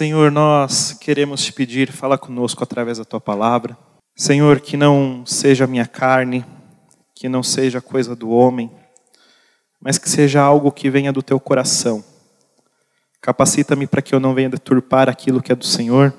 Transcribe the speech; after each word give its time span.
Senhor, 0.00 0.30
nós 0.30 0.92
queremos 0.94 1.44
te 1.44 1.52
pedir, 1.52 1.92
fala 1.92 2.16
conosco 2.16 2.64
através 2.64 2.96
da 2.96 3.04
tua 3.04 3.20
palavra. 3.20 3.76
Senhor, 4.16 4.60
que 4.60 4.76
não 4.76 5.26
seja 5.26 5.66
minha 5.66 5.86
carne, 5.86 6.42
que 7.14 7.28
não 7.28 7.42
seja 7.42 7.82
coisa 7.82 8.16
do 8.16 8.30
homem, 8.30 8.70
mas 9.78 9.98
que 9.98 10.08
seja 10.08 10.40
algo 10.40 10.72
que 10.72 10.88
venha 10.88 11.12
do 11.12 11.22
teu 11.22 11.38
coração. 11.38 12.02
Capacita-me 13.20 13.86
para 13.86 14.02
que 14.02 14.14
eu 14.14 14.20
não 14.20 14.34
venha 14.34 14.48
deturpar 14.48 15.08
aquilo 15.08 15.42
que 15.42 15.52
é 15.52 15.54
do 15.54 15.64
Senhor. 15.64 16.12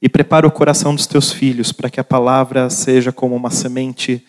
E 0.00 0.08
prepara 0.08 0.46
o 0.46 0.50
coração 0.50 0.94
dos 0.94 1.06
teus 1.06 1.32
filhos 1.32 1.72
para 1.72 1.90
que 1.90 1.98
a 1.98 2.04
palavra 2.04 2.70
seja 2.70 3.10
como 3.10 3.34
uma 3.34 3.50
semente 3.50 4.24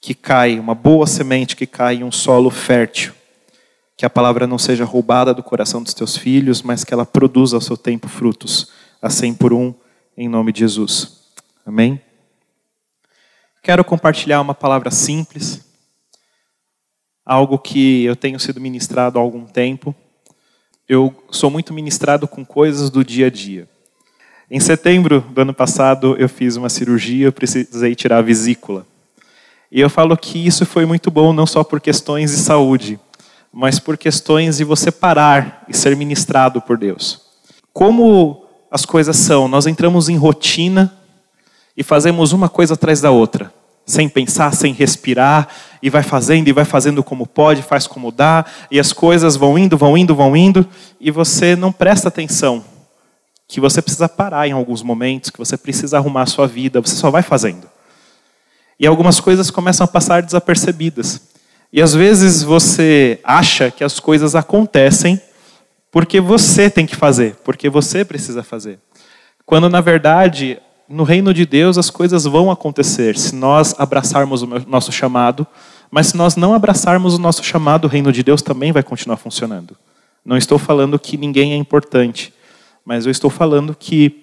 que 0.00 0.14
cai, 0.14 0.58
uma 0.58 0.74
boa 0.74 1.06
semente 1.06 1.54
que 1.54 1.66
cai 1.66 1.96
em 1.96 2.04
um 2.04 2.12
solo 2.12 2.50
fértil 2.50 3.12
que 3.96 4.04
a 4.04 4.10
palavra 4.10 4.46
não 4.46 4.58
seja 4.58 4.84
roubada 4.84 5.32
do 5.32 5.42
coração 5.42 5.82
dos 5.82 5.94
teus 5.94 6.16
filhos, 6.16 6.60
mas 6.60 6.84
que 6.84 6.92
ela 6.92 7.06
produza 7.06 7.56
ao 7.56 7.62
seu 7.62 7.76
tempo 7.76 8.08
frutos, 8.08 8.70
a 9.00 9.08
cem 9.08 9.32
por 9.32 9.54
um, 9.54 9.74
em 10.16 10.28
nome 10.28 10.52
de 10.52 10.60
Jesus. 10.60 11.30
Amém? 11.64 12.00
Quero 13.62 13.82
compartilhar 13.84 14.40
uma 14.42 14.54
palavra 14.54 14.90
simples, 14.90 15.64
algo 17.24 17.58
que 17.58 18.04
eu 18.04 18.14
tenho 18.14 18.38
sido 18.38 18.60
ministrado 18.60 19.18
há 19.18 19.22
algum 19.22 19.46
tempo. 19.46 19.94
Eu 20.88 21.12
sou 21.32 21.50
muito 21.50 21.74
ministrado 21.74 22.28
com 22.28 22.44
coisas 22.44 22.90
do 22.90 23.04
dia 23.04 23.26
a 23.26 23.30
dia. 23.30 23.68
Em 24.48 24.60
setembro 24.60 25.20
do 25.20 25.40
ano 25.40 25.52
passado, 25.52 26.14
eu 26.16 26.28
fiz 26.28 26.54
uma 26.54 26.68
cirurgia, 26.68 27.26
eu 27.26 27.32
precisei 27.32 27.92
tirar 27.96 28.18
a 28.18 28.22
vesícula. 28.22 28.86
E 29.68 29.80
eu 29.80 29.90
falo 29.90 30.16
que 30.16 30.46
isso 30.46 30.64
foi 30.64 30.86
muito 30.86 31.10
bom, 31.10 31.32
não 31.32 31.44
só 31.44 31.64
por 31.64 31.80
questões 31.80 32.30
de 32.30 32.36
saúde, 32.36 33.00
mas 33.52 33.80
por 33.80 33.98
questões 33.98 34.58
de 34.58 34.64
você 34.64 34.92
parar 34.92 35.64
e 35.68 35.76
ser 35.76 35.96
ministrado 35.96 36.60
por 36.60 36.78
Deus. 36.78 37.20
Como 37.72 38.46
as 38.70 38.84
coisas 38.84 39.16
são, 39.16 39.48
nós 39.48 39.66
entramos 39.66 40.08
em 40.08 40.16
rotina 40.16 40.96
e 41.76 41.82
fazemos 41.82 42.32
uma 42.32 42.48
coisa 42.48 42.74
atrás 42.74 43.00
da 43.00 43.10
outra, 43.10 43.52
sem 43.86 44.08
pensar, 44.08 44.52
sem 44.52 44.72
respirar, 44.72 45.48
e 45.80 45.88
vai 45.88 46.02
fazendo 46.02 46.48
e 46.48 46.52
vai 46.52 46.64
fazendo 46.64 47.04
como 47.04 47.26
pode, 47.26 47.62
faz 47.62 47.86
como 47.86 48.10
dá, 48.10 48.44
e 48.70 48.80
as 48.80 48.92
coisas 48.92 49.36
vão 49.36 49.56
indo, 49.56 49.76
vão 49.76 49.96
indo, 49.96 50.14
vão 50.14 50.36
indo, 50.36 50.66
e 51.00 51.10
você 51.10 51.54
não 51.54 51.70
presta 51.70 52.08
atenção 52.08 52.64
que 53.48 53.60
você 53.60 53.80
precisa 53.80 54.08
parar 54.08 54.48
em 54.48 54.52
alguns 54.52 54.82
momentos, 54.82 55.30
que 55.30 55.38
você 55.38 55.56
precisa 55.56 55.98
arrumar 55.98 56.22
a 56.22 56.26
sua 56.26 56.46
vida, 56.48 56.80
você 56.80 56.96
só 56.96 57.10
vai 57.10 57.22
fazendo. 57.22 57.68
E 58.78 58.86
algumas 58.86 59.20
coisas 59.20 59.50
começam 59.50 59.84
a 59.84 59.88
passar 59.88 60.22
desapercebidas. 60.22 61.20
E 61.72 61.80
às 61.80 61.94
vezes 61.94 62.42
você 62.42 63.20
acha 63.22 63.70
que 63.70 63.84
as 63.84 64.00
coisas 64.00 64.34
acontecem 64.34 65.20
porque 65.90 66.20
você 66.20 66.68
tem 66.68 66.84
que 66.84 66.96
fazer, 66.96 67.36
porque 67.44 67.70
você 67.70 68.04
precisa 68.04 68.42
fazer. 68.42 68.78
Quando 69.46 69.68
na 69.68 69.80
verdade, 69.80 70.60
no 70.88 71.02
reino 71.02 71.34
de 71.34 71.44
Deus 71.44 71.78
as 71.78 71.90
coisas 71.90 72.24
vão 72.24 72.50
acontecer 72.50 73.16
se 73.16 73.34
nós 73.34 73.74
abraçarmos 73.78 74.42
o 74.42 74.46
nosso 74.66 74.92
chamado, 74.92 75.46
mas 75.90 76.08
se 76.08 76.16
nós 76.16 76.36
não 76.36 76.54
abraçarmos 76.54 77.14
o 77.14 77.18
nosso 77.18 77.42
chamado, 77.42 77.86
o 77.86 77.88
reino 77.88 78.12
de 78.12 78.22
Deus 78.22 78.42
também 78.42 78.72
vai 78.72 78.82
continuar 78.82 79.16
funcionando. 79.16 79.76
Não 80.24 80.36
estou 80.36 80.58
falando 80.58 80.98
que 80.98 81.16
ninguém 81.16 81.52
é 81.52 81.56
importante, 81.56 82.32
mas 82.84 83.06
eu 83.06 83.10
estou 83.10 83.30
falando 83.30 83.74
que 83.74 84.22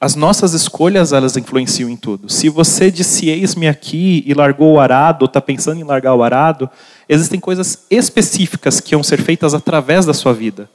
as 0.00 0.14
nossas 0.14 0.54
escolhas, 0.54 1.12
elas 1.12 1.36
influenciam 1.36 1.90
em 1.90 1.96
tudo. 1.96 2.32
Se 2.32 2.48
você 2.48 2.90
disse 2.90 3.28
eis-me 3.28 3.68
aqui 3.68 4.24
e 4.26 4.32
largou 4.32 4.72
o 4.72 4.80
arado, 4.80 5.24
ou 5.24 5.26
está 5.26 5.42
pensando 5.42 5.78
em 5.78 5.84
largar 5.84 6.14
o 6.14 6.22
arado, 6.22 6.70
existem 7.06 7.38
coisas 7.38 7.84
específicas 7.90 8.80
que 8.80 8.96
vão 8.96 9.02
ser 9.02 9.20
feitas 9.20 9.52
através 9.52 10.06
da 10.06 10.14
sua 10.14 10.32
vida. 10.32 10.70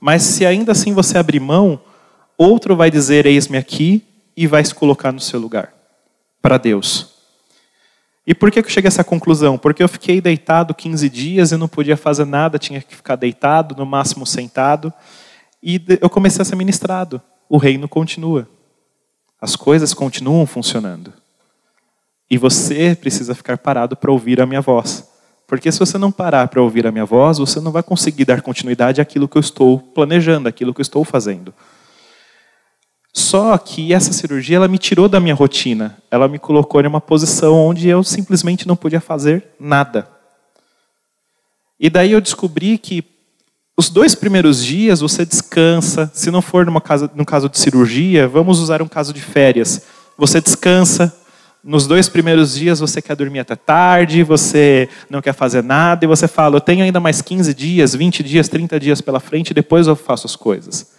Mas 0.00 0.22
se 0.22 0.46
ainda 0.46 0.70
assim 0.70 0.92
você 0.92 1.18
abrir 1.18 1.40
mão, 1.40 1.80
outro 2.38 2.76
vai 2.76 2.90
dizer 2.90 3.26
eis-me 3.26 3.58
aqui 3.58 4.02
e 4.36 4.46
vai 4.46 4.64
se 4.64 4.74
colocar 4.74 5.12
no 5.12 5.20
seu 5.20 5.40
lugar. 5.40 5.74
Para 6.40 6.56
Deus. 6.56 7.18
E 8.24 8.34
por 8.34 8.50
que 8.50 8.60
eu 8.60 8.68
cheguei 8.68 8.86
a 8.86 8.92
essa 8.92 9.02
conclusão? 9.02 9.58
Porque 9.58 9.82
eu 9.82 9.88
fiquei 9.88 10.20
deitado 10.20 10.74
15 10.74 11.08
dias 11.08 11.50
e 11.50 11.56
não 11.56 11.66
podia 11.66 11.96
fazer 11.96 12.24
nada, 12.24 12.58
tinha 12.58 12.80
que 12.80 12.94
ficar 12.94 13.16
deitado, 13.16 13.74
no 13.74 13.84
máximo 13.84 14.24
sentado. 14.24 14.92
E 15.62 15.82
eu 16.00 16.08
comecei 16.08 16.42
a 16.42 16.44
ser 16.44 16.54
ministrado. 16.54 17.20
O 17.48 17.56
reino 17.56 17.88
continua. 17.88 18.46
As 19.40 19.56
coisas 19.56 19.94
continuam 19.94 20.46
funcionando. 20.46 21.12
E 22.30 22.36
você 22.36 22.94
precisa 22.94 23.34
ficar 23.34 23.56
parado 23.58 23.96
para 23.96 24.12
ouvir 24.12 24.40
a 24.40 24.46
minha 24.46 24.60
voz. 24.60 25.08
Porque 25.46 25.72
se 25.72 25.78
você 25.78 25.96
não 25.96 26.12
parar 26.12 26.46
para 26.48 26.60
ouvir 26.60 26.86
a 26.86 26.92
minha 26.92 27.06
voz, 27.06 27.38
você 27.38 27.58
não 27.58 27.72
vai 27.72 27.82
conseguir 27.82 28.26
dar 28.26 28.42
continuidade 28.42 29.00
àquilo 29.00 29.26
que 29.26 29.38
eu 29.38 29.40
estou 29.40 29.78
planejando, 29.78 30.46
àquilo 30.46 30.74
que 30.74 30.80
eu 30.80 30.82
estou 30.82 31.02
fazendo. 31.02 31.54
Só 33.12 33.56
que 33.58 33.92
essa 33.92 34.12
cirurgia 34.12 34.56
ela 34.56 34.68
me 34.68 34.78
tirou 34.78 35.08
da 35.08 35.18
minha 35.18 35.34
rotina. 35.34 35.96
Ela 36.10 36.28
me 36.28 36.38
colocou 36.38 36.80
em 36.80 36.86
uma 36.86 37.00
posição 37.00 37.54
onde 37.54 37.88
eu 37.88 38.02
simplesmente 38.04 38.66
não 38.66 38.76
podia 38.76 39.00
fazer 39.00 39.48
nada. 39.58 40.08
E 41.80 41.88
daí 41.88 42.12
eu 42.12 42.20
descobri 42.20 42.76
que 42.76 43.04
os 43.76 43.88
dois 43.88 44.14
primeiros 44.14 44.64
dias 44.64 45.00
você 45.00 45.24
descansa. 45.24 46.10
Se 46.12 46.30
não 46.30 46.42
for 46.42 46.66
numa 46.66 46.80
casa, 46.80 47.10
no 47.14 47.24
caso 47.24 47.48
de 47.48 47.58
cirurgia, 47.58 48.26
vamos 48.26 48.58
usar 48.58 48.82
um 48.82 48.88
caso 48.88 49.12
de 49.12 49.20
férias. 49.20 49.82
Você 50.16 50.40
descansa. 50.40 51.14
Nos 51.62 51.86
dois 51.86 52.08
primeiros 52.08 52.54
dias 52.54 52.80
você 52.80 53.02
quer 53.02 53.14
dormir 53.14 53.40
até 53.40 53.54
tarde, 53.54 54.22
você 54.22 54.88
não 55.10 55.20
quer 55.20 55.32
fazer 55.32 55.62
nada 55.62 56.04
e 56.04 56.08
você 56.08 56.26
fala: 56.26 56.56
Eu 56.56 56.60
tenho 56.60 56.84
ainda 56.84 56.98
mais 57.00 57.20
15 57.20 57.52
dias, 57.52 57.94
20 57.94 58.22
dias, 58.22 58.48
30 58.48 58.80
dias 58.80 59.00
pela 59.00 59.20
frente, 59.20 59.52
depois 59.52 59.86
eu 59.86 59.96
faço 59.96 60.26
as 60.26 60.34
coisas. 60.34 60.90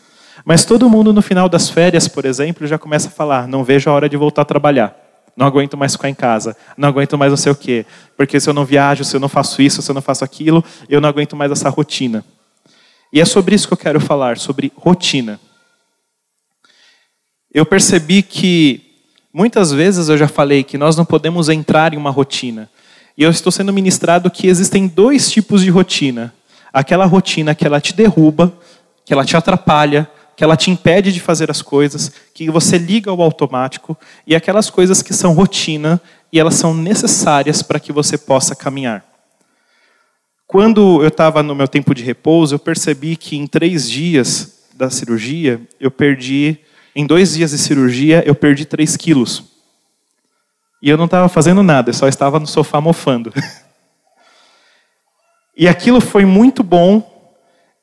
Mas 0.46 0.66
todo 0.66 0.90
mundo 0.90 1.14
no 1.14 1.22
final 1.22 1.50
das 1.50 1.70
férias, 1.70 2.08
por 2.08 2.26
exemplo, 2.26 2.66
já 2.66 2.78
começa 2.78 3.08
a 3.08 3.12
falar: 3.12 3.48
Não 3.48 3.64
vejo 3.64 3.90
a 3.90 3.94
hora 3.94 4.10
de 4.10 4.18
voltar 4.18 4.44
a 4.44 4.46
trabalhar. 4.46 4.96
Não 5.36 5.46
aguento 5.46 5.78
mais 5.78 5.94
ficar 5.94 6.10
em 6.10 6.14
casa. 6.14 6.56
Não 6.78 6.90
aguento 6.90 7.18
mais 7.18 7.32
não 7.32 7.38
sei 7.38 7.52
o 7.52 7.56
quê. 7.56 7.86
Porque 8.18 8.40
se 8.40 8.50
eu 8.50 8.54
não 8.54 8.66
viajo, 8.66 9.06
se 9.06 9.16
eu 9.16 9.20
não 9.20 9.30
faço 9.30 9.62
isso, 9.62 9.82
se 9.82 9.90
eu 9.90 9.96
não 9.96 10.02
faço 10.02 10.24
aquilo, 10.24 10.64
eu 10.90 11.00
não 11.00 11.08
aguento 11.08 11.36
mais 11.36 11.52
essa 11.52 11.70
rotina. 11.70 12.26
E 13.12 13.22
é 13.22 13.26
sobre 13.26 13.56
isso 13.56 13.68
que 13.68 13.74
eu 13.74 13.78
quero 13.78 14.00
falar, 14.00 14.38
sobre 14.38 14.72
rotina. 14.76 15.40
Eu 17.54 17.66
percebi 17.66 18.22
que 18.22 18.82
muitas 19.34 19.72
vezes 19.72 20.10
eu 20.10 20.18
já 20.18 20.28
falei 20.28 20.64
que 20.64 20.78
nós 20.78 20.96
não 20.96 21.06
podemos 21.06 21.50
entrar 21.50 21.94
em 21.94 21.98
uma 21.98 22.12
rotina. 22.12 22.70
E 23.18 23.24
eu 23.24 23.32
estou 23.32 23.52
sendo 23.52 23.74
ministrado 23.74 24.30
que 24.30 24.48
existem 24.48 24.88
dois 24.88 25.32
tipos 25.32 25.62
de 25.62 25.70
rotina. 25.70 26.34
Aquela 26.72 27.06
rotina 27.06 27.56
que 27.56 27.66
ela 27.66 27.82
te 27.82 27.94
derruba, 27.94 28.54
que 29.06 29.12
ela 29.12 29.26
te 29.26 29.36
atrapalha, 29.36 30.10
que 30.40 30.44
ela 30.46 30.56
te 30.56 30.72
impede 30.72 31.12
de 31.12 31.20
fazer 31.20 31.52
as 31.52 31.62
coisas, 31.62 32.14
que 32.34 32.50
você 32.50 32.78
liga 32.78 33.12
ao 33.12 33.22
automático, 33.22 33.98
e 34.26 34.34
aquelas 34.34 34.70
coisas 34.70 35.02
que 35.02 35.14
são 35.14 35.34
rotina 35.34 36.02
e 36.32 36.40
elas 36.40 36.54
são 36.54 36.74
necessárias 36.74 37.62
para 37.62 37.78
que 37.78 37.92
você 37.92 38.18
possa 38.18 38.56
caminhar. 38.56 39.04
Quando 40.48 41.04
eu 41.04 41.10
estava 41.10 41.44
no 41.44 41.54
meu 41.54 41.68
tempo 41.68 41.94
de 41.94 42.04
repouso, 42.04 42.56
eu 42.56 42.60
percebi 42.60 43.18
que 43.18 43.36
em 43.36 43.46
três 43.46 43.90
dias 43.90 44.64
da 44.76 44.90
cirurgia, 44.90 45.60
eu 45.78 45.92
perdi, 45.92 46.58
em 46.96 47.06
dois 47.06 47.34
dias 47.34 47.52
de 47.52 47.58
cirurgia, 47.58 48.24
eu 48.26 48.34
perdi 48.34 48.64
três 48.64 48.96
quilos. 48.96 49.44
E 50.82 50.90
eu 50.90 50.96
não 50.96 51.04
estava 51.04 51.28
fazendo 51.28 51.62
nada, 51.62 51.90
eu 51.90 51.94
só 51.94 52.08
estava 52.08 52.40
no 52.40 52.48
sofá 52.48 52.80
mofando. 52.80 53.34
e 55.58 55.68
aquilo 55.68 56.00
foi 56.00 56.24
muito 56.24 56.64
bom, 56.64 57.36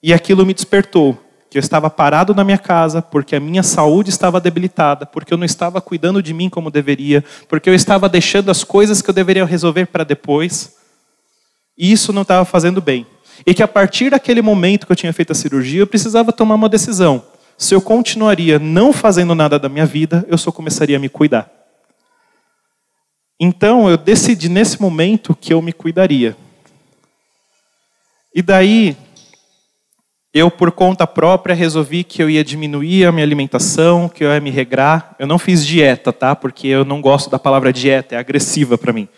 e 0.03 0.15
aquilo 0.15 0.47
me 0.47 0.55
despertou. 0.55 1.26
Que 1.51 1.59
eu 1.59 1.61
estava 1.61 1.89
parado 1.89 2.35
na 2.35 2.43
minha 2.43 2.59
casa, 2.59 3.01
porque 3.01 3.37
a 3.37 3.41
minha 3.41 3.63
saúde 3.63 4.11
estava 4.11 4.41
debilitada, 4.41 5.07
porque 5.07 5.33
eu 5.33 5.39
não 5.39 5.45
estava 5.45 5.81
cuidando 5.81 6.23
de 6.23 6.35
mim 6.35 6.49
como 6.49 6.71
deveria, 6.71 7.25
porque 7.49 7.71
eu 7.71 7.75
estava 7.75 8.09
deixando 8.09 8.51
as 8.51 8.65
coisas 8.65 9.01
que 9.01 9.11
eu 9.11 9.15
deveria 9.15 9.45
resolver 9.45 9.87
para 9.87 10.05
depois. 10.05 10.77
E 11.79 11.93
isso 11.93 12.13
não 12.13 12.23
estava 12.23 12.45
fazendo 12.45 12.81
bem. 12.81 13.07
E 13.47 13.53
que 13.53 13.63
a 13.63 13.69
partir 13.69 14.11
daquele 14.11 14.41
momento 14.41 14.87
que 14.87 14.93
eu 14.93 14.97
tinha 14.97 15.13
feito 15.13 15.33
a 15.33 15.35
cirurgia, 15.35 15.81
eu 15.81 15.87
precisava 15.87 16.33
tomar 16.33 16.55
uma 16.55 16.69
decisão. 16.69 17.23
Se 17.59 17.75
eu 17.75 17.81
continuaria 17.81 18.59
não 18.59 18.93
fazendo 18.93 19.35
nada 19.35 19.59
da 19.59 19.69
minha 19.69 19.87
vida, 19.87 20.25
eu 20.29 20.37
só 20.37 20.51
começaria 20.53 20.97
a 20.97 21.01
me 21.01 21.09
cuidar. 21.09 21.51
Então 23.39 23.89
eu 23.89 23.97
decidi 23.97 24.49
nesse 24.49 24.81
momento 24.81 25.35
que 25.35 25.53
eu 25.53 25.61
me 25.61 25.73
cuidaria. 25.73 26.37
E 28.35 28.43
daí, 28.43 28.97
eu 30.37 30.51
por 30.51 30.71
conta 30.71 31.07
própria 31.07 31.55
resolvi 31.55 32.05
que 32.05 32.23
eu 32.23 32.29
ia 32.29 32.45
diminuir 32.45 33.07
a 33.07 33.11
minha 33.11 33.25
alimentação, 33.25 34.07
que 34.07 34.23
eu 34.23 34.29
ia 34.29 34.39
me 34.39 34.51
regrar. 34.51 35.17
Eu 35.19 35.27
não 35.27 35.39
fiz 35.39 35.65
dieta, 35.65 36.13
tá? 36.13 36.37
Porque 36.37 36.69
eu 36.69 36.85
não 36.85 37.01
gosto 37.01 37.31
da 37.31 37.39
palavra 37.39 37.73
dieta, 37.73 38.15
é 38.15 38.19
agressiva 38.19 38.77
para 38.77 38.93
mim. 38.93 39.09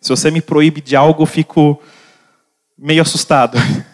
Se 0.00 0.08
você 0.08 0.30
me 0.30 0.40
proíbe 0.40 0.80
de 0.80 0.96
algo, 0.96 1.24
eu 1.24 1.26
fico 1.26 1.78
meio 2.78 3.02
assustado. 3.02 3.58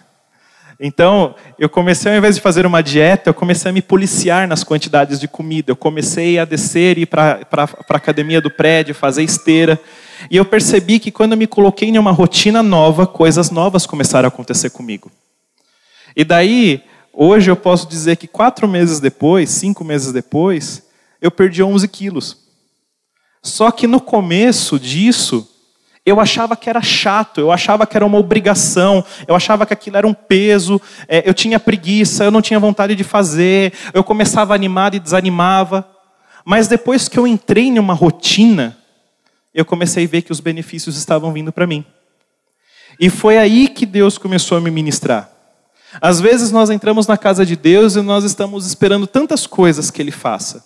Então, 0.80 1.34
eu 1.58 1.68
comecei, 1.68 2.12
ao 2.12 2.18
invés 2.18 2.36
de 2.36 2.40
fazer 2.40 2.64
uma 2.64 2.80
dieta, 2.80 3.30
eu 3.30 3.34
comecei 3.34 3.68
a 3.68 3.74
me 3.74 3.82
policiar 3.82 4.46
nas 4.46 4.62
quantidades 4.62 5.18
de 5.18 5.26
comida. 5.26 5.72
Eu 5.72 5.76
comecei 5.76 6.38
a 6.38 6.44
descer 6.44 6.96
e 6.98 7.00
ir 7.00 7.06
para 7.06 7.40
a 7.52 7.96
academia 7.96 8.40
do 8.40 8.48
prédio, 8.48 8.94
fazer 8.94 9.24
esteira. 9.24 9.76
E 10.30 10.36
eu 10.36 10.44
percebi 10.44 11.00
que 11.00 11.10
quando 11.10 11.32
eu 11.32 11.36
me 11.36 11.48
coloquei 11.48 11.88
em 11.88 11.98
uma 11.98 12.12
rotina 12.12 12.62
nova, 12.62 13.08
coisas 13.08 13.50
novas 13.50 13.86
começaram 13.86 14.26
a 14.26 14.28
acontecer 14.28 14.70
comigo. 14.70 15.10
E 16.18 16.24
daí, 16.24 16.82
hoje 17.12 17.48
eu 17.48 17.54
posso 17.54 17.88
dizer 17.88 18.16
que 18.16 18.26
quatro 18.26 18.66
meses 18.66 18.98
depois, 18.98 19.50
cinco 19.50 19.84
meses 19.84 20.12
depois, 20.12 20.82
eu 21.22 21.30
perdi 21.30 21.62
11 21.62 21.86
quilos. 21.86 22.36
Só 23.40 23.70
que 23.70 23.86
no 23.86 24.00
começo 24.00 24.80
disso, 24.80 25.48
eu 26.04 26.18
achava 26.18 26.56
que 26.56 26.68
era 26.68 26.82
chato, 26.82 27.40
eu 27.40 27.52
achava 27.52 27.86
que 27.86 27.96
era 27.96 28.04
uma 28.04 28.18
obrigação, 28.18 29.04
eu 29.28 29.36
achava 29.36 29.64
que 29.64 29.72
aquilo 29.72 29.96
era 29.96 30.08
um 30.08 30.12
peso, 30.12 30.82
é, 31.06 31.22
eu 31.24 31.32
tinha 31.32 31.60
preguiça, 31.60 32.24
eu 32.24 32.32
não 32.32 32.42
tinha 32.42 32.58
vontade 32.58 32.96
de 32.96 33.04
fazer, 33.04 33.72
eu 33.94 34.02
começava 34.02 34.56
animado 34.56 34.96
e 34.96 34.98
desanimava. 34.98 35.88
Mas 36.44 36.66
depois 36.66 37.08
que 37.08 37.16
eu 37.16 37.28
entrei 37.28 37.66
em 37.66 37.78
uma 37.78 37.94
rotina, 37.94 38.76
eu 39.54 39.64
comecei 39.64 40.04
a 40.04 40.08
ver 40.08 40.22
que 40.22 40.32
os 40.32 40.40
benefícios 40.40 40.96
estavam 40.96 41.32
vindo 41.32 41.52
para 41.52 41.64
mim. 41.64 41.84
E 42.98 43.08
foi 43.08 43.38
aí 43.38 43.68
que 43.68 43.86
Deus 43.86 44.18
começou 44.18 44.58
a 44.58 44.60
me 44.60 44.68
ministrar. 44.72 45.37
Às 46.00 46.20
vezes 46.20 46.50
nós 46.50 46.70
entramos 46.70 47.06
na 47.06 47.16
casa 47.16 47.44
de 47.44 47.56
Deus 47.56 47.96
e 47.96 48.02
nós 48.02 48.24
estamos 48.24 48.66
esperando 48.66 49.06
tantas 49.06 49.46
coisas 49.46 49.90
que 49.90 50.02
Ele 50.02 50.10
faça, 50.10 50.64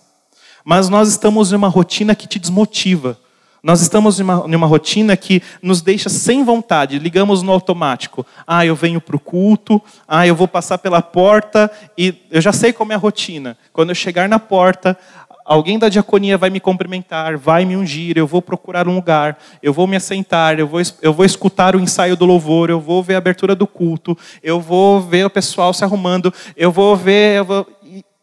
mas 0.65 0.89
nós 0.89 1.09
estamos 1.09 1.53
em 1.53 1.57
uma 1.57 1.69
rotina 1.69 2.15
que 2.15 2.27
te 2.27 2.39
desmotiva, 2.39 3.19
nós 3.63 3.81
estamos 3.81 4.19
em 4.19 4.25
uma, 4.25 4.45
em 4.49 4.57
uma, 4.57 4.67
rotina 4.67 5.17
que 5.17 5.41
nos 5.63 5.81
deixa 5.81 6.09
sem 6.09 6.43
vontade, 6.43 6.99
ligamos 6.99 7.43
no 7.43 7.53
automático. 7.53 8.27
Ah, 8.45 8.67
eu 8.67 8.75
venho 8.75 9.01
para 9.01 9.15
o 9.15 9.21
culto, 9.21 9.81
ah, 10.09 10.27
eu 10.27 10.35
vou 10.35 10.49
passar 10.49 10.79
pela 10.79 11.01
porta 11.01 11.71
e 11.97 12.13
eu 12.29 12.41
já 12.41 12.53
sei 12.53 12.73
como 12.73 12.91
é 12.91 12.97
a 12.97 12.99
rotina. 12.99 13.57
Quando 13.73 13.91
eu 13.91 13.95
chegar 13.95 14.29
na 14.29 14.41
porta, 14.41 14.99
alguém 15.45 15.79
da 15.79 15.89
diaconia 15.89 16.39
vai 16.39 16.51
me 16.51 16.61
cumprimentar, 16.61 17.37
vai 17.37 17.65
me 17.65 17.77
ungir, 17.77 18.17
eu 18.17 18.27
vou 18.27 18.43
procurar 18.43 18.89
um 18.89 18.95
lugar, 18.95 19.39
eu 19.63 19.73
vou 19.73 19.87
me 19.87 19.97
assentar, 19.97 20.59
eu 20.59 20.67
vou, 20.67 20.81
eu 21.01 21.13
vou 21.13 21.25
escutar 21.25 21.77
o 21.77 21.81
ensaio 21.81 22.17
do 22.17 22.25
louvor, 22.25 22.71
eu 22.71 22.81
vou 22.81 23.03
ver 23.03 23.15
a 23.15 23.19
abertura 23.19 23.55
do 23.55 23.67
culto, 23.67 24.17
eu 24.43 24.61
vou 24.61 25.01
ver 25.01 25.27
o 25.27 25.31
pessoal 25.31 25.73
se 25.73 25.85
arrumando, 25.85 26.33
eu 26.57 26.71
vou 26.71 26.97
ver. 26.97 27.39
Eu 27.39 27.45
vou 27.45 27.67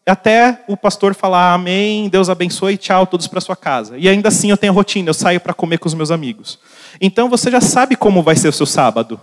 até 0.06 0.64
o 0.66 0.76
pastor 0.76 1.14
falar 1.14 1.54
amém, 1.54 2.08
Deus 2.08 2.28
abençoe, 2.28 2.76
tchau, 2.76 3.06
todos 3.06 3.26
para 3.26 3.40
sua 3.40 3.54
casa. 3.54 3.96
E 3.96 4.08
ainda 4.08 4.28
assim 4.28 4.50
eu 4.50 4.56
tenho 4.56 4.72
rotina, 4.72 5.08
eu 5.10 5.14
saio 5.14 5.40
para 5.40 5.54
comer 5.54 5.78
com 5.78 5.86
os 5.86 5.94
meus 5.94 6.10
amigos. 6.10 6.58
Então 7.00 7.28
você 7.28 7.50
já 7.50 7.60
sabe 7.60 7.94
como 7.96 8.22
vai 8.22 8.34
ser 8.34 8.48
o 8.48 8.52
seu 8.52 8.66
sábado. 8.66 9.20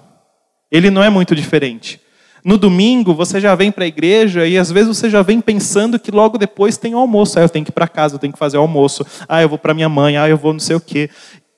Ele 0.72 0.90
não 0.90 1.04
é 1.04 1.10
muito 1.10 1.36
diferente. 1.36 2.00
No 2.48 2.58
domingo 2.58 3.14
você 3.14 3.42
já 3.42 3.54
vem 3.56 3.74
para 3.74 3.84
a 3.84 3.88
igreja 3.88 4.48
e 4.48 4.58
às 4.58 4.72
vezes 4.72 4.96
você 4.96 5.10
já 5.10 5.22
vem 5.22 5.42
pensando 5.42 6.00
que 6.00 6.10
logo 6.10 6.38
depois 6.38 6.78
tem 6.78 6.94
almoço. 6.94 7.38
Ah, 7.38 7.42
eu 7.42 7.50
tenho 7.50 7.66
que 7.66 7.72
ir 7.72 7.74
para 7.74 7.90
casa, 7.90 8.16
eu 8.16 8.20
tenho 8.20 8.32
que 8.32 8.40
fazer 8.40 8.56
almoço. 8.56 9.06
Ah, 9.28 9.42
eu 9.42 9.50
vou 9.50 9.58
para 9.58 9.74
minha 9.74 9.90
mãe, 9.90 10.16
ah, 10.16 10.30
eu 10.30 10.38
vou 10.38 10.54
não 10.54 10.60
sei 10.62 10.78
o 10.78 10.80
quê. 10.80 11.10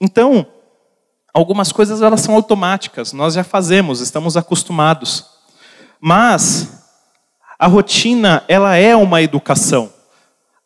Então, 0.02 0.48
algumas 1.32 1.72
coisas 1.72 2.02
elas 2.02 2.22
são 2.22 2.34
automáticas, 2.34 3.14
nós 3.14 3.36
já 3.36 3.44
fazemos, 3.44 4.02
estamos 4.02 4.36
acostumados. 4.36 5.26
Mas 6.02 6.88
a 7.60 7.68
rotina, 7.68 8.44
ela 8.48 8.76
é 8.76 8.96
uma 8.96 9.22
educação. 9.22 9.94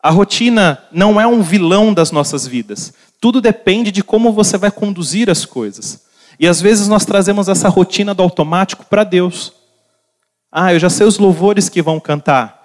A 0.01 0.09
rotina 0.09 0.81
não 0.89 1.19
é 1.19 1.27
um 1.27 1.41
vilão 1.41 1.93
das 1.93 2.13
nossas 2.13 2.47
vidas. 2.47 2.93
Tudo 3.19 3.41
depende 3.41 3.91
de 3.91 4.01
como 4.01 4.31
você 4.31 4.57
vai 4.57 4.71
conduzir 4.71 5.29
as 5.29 5.43
coisas. 5.43 6.05
E 6.39 6.47
às 6.47 6.61
vezes 6.61 6.87
nós 6.87 7.03
trazemos 7.03 7.49
essa 7.49 7.67
rotina 7.67 8.13
do 8.13 8.23
automático 8.23 8.85
para 8.85 9.03
Deus. 9.03 9.62
Ah, 10.55 10.71
eu 10.71 10.77
já 10.77 10.87
sei 10.87 11.07
os 11.07 11.17
louvores 11.17 11.67
que 11.67 11.81
vão 11.81 11.99
cantar. 11.99 12.63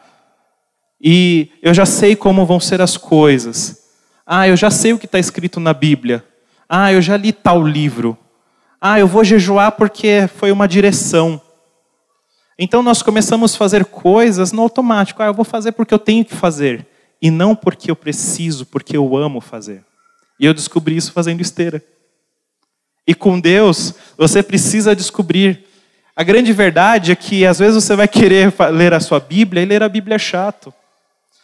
E 1.01 1.51
eu 1.63 1.73
já 1.73 1.87
sei 1.87 2.15
como 2.15 2.45
vão 2.45 2.61
ser 2.61 2.83
as 2.83 2.99
coisas. 2.99 3.83
Ah, 4.27 4.47
eu 4.47 4.59
já 4.59 4.71
sei 4.71 4.93
o 4.93 4.99
que 4.99 5.07
está 5.07 5.19
escrito 5.19 5.59
na 5.59 5.73
Bíblia. 5.73 6.23
Ah, 6.69 6.93
eu 6.93 7.01
já 7.01 7.17
li 7.17 7.33
tal 7.33 7.67
livro. 7.67 8.15
Ah, 8.79 9.01
eu 9.01 9.07
vou 9.07 9.25
jejuar 9.25 9.73
porque 9.73 10.29
foi 10.37 10.53
uma 10.53 10.69
direção. 10.69 11.41
Então 12.59 12.83
nós 12.83 13.01
começamos 13.01 13.55
a 13.55 13.57
fazer 13.57 13.87
coisas 13.87 14.53
no 14.53 14.61
automático. 14.61 15.23
Ah, 15.23 15.27
eu 15.27 15.35
vou 15.35 15.45
fazer 15.45 15.73
porque 15.73 15.95
eu 15.95 15.99
tenho 15.99 16.27
que 16.27 16.35
fazer. 16.35 16.87
E 17.23 17.31
não 17.31 17.57
porque 17.57 17.91
eu 17.91 17.97
preciso, 17.97 18.67
porque 18.67 18.99
eu 18.99 19.17
amo 19.17 19.41
fazer. 19.41 19.83
E 20.39 20.45
eu 20.45 20.53
descobri 20.53 20.95
isso 20.95 21.11
fazendo 21.11 21.41
esteira. 21.41 21.83
E 23.07 23.15
com 23.15 23.41
Deus, 23.41 23.95
você 24.19 24.43
precisa 24.43 24.95
descobrir. 24.95 25.68
A 26.19 26.25
grande 26.25 26.53
verdade 26.53 27.13
é 27.13 27.15
que 27.15 27.47
às 27.47 27.61
vezes 27.61 27.85
você 27.85 27.95
vai 27.95 28.09
querer 28.09 28.53
ler 28.73 28.93
a 28.93 28.99
sua 28.99 29.21
Bíblia 29.21 29.63
e 29.63 29.65
ler 29.65 29.85
a 29.85 29.89
Bíblia 29.89 30.17
é 30.17 30.19
chato. 30.19 30.75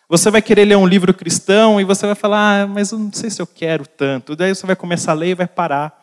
Você 0.09 0.33
vai 0.33 0.43
querer 0.43 0.65
ler 0.65 0.77
um 0.77 0.85
livro 0.85 1.15
cristão 1.15 1.81
e 1.81 1.85
você 1.85 2.05
vai 2.07 2.17
falar, 2.17 2.63
ah, 2.63 2.67
mas 2.67 2.91
eu 2.91 2.99
não 2.99 3.13
sei 3.13 3.31
se 3.31 3.41
eu 3.41 3.47
quero 3.47 3.87
tanto. 3.87 4.35
Daí 4.35 4.53
você 4.53 4.67
vai 4.67 4.75
começar 4.75 5.13
a 5.13 5.15
ler 5.15 5.29
e 5.29 5.35
vai 5.37 5.47
parar. 5.47 5.97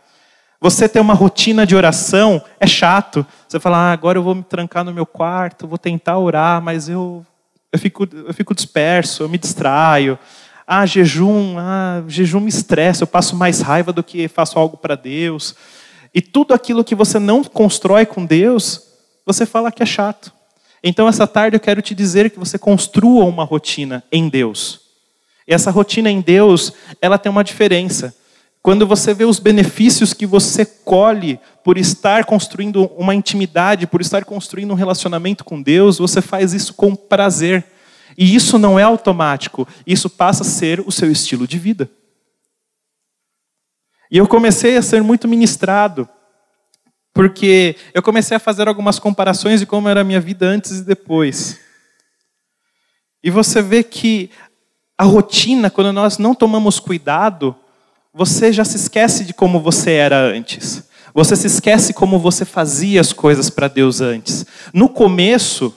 Você 0.58 0.88
ter 0.88 1.02
uma 1.02 1.14
rotina 1.14 1.66
de 1.66 1.76
oração 1.76 2.42
é 2.62 2.66
chato. 2.66 3.26
Você 3.46 3.60
fala, 3.60 3.76
ah, 3.76 3.92
agora 3.92 4.18
eu 4.18 4.24
vou 4.24 4.36
me 4.36 4.44
trancar 4.44 4.86
no 4.86 4.94
meu 4.94 5.06
quarto, 5.06 5.68
vou 5.68 5.78
tentar 5.78 6.18
orar, 6.18 6.62
mas 6.62 6.88
eu, 6.88 7.26
eu, 7.74 7.78
fico, 7.78 8.08
eu 8.10 8.34
fico 8.34 8.56
disperso, 8.56 9.24
eu 9.24 9.28
me 9.28 9.38
distraio. 9.38 10.18
Ah, 10.66 10.86
jejum, 10.86 11.58
ah, 11.60 12.02
jejum 12.08 12.40
me 12.40 12.48
estressa, 12.48 13.04
eu 13.04 13.08
passo 13.08 13.36
mais 13.36 13.60
raiva 13.60 13.92
do 13.92 14.02
que 14.02 14.30
faço 14.30 14.58
algo 14.58 14.78
para 14.78 14.96
Deus. 14.96 15.58
E 16.14 16.22
tudo 16.22 16.54
aquilo 16.54 16.84
que 16.84 16.96
você 16.96 17.20
não 17.20 17.44
constrói 17.44 18.06
com 18.06 18.26
Deus, 18.26 18.82
você 19.26 19.46
fala 19.46 19.72
que 19.72 19.82
é 19.82 19.86
chato. 19.86 20.34
Então, 20.84 21.08
essa 21.08 21.28
tarde 21.28 21.56
eu 21.56 21.60
quero 21.60 21.82
te 21.82 21.94
dizer 21.94 22.32
que 22.32 22.40
você 22.40 22.58
construa 22.58 23.24
uma 23.26 23.44
rotina 23.44 24.04
em 24.12 24.28
Deus. 24.28 24.82
E 25.48 25.54
essa 25.54 25.72
rotina 25.72 26.10
em 26.10 26.22
Deus, 26.22 26.74
ela 27.02 27.18
tem 27.18 27.32
uma 27.32 27.44
diferença. 27.44 28.16
Quando 28.64 28.86
você 28.86 29.14
vê 29.14 29.26
os 29.26 29.40
benefícios 29.40 30.14
que 30.14 30.26
você 30.26 30.66
colhe 30.66 31.40
por 31.64 31.78
estar 31.78 32.26
construindo 32.26 32.86
uma 32.98 33.16
intimidade, 33.16 33.88
por 33.88 34.02
estar 34.02 34.26
construindo 34.26 34.72
um 34.72 34.76
relacionamento 34.76 35.44
com 35.44 35.62
Deus, 35.62 35.98
você 35.98 36.22
faz 36.22 36.54
isso 36.54 36.74
com 36.74 36.96
prazer. 36.96 37.66
E 38.18 38.36
isso 38.36 38.60
não 38.60 38.78
é 38.78 38.84
automático, 38.84 39.68
isso 39.88 40.10
passa 40.10 40.44
a 40.44 40.46
ser 40.46 40.80
o 40.82 40.92
seu 40.92 41.12
estilo 41.12 41.48
de 41.48 41.58
vida. 41.58 41.90
E 44.12 44.18
eu 44.18 44.28
comecei 44.28 44.76
a 44.76 44.82
ser 44.82 45.02
muito 45.02 45.26
ministrado, 45.26 46.08
porque 47.14 47.78
eu 47.94 48.04
comecei 48.04 48.36
a 48.36 48.42
fazer 48.42 48.68
algumas 48.68 49.00
comparações 49.00 49.62
de 49.62 49.66
como 49.66 49.88
era 49.88 50.02
a 50.02 50.04
minha 50.04 50.20
vida 50.20 50.46
antes 50.46 50.80
e 50.80 50.84
depois. 50.84 51.58
E 53.24 53.30
você 53.30 53.62
vê 53.62 53.84
que 53.84 54.30
a 54.98 55.06
rotina, 55.06 55.70
quando 55.70 55.94
nós 55.94 56.18
não 56.18 56.36
tomamos 56.36 56.78
cuidado, 56.78 57.56
você 58.14 58.52
já 58.52 58.66
se 58.66 58.76
esquece 58.76 59.24
de 59.24 59.34
como 59.34 59.62
você 59.62 59.94
era 59.94 60.20
antes. 60.20 60.84
Você 61.14 61.36
se 61.36 61.48
esquece 61.48 61.94
como 61.94 62.20
você 62.20 62.44
fazia 62.44 63.00
as 63.00 63.14
coisas 63.14 63.50
para 63.50 63.70
Deus 63.70 64.02
antes. 64.02 64.46
No 64.74 64.90
começo, 64.90 65.74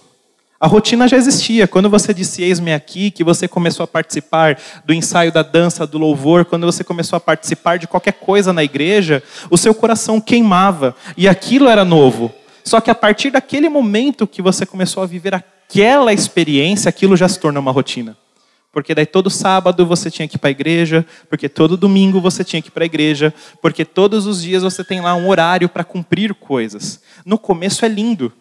a 0.59 0.67
rotina 0.67 1.07
já 1.09 1.17
existia. 1.17 1.67
Quando 1.67 1.91
você 1.91 2.15
disse 2.15 2.43
eis-me 2.43 2.73
aqui, 2.73 3.11
que 3.11 3.25
você 3.25 3.47
começou 3.47 3.85
a 3.85 3.87
participar 3.87 4.59
do 4.85 4.95
ensaio 4.95 5.33
da 5.33 5.43
dança, 5.43 5.87
do 5.87 5.99
louvor, 5.99 6.45
quando 6.45 6.65
você 6.65 6.85
começou 6.85 7.17
a 7.17 7.21
participar 7.21 7.79
de 7.79 7.87
qualquer 7.87 8.15
coisa 8.15 8.53
na 8.53 8.65
igreja, 8.65 9.23
o 9.51 9.57
seu 9.57 9.75
coração 9.75 10.21
queimava 10.21 10.95
e 11.17 11.29
aquilo 11.29 11.69
era 11.69 11.85
novo. 11.85 12.33
Só 12.65 12.81
que 12.81 12.91
a 12.91 12.95
partir 12.95 13.31
daquele 13.31 13.69
momento 13.69 14.27
que 14.27 14.41
você 14.41 14.65
começou 14.65 15.03
a 15.03 15.07
viver 15.07 15.35
aquela 15.35 16.13
experiência, 16.13 16.89
aquilo 16.89 17.17
já 17.17 17.29
se 17.29 17.39
tornou 17.39 17.61
uma 17.61 17.73
rotina. 17.73 18.17
Porque 18.73 18.95
daí 18.95 19.07
todo 19.07 19.31
sábado 19.31 19.87
você 19.87 20.11
tinha 20.11 20.27
que 20.27 20.37
ir 20.37 20.39
para 20.39 20.49
a 20.49 20.51
igreja, 20.51 21.07
porque 21.29 21.49
todo 21.49 21.77
domingo 21.77 22.21
você 22.21 22.43
tinha 22.43 22.61
que 22.61 22.69
ir 22.69 22.73
para 22.73 22.85
a 22.85 22.87
igreja, 22.87 23.33
porque 23.61 23.85
todos 23.85 24.27
os 24.27 24.43
dias 24.43 24.63
você 24.63 24.83
tem 24.83 25.01
lá 25.01 25.15
um 25.15 25.29
horário 25.29 25.69
para 25.69 25.85
cumprir 25.85 26.35
coisas. 26.35 27.01
No 27.25 27.39
começo 27.39 27.85
é 27.85 27.89
lindo. 27.89 28.33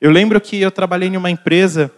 Eu 0.00 0.10
lembro 0.10 0.40
que 0.40 0.58
eu 0.58 0.70
trabalhei 0.70 1.10
em 1.10 1.16
uma 1.18 1.30
empresa 1.30 1.92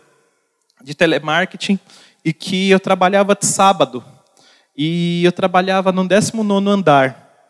de 0.83 0.93
telemarketing 0.93 1.79
e 2.25 2.33
que 2.33 2.69
eu 2.69 2.81
trabalhava 2.81 3.37
de 3.37 3.47
sábado. 3.47 4.05
E 4.77 5.25
eu 5.25 5.31
trabalhava 5.31 5.93
no 5.93 6.07
19 6.09 6.69
andar. 6.69 7.47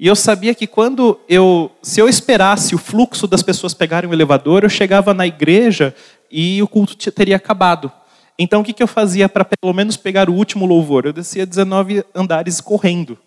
E 0.00 0.06
eu 0.06 0.16
sabia 0.16 0.54
que 0.54 0.66
quando 0.66 1.20
eu, 1.28 1.70
se 1.82 2.00
eu 2.00 2.08
esperasse 2.08 2.74
o 2.74 2.78
fluxo 2.78 3.26
das 3.26 3.42
pessoas 3.42 3.74
pegarem 3.74 4.08
o 4.08 4.14
elevador, 4.14 4.64
eu 4.64 4.70
chegava 4.70 5.12
na 5.12 5.26
igreja 5.26 5.94
e 6.30 6.62
o 6.62 6.66
culto 6.66 6.96
teria 7.12 7.36
acabado. 7.36 7.92
Então 8.38 8.62
o 8.62 8.64
que, 8.64 8.72
que 8.72 8.82
eu 8.82 8.88
fazia 8.88 9.28
para 9.28 9.44
pelo 9.44 9.74
menos 9.74 9.98
pegar 9.98 10.30
o 10.30 10.34
último 10.34 10.64
louvor? 10.64 11.04
Eu 11.04 11.12
descia 11.12 11.44
19 11.44 12.02
andares 12.14 12.58
correndo. 12.58 13.18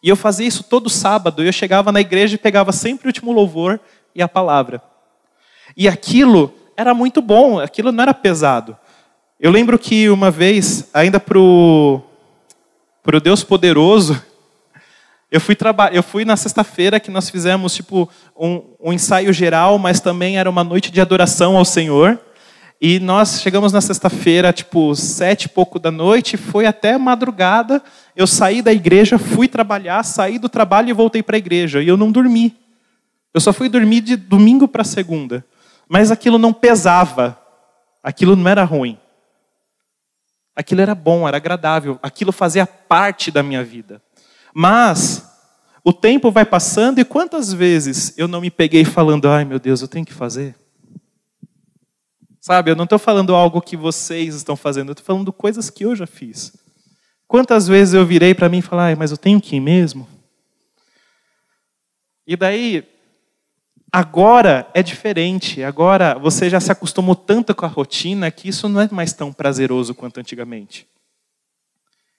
E 0.00 0.08
eu 0.08 0.14
fazia 0.14 0.46
isso 0.46 0.62
todo 0.62 0.88
sábado. 0.88 1.42
Eu 1.42 1.52
chegava 1.52 1.90
na 1.90 2.00
igreja 2.00 2.36
e 2.36 2.38
pegava 2.38 2.70
sempre 2.70 3.06
o 3.06 3.08
último 3.08 3.32
louvor 3.32 3.80
e 4.14 4.22
a 4.22 4.28
palavra. 4.28 4.80
E 5.76 5.88
aquilo 5.88 6.52
era 6.76 6.94
muito 6.94 7.20
bom, 7.20 7.58
aquilo 7.58 7.92
não 7.92 8.02
era 8.02 8.14
pesado. 8.14 8.76
Eu 9.38 9.50
lembro 9.50 9.78
que 9.78 10.08
uma 10.08 10.30
vez, 10.30 10.88
ainda 10.92 11.18
para 11.18 11.38
o 11.38 12.02
Deus 13.22 13.42
Poderoso, 13.42 14.20
Eu 15.30 15.40
fui, 15.40 15.56
eu 15.92 16.02
fui 16.02 16.24
na 16.24 16.36
sexta-feira 16.36 16.98
que 16.98 17.08
nós 17.08 17.30
fizemos 17.30 17.72
tipo 17.72 18.10
um, 18.36 18.62
um 18.80 18.92
ensaio 18.92 19.32
geral, 19.32 19.78
mas 19.78 20.00
também 20.00 20.36
era 20.36 20.50
uma 20.50 20.64
noite 20.64 20.90
de 20.90 21.00
adoração 21.00 21.56
ao 21.56 21.64
Senhor. 21.64 22.18
E 22.80 22.98
nós 22.98 23.40
chegamos 23.40 23.72
na 23.72 23.80
sexta-feira, 23.80 24.52
tipo, 24.52 24.92
sete 24.96 25.44
e 25.44 25.48
pouco 25.48 25.78
da 25.78 25.90
noite, 25.90 26.36
foi 26.36 26.66
até 26.66 26.98
madrugada. 26.98 27.80
Eu 28.16 28.26
saí 28.26 28.60
da 28.60 28.72
igreja, 28.72 29.18
fui 29.18 29.46
trabalhar, 29.46 30.02
saí 30.02 30.36
do 30.36 30.48
trabalho 30.48 30.88
e 30.88 30.92
voltei 30.92 31.22
para 31.22 31.36
a 31.36 31.38
igreja. 31.38 31.80
E 31.80 31.86
eu 31.86 31.96
não 31.96 32.10
dormi. 32.10 32.56
Eu 33.32 33.40
só 33.40 33.52
fui 33.52 33.68
dormir 33.68 34.00
de 34.00 34.16
domingo 34.16 34.66
para 34.66 34.82
segunda. 34.82 35.44
Mas 35.92 36.12
aquilo 36.12 36.38
não 36.38 36.52
pesava. 36.52 37.36
Aquilo 38.00 38.36
não 38.36 38.48
era 38.48 38.62
ruim. 38.62 38.96
Aquilo 40.54 40.80
era 40.80 40.94
bom, 40.94 41.26
era 41.26 41.36
agradável. 41.36 41.98
Aquilo 42.00 42.30
fazia 42.30 42.64
parte 42.64 43.32
da 43.32 43.42
minha 43.42 43.64
vida. 43.64 44.00
Mas 44.54 45.28
o 45.82 45.92
tempo 45.92 46.30
vai 46.30 46.44
passando 46.44 47.00
e 47.00 47.04
quantas 47.04 47.52
vezes 47.52 48.16
eu 48.16 48.28
não 48.28 48.40
me 48.40 48.52
peguei 48.52 48.84
falando: 48.84 49.28
ai 49.28 49.44
meu 49.44 49.58
Deus, 49.58 49.82
eu 49.82 49.88
tenho 49.88 50.06
que 50.06 50.12
fazer? 50.12 50.54
Sabe, 52.40 52.70
eu 52.70 52.76
não 52.76 52.84
estou 52.84 52.98
falando 52.98 53.34
algo 53.34 53.60
que 53.60 53.76
vocês 53.76 54.36
estão 54.36 54.54
fazendo, 54.54 54.90
eu 54.90 54.92
estou 54.92 55.04
falando 55.04 55.32
coisas 55.32 55.70
que 55.70 55.84
eu 55.84 55.96
já 55.96 56.06
fiz. 56.06 56.56
Quantas 57.26 57.66
vezes 57.66 57.94
eu 57.94 58.06
virei 58.06 58.32
para 58.32 58.48
mim 58.48 58.58
e 58.58 58.62
falei, 58.62 58.94
mas 58.94 59.10
eu 59.10 59.16
tenho 59.16 59.40
que 59.40 59.56
ir 59.56 59.60
mesmo? 59.60 60.08
E 62.26 62.36
daí, 62.36 62.88
agora 63.92 64.68
é 64.74 64.82
diferente. 64.82 65.62
Agora 65.62 66.18
você 66.18 66.48
já 66.48 66.60
se 66.60 66.72
acostumou 66.72 67.14
tanto 67.14 67.54
com 67.54 67.64
a 67.64 67.68
rotina 67.68 68.30
que 68.30 68.48
isso 68.48 68.68
não 68.68 68.80
é 68.80 68.88
mais 68.90 69.12
tão 69.12 69.32
prazeroso 69.32 69.94
quanto 69.94 70.20
antigamente. 70.20 70.86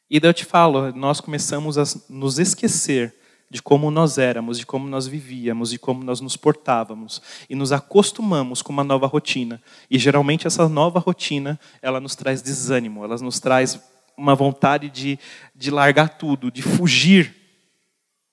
E 0.10 0.20
daí 0.20 0.30
eu 0.30 0.34
te 0.34 0.44
falo, 0.44 0.92
nós 0.92 1.22
começamos 1.22 1.78
a 1.78 1.84
nos 2.10 2.38
esquecer 2.38 3.16
de 3.50 3.62
como 3.62 3.92
nós 3.92 4.18
éramos, 4.18 4.58
de 4.58 4.66
como 4.66 4.88
nós 4.88 5.08
vivíamos, 5.08 5.72
de 5.72 5.78
como 5.78 6.04
nós 6.04 6.22
nos 6.22 6.38
portávamos 6.38 7.22
e 7.50 7.56
nos 7.56 7.74
acostumamos 7.74 8.62
com 8.62 8.72
uma 8.72 8.84
nova 8.84 9.08
rotina. 9.08 9.62
E 9.90 10.00
geralmente 10.00 10.48
essa 10.48 10.70
nova 10.70 11.00
rotina, 11.00 11.60
ela 11.82 12.00
nos 12.00 12.16
traz 12.16 12.42
desânimo, 12.42 13.04
ela 13.04 13.18
nos 13.18 13.40
traz 13.40 13.80
uma 14.18 14.36
vontade 14.36 14.90
de, 14.90 15.20
de 15.56 15.70
largar 15.70 16.18
tudo, 16.18 16.52
de 16.52 16.62
fugir 16.62 17.36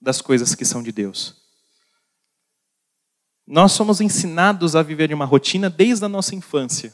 das 0.01 0.21
coisas 0.21 0.55
que 0.55 0.65
são 0.65 0.83
de 0.83 0.93
Deus. 0.93 1.48
Nós 3.51 3.73
somos 3.73 4.03
ensinados 4.03 4.77
a 4.77 4.83
viver 4.83 5.11
uma 5.15 5.25
rotina 5.25 5.71
desde 5.71 6.05
a 6.05 6.09
nossa 6.09 6.35
infância. 6.35 6.93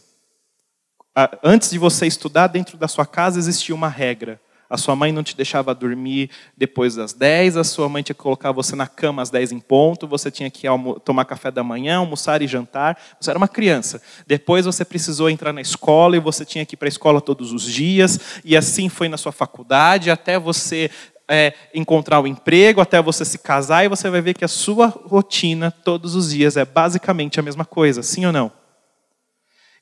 Antes 1.43 1.71
de 1.71 1.79
você 1.79 2.07
estudar 2.07 2.47
dentro 2.47 2.79
da 2.79 2.87
sua 2.87 3.05
casa 3.05 3.41
existia 3.41 3.75
uma 3.75 3.89
regra. 3.89 4.41
A 4.71 4.77
sua 4.77 4.95
mãe 4.95 5.13
não 5.13 5.25
te 5.25 5.37
deixava 5.37 5.75
dormir 5.75 6.31
depois 6.57 6.95
das 6.95 7.13
10, 7.13 7.57
a 7.57 7.65
sua 7.65 7.89
mãe 7.89 8.05
tinha 8.05 8.15
que 8.15 8.23
colocar 8.23 8.53
você 8.53 8.77
na 8.77 8.87
cama 8.87 9.21
às 9.21 9.31
10 9.31 9.51
em 9.51 9.59
ponto, 9.59 10.07
você 10.07 10.31
tinha 10.31 10.49
que 10.49 10.67
tomar 11.05 11.25
café 11.25 11.51
da 11.51 11.65
manhã, 11.65 11.99
almoçar 11.99 12.41
e 12.41 12.47
jantar. 12.47 12.97
Você 13.21 13.31
era 13.31 13.39
uma 13.39 13.49
criança. 13.49 14.01
Depois 14.25 14.65
você 14.65 14.85
precisou 14.85 15.29
entrar 15.29 15.53
na 15.53 15.61
escola 15.61 16.17
e 16.17 16.21
você 16.21 16.45
tinha 16.45 16.65
que 16.65 16.75
ir 16.75 16.77
para 16.77 16.87
a 16.87 16.89
escola 16.89 17.21
todos 17.21 17.53
os 17.53 17.65
dias, 17.65 18.41
e 18.45 18.57
assim 18.57 18.89
foi 18.89 19.09
na 19.09 19.17
sua 19.17 19.33
faculdade, 19.33 20.09
até 20.09 20.39
você 20.39 20.89
é, 21.29 21.55
encontrar 21.75 22.21
o 22.21 22.25
um 22.25 22.27
emprego, 22.27 22.81
até 22.81 23.01
você 23.01 23.25
se 23.25 23.39
casar, 23.39 23.85
e 23.85 23.89
você 23.89 24.11
vai 24.11 24.21
ver 24.21 24.35
que 24.35 24.45
a 24.45 24.49
sua 24.49 24.87
rotina 24.87 25.71
todos 25.71 26.15
os 26.15 26.31
dias 26.31 26.57
é 26.57 26.65
basicamente 26.65 27.41
a 27.41 27.43
mesma 27.43 27.65
coisa, 27.65 28.03
sim 28.03 28.27
ou 28.27 28.33
não? 28.33 28.53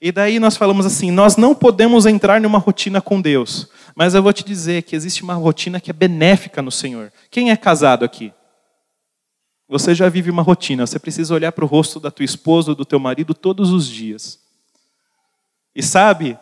E 0.01 0.11
daí 0.11 0.41
nós 0.41 0.57
falamos 0.57 0.85
assim: 0.85 1.11
nós 1.13 1.37
não 1.37 1.55
podemos 1.55 2.07
entrar 2.07 2.41
numa 2.41 2.59
rotina 2.59 3.01
com 3.01 3.21
Deus, 3.21 3.69
mas 3.95 4.15
eu 4.15 4.23
vou 4.23 4.33
te 4.33 4.45
dizer 4.45 4.83
que 4.83 4.97
existe 4.97 5.23
uma 5.23 5.35
rotina 5.35 5.81
que 5.81 5.91
é 5.91 5.95
benéfica 5.95 6.61
no 6.61 6.73
Senhor. 6.73 7.13
Quem 7.31 7.51
é 7.51 7.57
casado 7.57 8.05
aqui? 8.05 8.33
Você 9.69 9.95
já 9.95 10.09
vive 10.09 10.29
uma 10.29 10.43
rotina, 10.43 10.87
você 10.87 10.99
precisa 10.99 11.33
olhar 11.33 11.53
para 11.53 11.65
o 11.65 11.69
rosto 11.69 12.01
da 12.01 12.11
tua 12.11 12.25
esposa 12.25 12.73
ou 12.73 12.75
do 12.75 12.85
teu 12.85 12.99
marido 12.99 13.33
todos 13.33 13.71
os 13.71 13.87
dias. 13.87 14.41
E 15.75 15.83
sabe, 15.83 16.37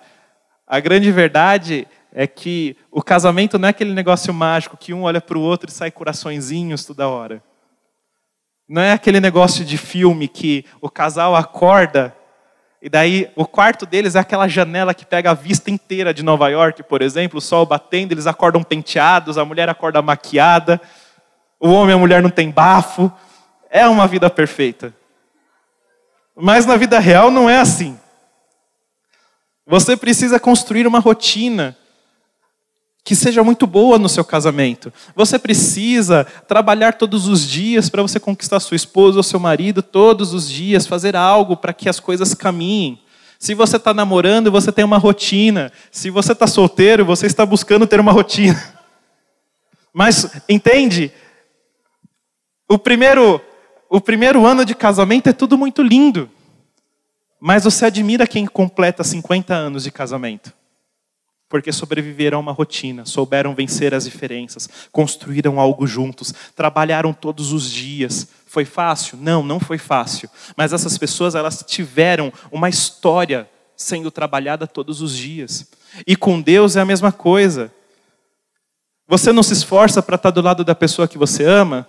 a 0.66 0.80
grande 0.80 1.12
verdade 1.12 1.86
é 2.12 2.26
que 2.26 2.76
o 2.90 3.02
casamento 3.02 3.58
não 3.58 3.68
é 3.68 3.70
aquele 3.70 3.94
negócio 3.94 4.32
mágico 4.32 4.76
que 4.76 4.92
um 4.92 5.02
olha 5.02 5.20
para 5.20 5.38
o 5.38 5.42
outro 5.42 5.70
e 5.70 5.72
sai 5.72 5.90
coraçõezinhos 5.90 6.84
toda 6.84 7.08
hora. 7.08 7.42
Não 8.68 8.82
é 8.82 8.92
aquele 8.92 9.20
negócio 9.20 9.64
de 9.64 9.76
filme 9.76 10.28
que 10.28 10.64
o 10.80 10.88
casal 10.88 11.34
acorda 11.34 12.16
e 12.82 12.88
daí, 12.88 13.30
o 13.36 13.44
quarto 13.44 13.84
deles 13.84 14.14
é 14.14 14.20
aquela 14.20 14.48
janela 14.48 14.94
que 14.94 15.04
pega 15.04 15.32
a 15.32 15.34
vista 15.34 15.70
inteira 15.70 16.14
de 16.14 16.22
Nova 16.22 16.48
York, 16.48 16.82
por 16.84 17.02
exemplo, 17.02 17.36
o 17.36 17.40
sol 17.40 17.66
batendo, 17.66 18.12
eles 18.12 18.26
acordam 18.26 18.62
penteados, 18.62 19.36
a 19.36 19.44
mulher 19.44 19.68
acorda 19.68 20.00
maquiada, 20.00 20.80
o 21.58 21.68
homem 21.68 21.90
e 21.90 21.98
a 21.98 21.98
mulher 21.98 22.22
não 22.22 22.30
tem 22.30 22.50
bafo. 22.50 23.12
É 23.68 23.86
uma 23.86 24.06
vida 24.06 24.30
perfeita. 24.30 24.94
Mas 26.34 26.64
na 26.64 26.76
vida 26.76 26.98
real 26.98 27.30
não 27.30 27.50
é 27.50 27.58
assim. 27.58 27.98
Você 29.66 29.94
precisa 29.94 30.40
construir 30.40 30.86
uma 30.86 31.00
rotina 31.00 31.76
que 33.10 33.16
seja 33.16 33.42
muito 33.42 33.66
boa 33.66 33.98
no 33.98 34.08
seu 34.08 34.24
casamento. 34.24 34.92
Você 35.16 35.36
precisa 35.36 36.24
trabalhar 36.46 36.92
todos 36.92 37.26
os 37.26 37.44
dias 37.44 37.90
para 37.90 38.02
você 38.02 38.20
conquistar 38.20 38.60
sua 38.60 38.76
esposa 38.76 39.16
ou 39.16 39.22
seu 39.24 39.40
marido, 39.40 39.82
todos 39.82 40.32
os 40.32 40.48
dias, 40.48 40.86
fazer 40.86 41.16
algo 41.16 41.56
para 41.56 41.72
que 41.72 41.88
as 41.88 41.98
coisas 41.98 42.34
caminhem. 42.34 43.02
Se 43.36 43.52
você 43.52 43.78
está 43.78 43.92
namorando, 43.92 44.48
você 44.52 44.70
tem 44.70 44.84
uma 44.84 44.96
rotina. 44.96 45.72
Se 45.90 46.08
você 46.08 46.30
está 46.30 46.46
solteiro, 46.46 47.04
você 47.04 47.26
está 47.26 47.44
buscando 47.44 47.84
ter 47.84 47.98
uma 47.98 48.12
rotina. 48.12 48.62
Mas, 49.92 50.30
entende? 50.48 51.10
O 52.68 52.78
primeiro, 52.78 53.40
o 53.88 54.00
primeiro 54.00 54.46
ano 54.46 54.64
de 54.64 54.76
casamento 54.76 55.28
é 55.28 55.32
tudo 55.32 55.58
muito 55.58 55.82
lindo. 55.82 56.30
Mas 57.40 57.64
você 57.64 57.86
admira 57.86 58.24
quem 58.24 58.46
completa 58.46 59.02
50 59.02 59.52
anos 59.52 59.82
de 59.82 59.90
casamento 59.90 60.59
porque 61.50 61.72
sobreviveram 61.72 62.38
a 62.38 62.40
uma 62.40 62.52
rotina, 62.52 63.04
souberam 63.04 63.56
vencer 63.56 63.92
as 63.92 64.04
diferenças, 64.04 64.68
construíram 64.92 65.58
algo 65.58 65.84
juntos, 65.84 66.32
trabalharam 66.54 67.12
todos 67.12 67.52
os 67.52 67.68
dias. 67.68 68.28
Foi 68.46 68.64
fácil? 68.64 69.18
Não, 69.20 69.42
não 69.42 69.58
foi 69.58 69.76
fácil. 69.76 70.30
Mas 70.56 70.72
essas 70.72 70.96
pessoas, 70.96 71.34
elas 71.34 71.64
tiveram 71.66 72.32
uma 72.52 72.68
história 72.68 73.50
sendo 73.76 74.12
trabalhada 74.12 74.64
todos 74.64 75.02
os 75.02 75.14
dias. 75.14 75.68
E 76.06 76.14
com 76.14 76.40
Deus 76.40 76.76
é 76.76 76.80
a 76.80 76.84
mesma 76.84 77.10
coisa. 77.10 77.72
Você 79.08 79.32
não 79.32 79.42
se 79.42 79.52
esforça 79.52 80.00
para 80.00 80.14
estar 80.14 80.30
do 80.30 80.40
lado 80.40 80.62
da 80.62 80.74
pessoa 80.74 81.08
que 81.08 81.18
você 81.18 81.44
ama? 81.44 81.84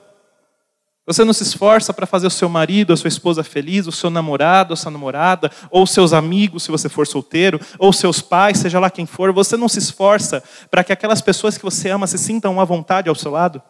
Você 1.05 1.23
não 1.23 1.33
se 1.33 1.43
esforça 1.43 1.93
para 1.93 2.05
fazer 2.05 2.27
o 2.27 2.31
seu 2.31 2.47
marido, 2.47 2.93
a 2.93 2.97
sua 2.97 3.07
esposa 3.07 3.43
feliz, 3.43 3.87
o 3.87 3.91
seu 3.91 4.09
namorado, 4.09 4.73
a 4.73 4.77
sua 4.77 4.91
namorada, 4.91 5.51
ou 5.71 5.87
seus 5.87 6.13
amigos, 6.13 6.63
se 6.63 6.71
você 6.71 6.87
for 6.87 7.07
solteiro, 7.07 7.59
ou 7.79 7.91
seus 7.91 8.21
pais, 8.21 8.59
seja 8.59 8.79
lá 8.79 8.89
quem 8.89 9.07
for. 9.07 9.33
Você 9.33 9.57
não 9.57 9.67
se 9.67 9.79
esforça 9.79 10.43
para 10.69 10.83
que 10.83 10.93
aquelas 10.93 11.21
pessoas 11.21 11.57
que 11.57 11.63
você 11.63 11.89
ama 11.89 12.05
se 12.05 12.19
sintam 12.19 12.61
à 12.61 12.65
vontade 12.65 13.09
ao 13.09 13.15
seu 13.15 13.31
lado? 13.31 13.61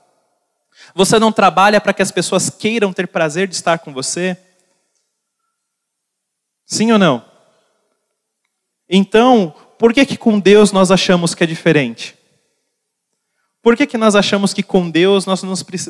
Você 0.94 1.20
não 1.20 1.32
trabalha 1.32 1.80
para 1.80 1.94
que 1.94 2.02
as 2.02 2.12
pessoas 2.12 2.50
queiram 2.50 2.92
ter 2.92 3.08
prazer 3.08 3.48
de 3.48 3.56
estar 3.56 3.80
com 3.80 3.94
você? 3.94 4.38
Sim 6.66 6.92
ou 6.92 7.00
não? 7.00 7.24
Então, 8.90 9.56
por 9.80 9.94
que 9.94 10.06
que 10.06 10.18
com 10.18 10.38
Deus 10.38 10.74
nós 10.74 10.92
achamos 10.92 11.34
que 11.34 11.44
é 11.44 11.48
diferente? 11.48 12.21
Por 13.62 13.78
que, 13.78 13.86
que 13.86 13.98
nós 13.98 14.16
achamos 14.16 14.54
que 14.54 14.64
com 14.64 14.90
Deus 14.90 15.28
nós 15.28 15.44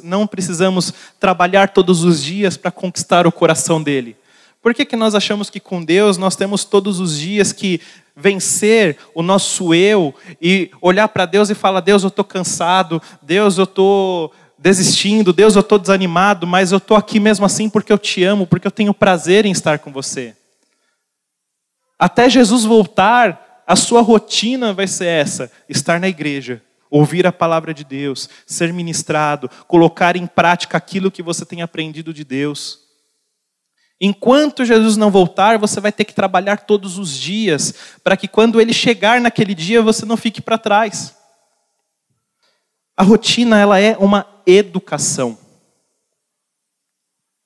não 0.04 0.28
precisamos 0.28 0.94
trabalhar 1.20 1.70
todos 1.70 2.04
os 2.04 2.22
dias 2.22 2.58
para 2.58 2.70
conquistar 2.70 3.26
o 3.26 3.32
coração 3.32 3.82
dele? 3.82 4.18
Por 4.62 4.74
que, 4.74 4.84
que 4.84 4.96
nós 4.96 5.16
achamos 5.16 5.50
que 5.50 5.60
com 5.60 5.84
Deus 5.84 6.18
nós 6.18 6.36
temos 6.36 6.66
todos 6.66 7.00
os 7.00 7.18
dias 7.18 7.54
que 7.54 7.80
vencer 8.14 8.98
o 9.16 9.24
nosso 9.24 9.74
eu 9.74 10.14
e 10.42 10.70
olhar 10.82 11.08
para 11.08 11.26
Deus 11.26 11.50
e 11.50 11.56
falar: 11.56 11.80
Deus, 11.80 12.04
eu 12.04 12.10
estou 12.10 12.26
cansado, 12.26 13.02
Deus, 13.22 13.58
eu 13.58 13.64
estou 13.64 14.34
desistindo, 14.60 15.32
Deus, 15.32 15.56
eu 15.56 15.62
estou 15.62 15.80
desanimado, 15.80 16.46
mas 16.46 16.74
eu 16.74 16.78
estou 16.78 16.98
aqui 16.98 17.20
mesmo 17.22 17.46
assim 17.46 17.70
porque 17.70 17.92
eu 17.92 17.98
te 17.98 18.24
amo, 18.24 18.46
porque 18.46 18.68
eu 18.68 18.72
tenho 18.72 18.94
prazer 18.94 19.46
em 19.46 19.52
estar 19.52 19.80
com 19.80 19.92
você. 19.94 20.36
Até 21.98 22.30
Jesus 22.30 22.66
voltar, 22.66 23.64
a 23.66 23.78
sua 23.78 24.02
rotina 24.02 24.74
vai 24.74 24.88
ser 24.88 25.08
essa: 25.08 25.50
estar 25.70 26.02
na 26.02 26.10
igreja 26.10 26.62
ouvir 26.92 27.26
a 27.26 27.32
palavra 27.32 27.74
de 27.74 27.86
Deus, 27.86 28.30
ser 28.46 28.74
ministrado, 28.74 29.50
colocar 29.66 30.18
em 30.18 30.28
prática 30.28 30.78
aquilo 30.78 31.10
que 31.10 31.24
você 31.24 31.46
tem 31.46 31.62
aprendido 31.62 32.14
de 32.14 32.26
Deus. 32.26 32.82
Enquanto 34.00 34.66
Jesus 34.66 34.98
não 34.98 35.10
voltar, 35.10 35.58
você 35.58 35.80
vai 35.80 35.92
ter 35.92 36.04
que 36.04 36.14
trabalhar 36.14 36.66
todos 36.66 36.98
os 36.98 37.16
dias, 37.16 37.74
para 38.04 38.18
que 38.18 38.28
quando 38.28 38.60
ele 38.60 38.74
chegar 38.74 39.22
naquele 39.22 39.56
dia, 39.56 39.82
você 39.82 40.06
não 40.06 40.18
fique 40.18 40.42
para 40.42 40.58
trás. 40.58 41.16
A 42.98 43.04
rotina, 43.04 43.58
ela 43.58 43.80
é 43.80 43.96
uma 43.98 44.28
educação. 44.46 45.38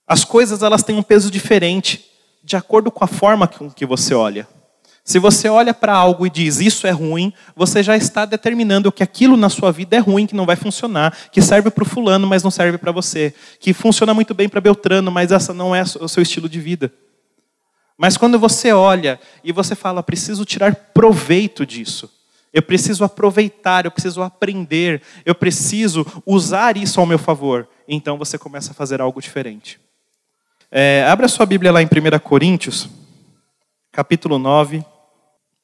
As 0.07 0.23
coisas, 0.23 0.63
elas 0.63 0.81
têm 0.81 0.97
um 0.97 1.03
peso 1.03 1.29
diferente, 1.29 2.09
de 2.43 2.55
acordo 2.55 2.89
com 2.89 3.03
a 3.03 3.07
forma 3.07 3.47
com 3.47 3.69
que 3.69 3.85
você 3.85 4.13
olha. 4.13 4.47
Se 5.07 5.19
você 5.19 5.47
olha 5.47 5.71
para 5.71 5.93
algo 5.93 6.25
e 6.25 6.31
diz 6.31 6.59
isso 6.59 6.87
é 6.87 6.89
ruim, 6.89 7.31
você 7.55 7.83
já 7.83 7.95
está 7.95 8.25
determinando 8.25 8.91
que 8.91 9.03
aquilo 9.03 9.37
na 9.37 9.49
sua 9.49 9.71
vida 9.71 9.95
é 9.95 9.99
ruim, 9.99 10.25
que 10.25 10.35
não 10.35 10.47
vai 10.47 10.55
funcionar, 10.55 11.15
que 11.31 11.43
serve 11.43 11.69
para 11.69 11.83
o 11.83 11.87
fulano, 11.87 12.25
mas 12.25 12.41
não 12.41 12.49
serve 12.49 12.79
para 12.79 12.91
você, 12.91 13.31
que 13.59 13.71
funciona 13.71 14.15
muito 14.15 14.33
bem 14.33 14.49
para 14.49 14.59
Beltrano, 14.59 15.11
mas 15.11 15.31
essa 15.31 15.53
não 15.53 15.75
é 15.75 15.83
o 16.01 16.07
seu 16.07 16.23
estilo 16.23 16.49
de 16.49 16.59
vida. 16.59 16.91
Mas 17.95 18.17
quando 18.17 18.39
você 18.39 18.73
olha 18.73 19.19
e 19.43 19.51
você 19.51 19.75
fala, 19.75 20.01
preciso 20.01 20.43
tirar 20.43 20.73
proveito 20.91 21.67
disso, 21.67 22.11
eu 22.51 22.63
preciso 22.63 23.03
aproveitar, 23.03 23.85
eu 23.85 23.91
preciso 23.91 24.23
aprender, 24.23 25.03
eu 25.23 25.35
preciso 25.35 26.03
usar 26.25 26.77
isso 26.77 26.99
ao 26.99 27.05
meu 27.05 27.19
favor, 27.19 27.69
então 27.87 28.17
você 28.17 28.39
começa 28.39 28.71
a 28.71 28.73
fazer 28.73 28.99
algo 28.99 29.21
diferente. 29.21 29.79
É, 30.71 31.05
abra 31.07 31.27
sua 31.27 31.45
Bíblia 31.45 31.71
lá 31.71 31.79
em 31.79 31.85
1 31.85 32.19
Coríntios, 32.23 32.89
capítulo 33.91 34.39
9, 34.39 34.83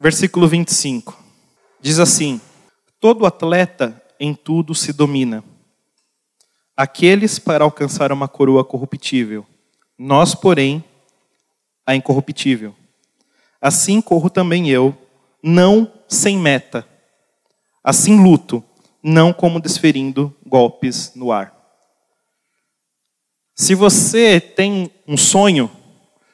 versículo 0.02 0.48
25. 0.48 1.16
Diz 1.80 2.00
assim: 2.00 2.42
Todo 3.00 3.26
atleta 3.26 4.02
em 4.20 4.34
tudo 4.34 4.74
se 4.74 4.92
domina. 4.92 5.44
Aqueles 6.76 7.38
para 7.38 7.64
alcançar 7.64 8.12
uma 8.12 8.28
coroa 8.28 8.66
corruptível, 8.66 9.46
nós, 9.98 10.34
porém, 10.34 10.84
a 11.86 11.96
incorruptível. 11.96 12.76
Assim 13.62 14.02
corro 14.02 14.32
também 14.32 14.70
eu, 14.70 14.98
não 15.44 15.92
sem 16.08 16.38
meta. 16.38 16.88
Assim 17.84 18.20
luto, 18.20 18.64
não 19.04 19.32
como 19.32 19.62
desferindo 19.62 20.36
golpes 20.44 21.12
no 21.14 21.32
ar. 21.32 21.56
Se 23.56 23.76
você 23.76 24.40
tem 24.40 24.90
um 25.08 25.16
sonho, 25.16 25.70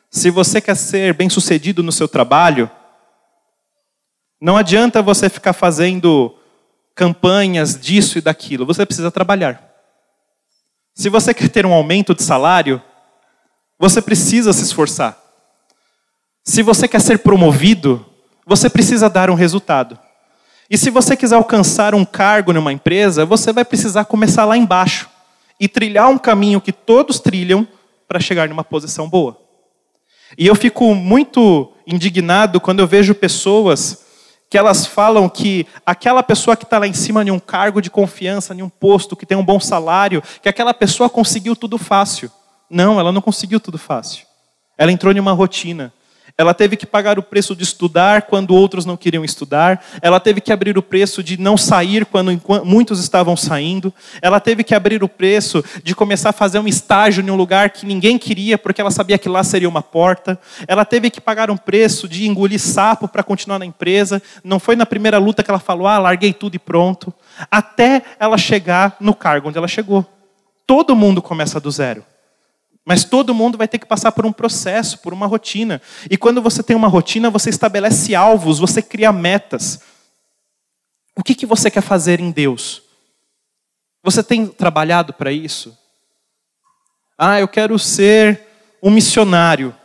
se 0.10 0.30
você 0.30 0.62
quer 0.62 0.76
ser 0.76 1.14
bem-sucedido 1.14 1.84
no 1.84 1.92
seu 1.92 2.08
trabalho, 2.08 2.72
não 4.40 4.56
adianta 4.56 5.02
você 5.02 5.30
ficar 5.30 5.54
fazendo 5.54 6.36
campanhas 6.94 7.80
disso 7.80 8.18
e 8.18 8.22
daquilo, 8.22 8.66
você 8.66 8.86
precisa 8.86 9.12
trabalhar. 9.12 9.64
Se 10.94 11.10
você 11.10 11.34
quer 11.34 11.50
ter 11.50 11.66
um 11.66 11.74
aumento 11.74 12.16
de 12.16 12.24
salário, 12.24 12.82
você 13.78 14.02
precisa 14.02 14.52
se 14.52 14.64
esforçar. 14.64 15.18
Se 16.44 16.64
você 16.64 16.88
quer 16.88 17.02
ser 17.02 17.20
promovido, 17.20 18.06
você 18.46 18.70
precisa 18.70 19.10
dar 19.10 19.30
um 19.30 19.36
resultado. 19.36 20.00
E 20.70 20.78
se 20.78 20.90
você 20.90 21.16
quiser 21.16 21.36
alcançar 21.36 21.94
um 21.94 22.04
cargo 22.04 22.52
numa 22.52 22.74
empresa, 22.74 23.26
você 23.26 23.54
vai 23.54 23.64
precisar 23.64 24.06
começar 24.06 24.46
lá 24.46 24.58
embaixo 24.58 25.10
e 25.60 25.68
trilhar 25.68 26.10
um 26.10 26.18
caminho 26.18 26.62
que 26.62 26.72
todos 26.72 27.20
trilham 27.20 27.68
para 28.08 28.20
chegar 28.20 28.50
numa 28.50 28.64
posição 28.64 29.08
boa. 29.08 29.40
E 30.38 30.48
eu 30.48 30.56
fico 30.56 30.96
muito 30.96 31.72
indignado 31.86 32.60
quando 32.60 32.80
eu 32.80 32.88
vejo 32.88 33.14
pessoas 33.14 34.07
que 34.50 34.58
elas 34.58 34.86
falam 34.86 35.28
que 35.28 35.68
aquela 35.86 36.24
pessoa 36.24 36.56
que 36.56 36.64
está 36.64 36.78
lá 36.78 36.88
em 36.88 36.94
cima 36.94 37.24
de 37.24 37.32
um 37.32 37.40
cargo 37.40 37.82
de 37.82 37.90
confiança, 37.90 38.54
em 38.54 38.62
um 38.62 38.70
posto, 38.70 39.16
que 39.16 39.26
tem 39.26 39.38
um 39.38 39.44
bom 39.44 39.60
salário, 39.60 40.24
que 40.42 40.48
aquela 40.48 40.74
pessoa 40.74 41.10
conseguiu 41.10 41.56
tudo 41.56 41.78
fácil. 41.78 42.32
Não, 42.70 43.00
ela 43.00 43.12
não 43.12 43.22
conseguiu 43.22 43.60
tudo 43.60 43.78
fácil. 43.78 44.26
Ela 44.78 44.92
entrou 44.92 45.14
em 45.14 45.20
uma 45.20 45.34
rotina. 45.34 45.92
Ela 46.40 46.54
teve 46.54 46.78
que 46.78 46.86
pagar 46.86 47.18
o 47.18 47.24
preço 47.24 47.56
de 47.56 47.64
estudar 47.64 48.22
quando 48.24 48.54
outros 48.54 48.86
não 48.86 48.96
queriam 48.96 49.26
estudar. 49.26 49.84
Ela 50.04 50.20
teve 50.20 50.40
que 50.40 50.54
abrir 50.54 50.78
o 50.78 50.84
preço 50.84 51.24
de 51.24 51.36
não 51.36 51.58
sair 51.58 52.06
quando 52.06 52.40
muitos 52.64 53.00
estavam 53.00 53.36
saindo. 53.36 53.92
Ela 54.22 54.40
teve 54.40 54.64
que 54.64 54.76
abrir 54.76 55.04
o 55.04 55.10
preço 55.10 55.66
de 55.84 55.96
começar 55.96 56.30
a 56.30 56.34
fazer 56.34 56.60
um 56.60 56.68
estágio 56.68 57.26
em 57.26 57.32
um 57.32 57.36
lugar 57.36 57.72
que 57.72 57.88
ninguém 57.88 58.20
queria 58.20 58.56
porque 58.56 58.80
ela 58.80 58.92
sabia 58.92 59.18
que 59.18 59.28
lá 59.28 59.44
seria 59.44 59.68
uma 59.68 59.82
porta. 59.82 60.40
Ela 60.68 60.86
teve 60.86 61.10
que 61.10 61.20
pagar 61.20 61.50
um 61.50 61.58
preço 61.58 62.08
de 62.08 62.28
engolir 62.28 62.60
sapo 62.60 63.08
para 63.08 63.24
continuar 63.24 63.58
na 63.58 63.66
empresa. 63.66 64.22
Não 64.44 64.60
foi 64.60 64.76
na 64.76 64.86
primeira 64.86 65.18
luta 65.18 65.42
que 65.42 65.50
ela 65.50 65.60
falou: 65.60 65.88
"Ah, 65.88 65.98
larguei 65.98 66.34
tudo 66.34 66.54
e 66.54 66.60
pronto", 66.60 67.12
até 67.50 68.04
ela 68.20 68.38
chegar 68.38 68.96
no 69.00 69.16
cargo 69.16 69.50
onde 69.50 69.58
ela 69.58 69.68
chegou. 69.68 70.06
Todo 70.68 70.96
mundo 70.96 71.20
começa 71.20 71.60
do 71.60 71.72
zero. 71.72 72.06
Mas 72.88 73.04
todo 73.04 73.36
mundo 73.36 73.58
vai 73.58 73.68
ter 73.68 73.80
que 73.80 73.86
passar 73.86 74.14
por 74.14 74.26
um 74.26 74.32
processo, 74.32 75.00
por 75.00 75.12
uma 75.12 75.28
rotina. 75.28 75.82
E 76.10 76.16
quando 76.16 76.42
você 76.42 76.64
tem 76.64 76.74
uma 76.74 76.88
rotina, 76.88 77.30
você 77.30 77.50
estabelece 77.50 78.16
alvos, 78.16 78.60
você 78.60 78.82
cria 78.82 79.12
metas. 79.12 79.82
O 81.14 81.22
que, 81.22 81.36
que 81.36 81.46
você 81.46 81.70
quer 81.70 81.82
fazer 81.82 82.22
em 82.22 82.32
Deus? 82.32 82.82
Você 84.02 84.24
tem 84.24 84.48
trabalhado 84.48 85.12
para 85.12 85.34
isso? 85.34 85.78
Ah, 87.18 87.42
eu 87.42 87.48
quero 87.50 87.78
ser 87.78 88.48
um 88.82 88.90
missionário. 88.90 89.76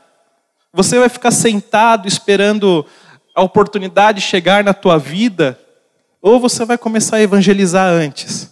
Você 0.73 0.97
vai 0.97 1.09
ficar 1.09 1.33
sentado 1.33 2.07
esperando 2.07 2.87
a 3.35 3.43
oportunidade 3.43 4.21
chegar 4.21 4.63
na 4.63 4.73
tua 4.73 4.97
vida? 4.97 5.59
Ou 6.21 6.39
você 6.39 6.65
vai 6.65 6.79
começar 6.79 7.17
a 7.17 7.23
evangelizar 7.23 7.85
antes? 7.85 8.49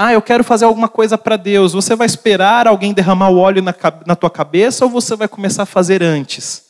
Ah, 0.00 0.12
eu 0.12 0.22
quero 0.22 0.44
fazer 0.44 0.64
alguma 0.64 0.88
coisa 0.88 1.18
para 1.18 1.36
Deus. 1.36 1.72
Você 1.72 1.96
vai 1.96 2.06
esperar 2.06 2.68
alguém 2.68 2.94
derramar 2.94 3.30
o 3.30 3.38
óleo 3.38 3.60
na, 3.60 3.74
na 4.06 4.14
tua 4.14 4.30
cabeça 4.30 4.84
ou 4.84 4.90
você 4.92 5.16
vai 5.16 5.26
começar 5.26 5.64
a 5.64 5.66
fazer 5.66 6.04
antes? 6.04 6.66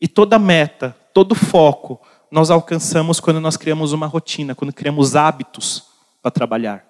E 0.00 0.08
toda 0.08 0.38
meta, 0.38 0.96
todo 1.12 1.34
foco, 1.34 2.00
nós 2.30 2.50
alcançamos 2.50 3.20
quando 3.20 3.42
nós 3.42 3.58
criamos 3.58 3.92
uma 3.92 4.06
rotina, 4.06 4.54
quando 4.54 4.72
criamos 4.72 5.14
hábitos 5.14 5.84
para 6.22 6.30
trabalhar. 6.30 6.82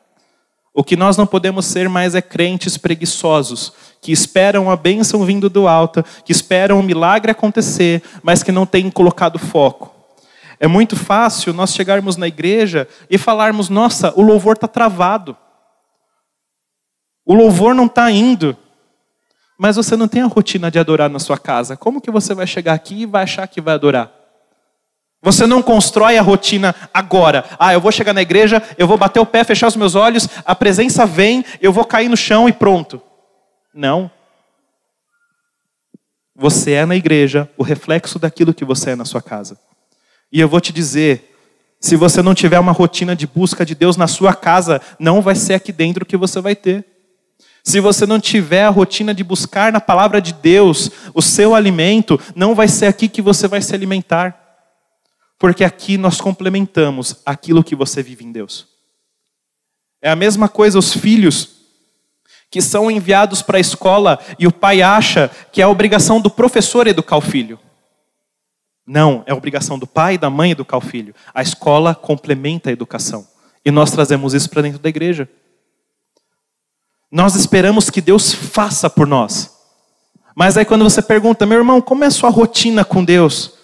O 0.73 0.85
que 0.85 0.95
nós 0.95 1.17
não 1.17 1.27
podemos 1.27 1.67
ser 1.67 1.89
mais 1.89 2.15
é 2.15 2.23
crentes 2.23 2.77
preguiçosos, 2.77 3.73
que 4.01 4.13
esperam 4.13 4.71
a 4.71 4.77
bênção 4.77 5.25
vindo 5.25 5.51
do 5.51 5.67
alto, 5.67 6.01
que 6.25 6.31
esperam 6.31 6.79
um 6.79 6.83
milagre 6.83 7.33
acontecer, 7.33 8.01
mas 8.23 8.45
que 8.45 8.53
não 8.53 8.67
têm 8.67 8.89
colocado 8.89 9.37
foco. 9.37 9.92
É 10.63 10.69
muito 10.69 10.95
fácil 10.95 11.53
nós 11.53 11.75
chegarmos 11.75 12.17
na 12.17 12.29
igreja 12.29 12.87
e 13.11 13.19
falarmos: 13.19 13.69
nossa, 13.69 14.13
o 14.15 14.23
louvor 14.23 14.55
está 14.55 14.69
travado. 14.69 15.37
O 17.27 17.35
louvor 17.35 17.75
não 17.75 17.87
está 17.87 18.09
indo. 18.13 18.57
Mas 19.59 19.75
você 19.75 19.97
não 19.97 20.07
tem 20.07 20.23
a 20.23 20.27
rotina 20.27 20.71
de 20.71 20.79
adorar 20.79 21.11
na 21.11 21.19
sua 21.19 21.37
casa. 21.37 21.77
Como 21.77 22.01
que 22.01 22.13
você 22.13 22.33
vai 22.33 22.47
chegar 22.47 22.75
aqui 22.75 23.03
e 23.03 23.07
vai 23.07 23.25
achar 23.25 23.49
que 23.49 23.61
vai 23.61 23.75
adorar? 23.75 24.13
Você 25.21 25.49
não 25.49 25.63
constrói 25.63 26.17
a 26.17 26.23
rotina 26.23 26.73
agora. 26.95 27.45
Ah, 27.59 27.73
eu 27.73 27.81
vou 27.81 27.91
chegar 27.91 28.13
na 28.13 28.23
igreja, 28.23 28.63
eu 28.79 28.87
vou 28.87 28.97
bater 28.97 29.19
o 29.19 29.27
pé, 29.27 29.43
fechar 29.43 29.67
os 29.67 29.75
meus 29.75 29.97
olhos, 29.97 30.29
a 30.45 30.55
presença 30.55 31.05
vem, 31.05 31.45
eu 31.61 31.73
vou 31.73 31.85
cair 31.85 32.09
no 32.09 32.17
chão 32.17 32.49
e 32.49 32.53
pronto. 32.53 33.03
Não. 33.75 34.09
Você 36.37 36.73
é 36.73 36.87
na 36.87 36.95
igreja 36.95 37.51
o 37.57 37.65
reflexo 37.65 38.17
daquilo 38.17 38.55
que 38.55 38.65
você 38.65 38.91
é 38.91 38.97
na 38.97 39.05
sua 39.05 39.21
casa. 39.21 39.59
E 40.33 40.41
eu 40.41 40.49
vou 40.49 40.61
te 40.61 40.73
dizer, 40.73 41.37
se 41.79 41.95
você 41.95 42.23
não 42.23 42.35
tiver 42.35 42.59
uma 42.59 42.73
rotina 42.73 43.15
de 43.15 43.27
busca 43.27 43.67
de 43.67 43.75
Deus 43.75 43.97
na 43.97 44.07
sua 44.07 44.35
casa, 44.35 44.81
não 44.99 45.21
vai 45.21 45.35
ser 45.35 45.55
aqui 45.55 45.71
dentro 45.71 46.07
que 46.07 46.17
você 46.17 46.41
vai 46.41 46.57
ter. 46.57 46.87
Se 47.63 47.79
você 47.81 48.07
não 48.07 48.19
tiver 48.19 48.65
a 48.65 48.71
rotina 48.71 49.15
de 49.15 49.23
buscar 49.23 49.71
na 49.73 49.81
palavra 49.81 50.21
de 50.21 50.33
Deus 50.33 50.91
o 51.15 51.21
seu 51.21 51.55
alimento, 51.55 52.19
não 52.35 52.55
vai 52.55 52.67
ser 52.67 52.87
aqui 52.87 53.09
que 53.09 53.21
você 53.21 53.47
vai 53.47 53.61
se 53.61 53.75
alimentar. 53.75 54.39
Porque 55.39 55.63
aqui 55.65 55.99
nós 55.99 56.21
complementamos 56.21 57.17
aquilo 57.27 57.63
que 57.63 57.77
você 57.77 58.03
vive 58.03 58.25
em 58.25 58.33
Deus. 58.33 58.67
É 60.01 60.11
a 60.11 60.17
mesma 60.17 60.49
coisa 60.49 60.79
os 60.79 60.95
filhos 60.95 61.51
que 62.51 62.61
são 62.61 62.91
enviados 62.91 63.43
para 63.43 63.59
a 63.59 63.61
escola 63.61 64.19
e 64.39 64.47
o 64.47 64.53
pai 64.53 64.83
acha 64.83 65.31
que 65.51 65.61
é 65.61 65.65
a 65.65 65.69
obrigação 65.69 66.21
do 66.21 66.31
professor 66.31 66.87
educar 66.87 67.17
o 67.17 67.21
filho. 67.21 67.59
Não, 68.93 69.23
é 69.25 69.33
obrigação 69.33 69.79
do 69.79 69.87
pai 69.87 70.19
da 70.19 70.29
mãe 70.29 70.51
educar 70.51 70.77
o 70.77 70.81
filho. 70.83 71.15
A 71.33 71.41
escola 71.41 71.95
complementa 71.95 72.69
a 72.69 72.73
educação. 72.75 73.27
E 73.65 73.71
nós 73.71 73.91
trazemos 73.91 74.35
isso 74.35 74.51
para 74.51 74.61
dentro 74.61 74.79
da 74.79 74.89
igreja. 74.91 75.27
Nós 77.11 77.35
esperamos 77.35 77.89
que 77.89 78.03
Deus 78.03 78.35
faça 78.35 78.91
por 78.91 79.07
nós. 79.07 79.57
Mas 80.37 80.59
aí 80.59 80.67
quando 80.67 80.85
você 80.85 81.01
pergunta, 81.01 81.47
meu 81.47 81.57
irmão, 81.57 81.81
como 81.81 82.05
é 82.05 82.09
a 82.09 82.11
sua 82.11 82.29
rotina 82.29 82.85
com 82.85 83.03
Deus? 83.03 83.55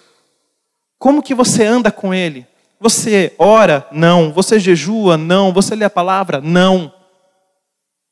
Como 0.97 1.21
que 1.21 1.35
você 1.35 1.63
anda 1.63 1.91
com 1.91 2.11
Ele? 2.11 2.47
Você 2.79 3.35
ora? 3.37 3.87
Não. 3.91 4.33
Você 4.33 4.59
jejua? 4.59 5.15
Não. 5.15 5.53
Você 5.53 5.75
lê 5.75 5.85
a 5.85 5.91
palavra? 5.91 6.41
Não. 6.41 6.91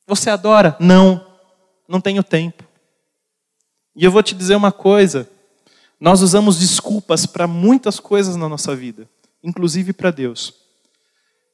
Você 0.06 0.30
adora? 0.30 0.76
Não. 0.78 1.26
Não 1.88 2.00
tenho 2.00 2.22
tempo. 2.22 2.62
E 3.96 4.04
eu 4.04 4.12
vou 4.12 4.22
te 4.22 4.36
dizer 4.36 4.54
uma 4.54 4.70
coisa. 4.70 5.28
Nós 6.00 6.22
usamos 6.22 6.58
desculpas 6.58 7.26
para 7.26 7.46
muitas 7.46 7.98
coisas 7.98 8.36
na 8.36 8.48
nossa 8.48 8.74
vida, 8.74 9.08
inclusive 9.42 9.92
para 9.92 10.10
Deus. 10.10 10.54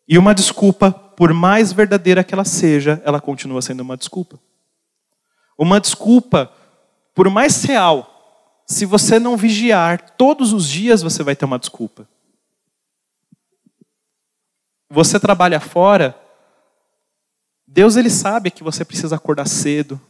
E 0.07 0.19
uma 0.19 0.35
desculpa, 0.35 0.93
por 0.93 1.33
mais 1.33 1.73
verdadeira 1.73 2.23
que 2.23 2.35
ela 2.35 2.45
seja, 2.45 3.01
ela 3.05 3.21
continua 3.21 3.63
sendo 3.63 3.81
uma 3.81 3.97
desculpa. 3.97 4.39
Uma 5.57 5.81
desculpa, 5.81 6.53
por 7.15 7.31
mais 7.31 7.63
real, 7.65 8.63
se 8.67 8.85
você 8.85 9.19
não 9.19 9.37
vigiar, 9.37 10.11
todos 10.17 10.53
os 10.53 10.69
dias 10.69 11.01
você 11.01 11.23
vai 11.23 11.35
ter 11.35 11.45
uma 11.45 11.59
desculpa. 11.59 12.07
Você 14.91 15.19
trabalha 15.19 15.59
fora, 15.59 16.19
Deus 17.67 17.97
ele 17.97 18.11
sabe 18.11 18.51
que 18.51 18.63
você 18.63 18.85
precisa 18.85 19.17
acordar 19.17 19.49
cedo, 19.49 20.01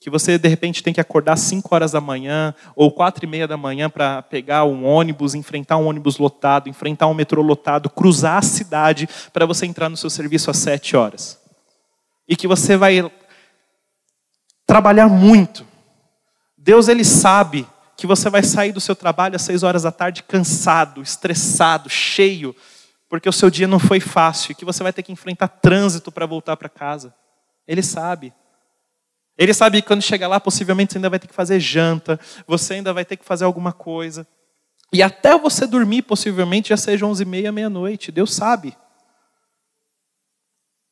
que 0.00 0.08
você 0.08 0.38
de 0.38 0.48
repente 0.48 0.82
tem 0.82 0.94
que 0.94 1.00
acordar 1.00 1.36
5 1.36 1.74
horas 1.74 1.92
da 1.92 2.00
manhã 2.00 2.54
ou 2.76 2.90
quatro 2.92 3.24
e 3.24 3.28
meia 3.28 3.48
da 3.48 3.56
manhã 3.56 3.90
para 3.90 4.22
pegar 4.22 4.64
um 4.64 4.84
ônibus, 4.84 5.34
enfrentar 5.34 5.76
um 5.76 5.86
ônibus 5.86 6.18
lotado, 6.18 6.68
enfrentar 6.68 7.08
um 7.08 7.14
metrô 7.14 7.42
lotado, 7.42 7.90
cruzar 7.90 8.38
a 8.38 8.42
cidade 8.42 9.08
para 9.32 9.44
você 9.44 9.66
entrar 9.66 9.88
no 9.88 9.96
seu 9.96 10.08
serviço 10.08 10.50
às 10.50 10.58
7 10.58 10.96
horas. 10.96 11.38
E 12.28 12.36
que 12.36 12.46
você 12.46 12.76
vai 12.76 13.10
trabalhar 14.66 15.08
muito. 15.08 15.66
Deus 16.56 16.86
ele 16.88 17.04
sabe 17.04 17.66
que 17.96 18.06
você 18.06 18.30
vai 18.30 18.44
sair 18.44 18.70
do 18.70 18.80
seu 18.80 18.94
trabalho 18.94 19.34
às 19.34 19.42
6 19.42 19.64
horas 19.64 19.82
da 19.82 19.90
tarde 19.90 20.22
cansado, 20.22 21.02
estressado, 21.02 21.90
cheio, 21.90 22.54
porque 23.08 23.28
o 23.28 23.32
seu 23.32 23.50
dia 23.50 23.66
não 23.66 23.80
foi 23.80 23.98
fácil, 23.98 24.54
que 24.54 24.64
você 24.64 24.82
vai 24.82 24.92
ter 24.92 25.02
que 25.02 25.10
enfrentar 25.10 25.48
trânsito 25.48 26.12
para 26.12 26.26
voltar 26.26 26.56
para 26.56 26.68
casa. 26.68 27.12
Ele 27.66 27.82
sabe. 27.82 28.32
Ele 29.38 29.54
sabe 29.54 29.80
que 29.80 29.86
quando 29.86 30.02
chegar 30.02 30.26
lá, 30.26 30.40
possivelmente 30.40 30.92
você 30.92 30.98
ainda 30.98 31.08
vai 31.08 31.20
ter 31.20 31.28
que 31.28 31.34
fazer 31.34 31.60
janta, 31.60 32.18
você 32.44 32.74
ainda 32.74 32.92
vai 32.92 33.04
ter 33.04 33.16
que 33.16 33.24
fazer 33.24 33.44
alguma 33.44 33.72
coisa. 33.72 34.26
E 34.92 35.00
até 35.00 35.38
você 35.38 35.64
dormir, 35.64 36.02
possivelmente 36.02 36.70
já 36.70 36.76
seja 36.76 37.06
onze 37.06 37.22
e 37.22 37.26
meia, 37.26 37.52
meia-noite. 37.52 38.10
Deus 38.10 38.34
sabe. 38.34 38.76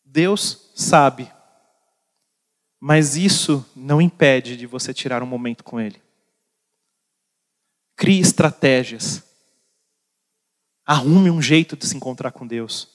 Deus 0.04 0.70
sabe. 0.76 1.32
Mas 2.78 3.16
isso 3.16 3.66
não 3.74 4.00
impede 4.00 4.56
de 4.56 4.66
você 4.66 4.94
tirar 4.94 5.24
um 5.24 5.26
momento 5.26 5.64
com 5.64 5.80
Ele. 5.80 6.00
Crie 7.96 8.20
estratégias. 8.20 9.24
Arrume 10.85 11.30
um 11.30 11.42
jeito 11.42 11.76
de 11.76 11.85
se 11.85 11.96
encontrar 11.96 12.30
com 12.30 12.46
Deus. 12.46 12.88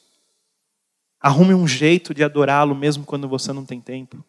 Arrume 1.19 1.53
um 1.53 1.67
jeito 1.67 2.13
de 2.13 2.23
adorá-lo 2.23 2.73
mesmo 2.73 3.05
quando 3.05 3.27
você 3.27 3.51
não 3.51 3.65
tem 3.65 3.81
tempo. 3.81 4.23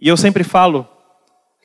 E 0.00 0.08
eu 0.08 0.16
sempre 0.16 0.42
falo 0.42 0.88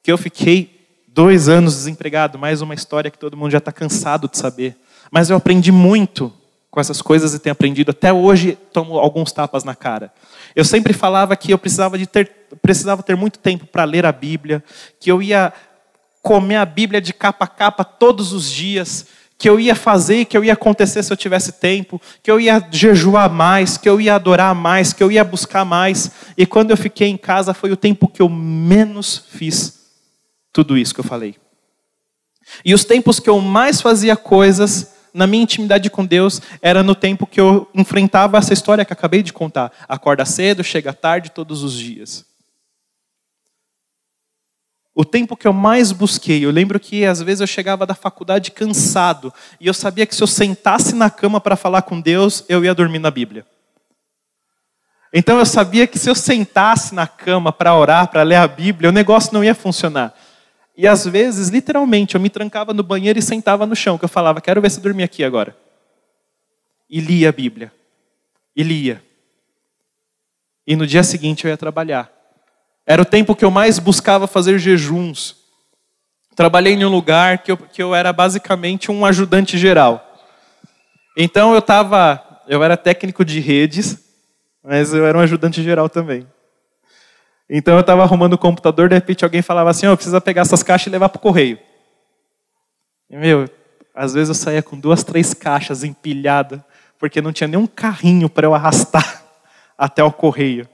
que 0.04 0.12
eu 0.12 0.18
fiquei 0.18 1.04
dois 1.08 1.50
anos 1.50 1.76
desempregado, 1.76 2.38
mais 2.38 2.62
uma 2.62 2.74
história 2.74 3.10
que 3.10 3.18
todo 3.18 3.36
mundo 3.36 3.52
já 3.52 3.58
está 3.58 3.72
cansado 3.72 4.30
de 4.30 4.38
saber. 4.38 4.76
Mas 5.12 5.30
eu 5.30 5.38
aprendi 5.38 5.72
muito 5.72 6.32
com 6.70 6.80
essas 6.80 7.02
coisas 7.02 7.34
e 7.34 7.40
tenho 7.40 7.54
aprendido. 7.54 7.92
Até 7.92 8.14
hoje 8.14 8.58
tomo 8.72 9.00
alguns 9.00 9.32
tapas 9.32 9.64
na 9.64 9.76
cara. 9.76 10.14
Eu 10.56 10.64
sempre 10.64 10.94
falava 10.94 11.36
que 11.36 11.52
eu 11.52 11.58
precisava, 11.58 11.98
de 11.98 12.06
ter, 12.06 12.30
precisava 12.62 13.02
ter 13.02 13.16
muito 13.16 13.40
tempo 13.40 13.66
para 13.66 13.84
ler 13.84 14.06
a 14.06 14.12
Bíblia, 14.12 14.64
que 15.00 15.12
eu 15.12 15.22
ia 15.22 15.52
comer 16.22 16.58
a 16.58 16.66
Bíblia 16.66 17.02
de 17.02 17.14
capa 17.14 17.46
a 17.46 17.48
capa 17.48 17.84
todos 17.84 18.32
os 18.32 18.52
dias, 18.52 19.08
que 19.40 19.50
eu 19.50 19.58
ia 19.58 19.74
fazer, 19.74 20.26
que 20.26 20.38
eu 20.38 20.44
ia 20.44 20.52
acontecer 20.52 21.02
se 21.02 21.14
eu 21.14 21.16
tivesse 21.16 21.54
tempo, 21.54 22.00
que 22.22 22.30
eu 22.30 22.42
ia 22.42 22.62
jejuar 22.70 23.32
mais, 23.32 23.78
que 23.78 23.88
eu 23.88 24.00
ia 24.02 24.16
adorar 24.16 24.54
mais, 24.54 24.92
que 24.92 25.02
eu 25.02 25.10
ia 25.10 25.24
buscar 25.24 25.64
mais. 25.64 26.12
E 26.38 26.46
quando 26.46 26.72
eu 26.72 26.78
fiquei 26.78 27.08
em 27.08 27.16
casa 27.16 27.54
foi 27.54 27.72
o 27.72 27.78
tempo 27.78 28.10
que 28.10 28.22
eu 28.22 28.28
menos 28.28 29.24
fiz 29.30 29.80
tudo 30.52 30.78
isso 30.78 30.94
que 30.94 31.00
eu 31.00 31.06
falei. 31.06 31.38
E 32.66 32.74
os 32.74 32.84
tempos 32.84 33.18
que 33.18 33.30
eu 33.30 33.40
mais 33.40 33.80
fazia 33.80 34.18
coisas 34.18 34.94
na 35.14 35.26
minha 35.26 35.44
intimidade 35.44 35.90
com 35.90 36.06
Deus 36.06 36.42
era 36.62 36.84
no 36.84 36.94
tempo 36.94 37.26
que 37.26 37.40
eu 37.40 37.66
enfrentava 37.74 38.38
essa 38.38 38.52
história 38.52 38.84
que 38.84 38.92
acabei 38.92 39.24
de 39.24 39.32
contar. 39.32 39.72
Acorda 39.88 40.26
cedo, 40.26 40.66
chega 40.66 40.92
tarde 40.92 41.32
todos 41.32 41.64
os 41.64 41.74
dias. 41.74 42.29
O 45.00 45.06
tempo 45.06 45.38
que 45.38 45.48
eu 45.48 45.54
mais 45.54 45.94
busquei, 45.94 46.44
eu 46.44 46.52
lembro 46.52 46.78
que 46.78 47.06
às 47.06 47.22
vezes 47.22 47.40
eu 47.40 47.48
chegava 47.48 47.86
da 47.86 47.96
faculdade 47.96 48.52
cansado 48.52 49.34
e 49.58 49.66
eu 49.66 49.74
sabia 49.74 50.06
que 50.06 50.14
se 50.14 50.22
eu 50.22 50.28
sentasse 50.28 50.94
na 50.94 51.10
cama 51.10 51.40
para 51.40 51.56
falar 51.56 51.84
com 51.84 52.02
Deus, 52.02 52.44
eu 52.50 52.66
ia 52.66 52.76
dormir 52.76 53.00
na 53.00 53.10
Bíblia. 53.10 53.46
Então 55.14 55.40
eu 55.40 55.46
sabia 55.46 55.88
que 55.88 55.98
se 55.98 56.10
eu 56.10 56.16
sentasse 56.16 56.94
na 56.94 57.08
cama 57.08 57.50
para 57.50 57.74
orar, 57.74 58.10
para 58.10 58.24
ler 58.24 58.36
a 58.36 58.46
Bíblia, 58.46 58.90
o 58.90 58.92
negócio 58.92 59.34
não 59.34 59.42
ia 59.42 59.56
funcionar. 59.56 60.14
E 60.76 60.86
às 60.86 61.06
vezes, 61.06 61.48
literalmente, 61.48 62.16
eu 62.16 62.20
me 62.20 62.30
trancava 62.30 62.74
no 62.74 62.84
banheiro 62.84 63.18
e 63.18 63.22
sentava 63.22 63.66
no 63.66 63.78
chão, 63.78 63.98
que 63.98 64.04
eu 64.04 64.10
falava, 64.10 64.42
quero 64.42 64.60
ver 64.60 64.70
se 64.70 64.82
dormir 64.82 65.04
aqui 65.04 65.24
agora. 65.24 65.56
E 66.90 67.00
lia 67.00 67.30
a 67.30 67.32
Bíblia. 67.32 67.72
E 68.54 68.64
lia. 68.64 69.02
E 70.68 70.76
no 70.76 70.86
dia 70.86 71.04
seguinte 71.04 71.46
eu 71.46 71.50
ia 71.50 71.56
trabalhar. 71.56 72.19
Era 72.90 73.04
o 73.04 73.06
tempo 73.06 73.36
que 73.36 73.46
eu 73.46 73.52
mais 73.52 73.78
buscava 73.78 74.26
fazer 74.26 74.58
jejuns. 74.58 75.36
Trabalhei 76.36 76.74
em 76.74 76.84
um 76.84 76.90
lugar 76.90 77.38
que 77.44 77.52
eu, 77.52 77.58
que 77.58 77.84
eu 77.84 77.94
era 77.94 78.12
basicamente 78.12 78.90
um 78.90 79.06
ajudante 79.06 79.60
geral. 79.60 80.04
Então 81.16 81.54
eu 81.54 81.60
estava, 81.60 82.42
eu 82.48 82.64
era 82.64 82.76
técnico 82.76 83.24
de 83.24 83.40
redes, 83.40 84.00
mas 84.64 84.92
eu 84.92 85.06
era 85.06 85.16
um 85.16 85.22
ajudante 85.22 85.62
geral 85.62 85.88
também. 85.88 86.26
Então 87.48 87.76
eu 87.76 87.82
estava 87.82 88.02
arrumando 88.02 88.34
o 88.34 88.40
computador, 88.40 88.90
de 88.90 88.96
repente 88.96 89.24
alguém 89.24 89.44
falava 89.44 89.70
assim, 89.70 89.86
oh, 89.86 89.96
precisa 89.96 90.20
pegar 90.20 90.42
essas 90.42 90.64
caixas 90.64 90.88
e 90.88 90.90
levar 90.90 91.10
para 91.10 91.20
o 91.20 91.22
correio. 91.22 91.60
E, 93.08 93.16
meu, 93.16 93.48
às 93.94 94.16
vezes 94.16 94.30
eu 94.30 94.36
saía 94.36 94.64
com 94.64 94.80
duas, 94.80 95.04
três 95.04 95.32
caixas 95.36 95.84
empilhadas, 95.84 96.60
porque 96.98 97.22
não 97.22 97.32
tinha 97.32 97.48
nenhum 97.48 97.68
carrinho 97.68 98.28
para 98.28 98.48
eu 98.48 98.56
arrastar 98.56 99.24
até 99.78 100.04
o 100.04 100.12
correio. 100.12 100.68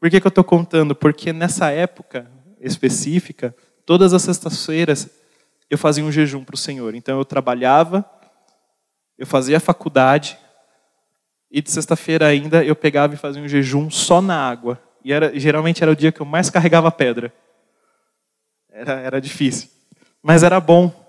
Por 0.00 0.08
que, 0.08 0.18
que 0.18 0.26
eu 0.26 0.30
estou 0.30 0.42
contando? 0.42 0.94
Porque 0.94 1.32
nessa 1.32 1.70
época 1.70 2.30
específica, 2.58 3.54
todas 3.84 4.14
as 4.14 4.22
sextas-feiras 4.22 5.10
eu 5.68 5.78
fazia 5.78 6.02
um 6.02 6.10
jejum 6.10 6.42
para 6.42 6.54
o 6.54 6.58
Senhor. 6.58 6.94
Então 6.94 7.18
eu 7.18 7.24
trabalhava, 7.24 8.04
eu 9.18 9.26
fazia 9.26 9.60
faculdade, 9.60 10.38
e 11.50 11.60
de 11.60 11.70
sexta-feira 11.70 12.26
ainda 12.26 12.64
eu 12.64 12.74
pegava 12.74 13.14
e 13.14 13.18
fazia 13.18 13.42
um 13.42 13.48
jejum 13.48 13.90
só 13.90 14.22
na 14.22 14.48
água. 14.48 14.80
E 15.04 15.12
era, 15.12 15.38
geralmente 15.38 15.82
era 15.82 15.92
o 15.92 15.96
dia 15.96 16.10
que 16.12 16.20
eu 16.20 16.26
mais 16.26 16.48
carregava 16.48 16.90
pedra. 16.90 17.32
Era, 18.70 18.92
era 19.00 19.20
difícil. 19.20 19.68
Mas 20.22 20.42
era 20.42 20.60
bom. 20.60 20.99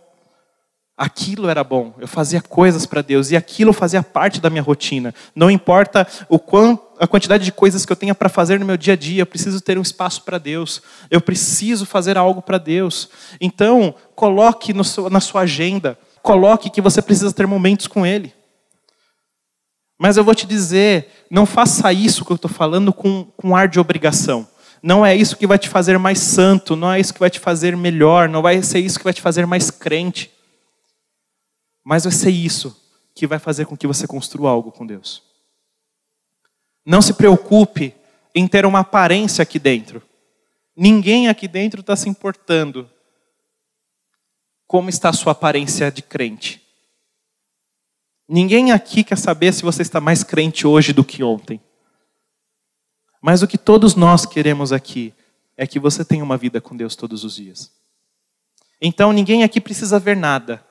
Aquilo 1.02 1.50
era 1.50 1.64
bom. 1.64 1.96
Eu 1.98 2.08
fazia 2.08 2.40
coisas 2.40 2.86
para 2.86 3.02
Deus 3.02 3.32
e 3.32 3.36
aquilo 3.36 3.74
fazia 3.74 4.04
parte 4.04 4.40
da 4.40 4.52
minha 4.52 4.62
rotina. 4.62 5.16
Não 5.34 5.50
importa 5.50 6.08
o 6.30 6.38
quanto 6.38 6.80
a 7.00 7.08
quantidade 7.08 7.44
de 7.44 7.52
coisas 7.52 7.84
que 7.88 7.92
eu 7.92 7.96
tenha 7.96 8.14
para 8.14 8.30
fazer 8.30 8.60
no 8.60 8.68
meu 8.68 8.78
dia 8.78 8.94
a 8.94 8.96
dia, 8.96 9.24
eu 9.24 9.26
preciso 9.26 9.60
ter 9.62 9.80
um 9.80 9.82
espaço 9.82 10.22
para 10.22 10.38
Deus. 10.38 10.80
Eu 11.10 11.20
preciso 11.20 11.88
fazer 11.88 12.20
algo 12.20 12.40
para 12.40 12.60
Deus. 12.60 13.10
Então, 13.42 13.96
coloque 14.14 14.72
seu, 14.84 15.10
na 15.10 15.20
sua 15.20 15.42
agenda, 15.42 15.98
coloque 16.22 16.70
que 16.70 16.80
você 16.80 17.02
precisa 17.02 17.34
ter 17.34 17.48
momentos 17.48 17.88
com 17.88 18.06
Ele. 18.06 18.32
Mas 19.98 20.18
eu 20.18 20.24
vou 20.24 20.36
te 20.36 20.46
dizer, 20.46 21.08
não 21.32 21.48
faça 21.48 21.92
isso 21.92 22.24
que 22.24 22.32
eu 22.32 22.36
estou 22.36 22.52
falando 22.52 22.94
com, 22.94 23.24
com 23.36 23.56
ar 23.56 23.68
de 23.68 23.80
obrigação. 23.80 24.48
Não 24.84 25.04
é 25.04 25.16
isso 25.16 25.36
que 25.36 25.48
vai 25.48 25.58
te 25.58 25.68
fazer 25.68 25.98
mais 25.98 26.20
santo, 26.20 26.76
não 26.76 26.92
é 26.92 27.00
isso 27.00 27.12
que 27.12 27.20
vai 27.20 27.32
te 27.32 27.40
fazer 27.40 27.76
melhor, 27.76 28.30
não 28.30 28.44
vai 28.44 28.62
ser 28.62 28.78
isso 28.78 29.00
que 29.00 29.04
vai 29.04 29.14
te 29.14 29.22
fazer 29.22 29.48
mais 29.48 29.72
crente. 29.72 30.30
Mas 31.84 32.04
vai 32.04 32.14
ser 32.14 32.30
isso 32.30 32.80
que 33.14 33.28
vai 33.28 33.40
fazer 33.40 33.66
com 33.66 33.78
que 33.78 33.88
você 33.88 34.08
construa 34.08 34.50
algo 34.50 34.72
com 34.72 34.86
Deus. 34.86 35.24
Não 36.86 37.02
se 37.02 37.14
preocupe 37.14 37.94
em 38.34 38.48
ter 38.48 38.66
uma 38.66 38.80
aparência 38.80 39.44
aqui 39.44 39.60
dentro. 39.60 40.02
Ninguém 40.76 41.28
aqui 41.28 41.48
dentro 41.48 41.82
está 41.82 41.96
se 41.96 42.10
importando 42.10 42.90
como 44.66 44.90
está 44.90 45.10
a 45.10 45.14
sua 45.14 45.34
aparência 45.34 45.92
de 45.92 46.02
crente. 46.02 46.62
Ninguém 48.28 48.72
aqui 48.72 49.04
quer 49.04 49.18
saber 49.18 49.54
se 49.54 49.64
você 49.64 49.82
está 49.82 50.00
mais 50.00 50.24
crente 50.24 50.66
hoje 50.66 50.94
do 50.94 51.04
que 51.04 51.22
ontem. 51.22 51.60
Mas 53.22 53.44
o 53.44 53.48
que 53.48 53.58
todos 53.58 53.96
nós 53.96 54.26
queremos 54.26 54.72
aqui 54.72 55.14
é 55.58 55.68
que 55.68 55.78
você 55.78 56.06
tenha 56.06 56.24
uma 56.24 56.38
vida 56.38 56.62
com 56.62 56.76
Deus 56.76 56.96
todos 56.96 57.26
os 57.26 57.36
dias. 57.36 57.70
Então 58.80 59.12
ninguém 59.12 59.44
aqui 59.44 59.60
precisa 59.60 60.00
ver 60.00 60.16
nada. 60.16 60.66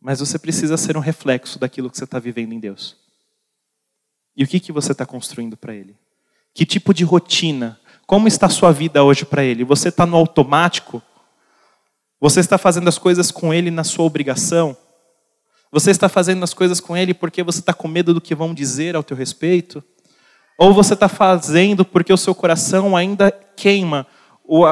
Mas 0.00 0.20
você 0.20 0.38
precisa 0.38 0.76
ser 0.76 0.96
um 0.96 1.00
reflexo 1.00 1.58
daquilo 1.58 1.90
que 1.90 1.98
você 1.98 2.04
está 2.04 2.18
vivendo 2.18 2.52
em 2.52 2.60
Deus. 2.60 2.96
E 4.36 4.42
o 4.42 4.46
que, 4.46 4.58
que 4.58 4.72
você 4.72 4.92
está 4.92 5.04
construindo 5.04 5.56
para 5.56 5.74
Ele? 5.74 5.96
Que 6.54 6.64
tipo 6.64 6.94
de 6.94 7.04
rotina? 7.04 7.78
Como 8.06 8.26
está 8.26 8.46
a 8.46 8.50
sua 8.50 8.72
vida 8.72 9.04
hoje 9.04 9.24
para 9.24 9.44
Ele? 9.44 9.64
Você 9.64 9.90
está 9.90 10.06
no 10.06 10.16
automático? 10.16 11.02
Você 12.18 12.40
está 12.40 12.56
fazendo 12.56 12.88
as 12.88 12.98
coisas 12.98 13.30
com 13.30 13.52
Ele 13.52 13.70
na 13.70 13.84
sua 13.84 14.04
obrigação? 14.04 14.76
Você 15.70 15.90
está 15.90 16.08
fazendo 16.08 16.42
as 16.42 16.54
coisas 16.54 16.80
com 16.80 16.96
Ele 16.96 17.12
porque 17.12 17.42
você 17.42 17.60
está 17.60 17.74
com 17.74 17.86
medo 17.86 18.14
do 18.14 18.20
que 18.20 18.34
vão 18.34 18.54
dizer 18.54 18.96
ao 18.96 19.02
teu 19.02 19.16
respeito? 19.16 19.84
Ou 20.58 20.72
você 20.72 20.94
está 20.94 21.08
fazendo 21.08 21.84
porque 21.84 22.12
o 22.12 22.16
seu 22.16 22.34
coração 22.34 22.96
ainda 22.96 23.30
queima 23.30 24.06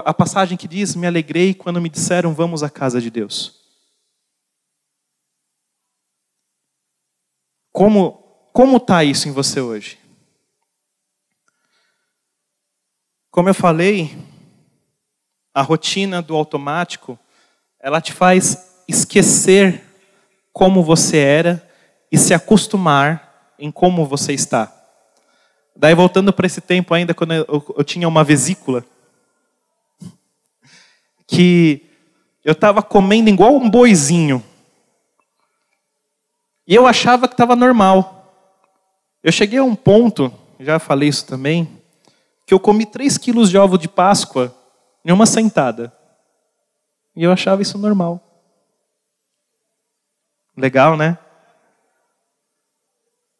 a 0.04 0.12
passagem 0.12 0.56
que 0.56 0.66
diz: 0.66 0.94
Me 0.94 1.06
alegrei 1.06 1.54
quando 1.54 1.80
me 1.80 1.88
disseram, 1.88 2.34
vamos 2.34 2.62
à 2.62 2.70
casa 2.70 3.00
de 3.00 3.10
Deus? 3.10 3.57
Como 7.78 8.24
como 8.52 8.78
está 8.78 9.04
isso 9.04 9.28
em 9.28 9.32
você 9.32 9.60
hoje? 9.60 10.00
Como 13.30 13.48
eu 13.48 13.54
falei, 13.54 14.18
a 15.54 15.62
rotina 15.62 16.20
do 16.20 16.34
automático, 16.34 17.16
ela 17.78 18.00
te 18.00 18.12
faz 18.12 18.82
esquecer 18.88 19.84
como 20.52 20.82
você 20.82 21.18
era 21.18 21.70
e 22.10 22.18
se 22.18 22.34
acostumar 22.34 23.54
em 23.56 23.70
como 23.70 24.04
você 24.04 24.32
está. 24.32 24.74
Daí, 25.76 25.94
voltando 25.94 26.32
para 26.32 26.48
esse 26.48 26.60
tempo 26.60 26.92
ainda, 26.94 27.14
quando 27.14 27.32
eu, 27.32 27.74
eu 27.76 27.84
tinha 27.84 28.08
uma 28.08 28.24
vesícula, 28.24 28.84
que 31.28 31.86
eu 32.44 32.54
estava 32.54 32.82
comendo 32.82 33.30
igual 33.30 33.54
um 33.54 33.70
boizinho. 33.70 34.42
E 36.68 36.74
eu 36.74 36.86
achava 36.86 37.26
que 37.26 37.32
estava 37.32 37.56
normal. 37.56 38.30
Eu 39.22 39.32
cheguei 39.32 39.58
a 39.58 39.64
um 39.64 39.74
ponto, 39.74 40.30
já 40.60 40.78
falei 40.78 41.08
isso 41.08 41.26
também, 41.26 41.66
que 42.46 42.52
eu 42.52 42.60
comi 42.60 42.84
3 42.84 43.16
quilos 43.16 43.48
de 43.48 43.56
ovo 43.56 43.78
de 43.78 43.88
Páscoa 43.88 44.54
em 45.02 45.10
uma 45.10 45.24
sentada. 45.24 45.90
E 47.16 47.24
eu 47.24 47.32
achava 47.32 47.62
isso 47.62 47.78
normal. 47.78 48.20
Legal, 50.54 50.94
né? 50.94 51.16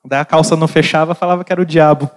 Daí 0.02 0.20
a 0.20 0.24
calça 0.24 0.56
não 0.56 0.66
fechava, 0.66 1.14
falava 1.14 1.44
que 1.44 1.52
era 1.52 1.60
o 1.60 1.66
diabo. 1.66 2.10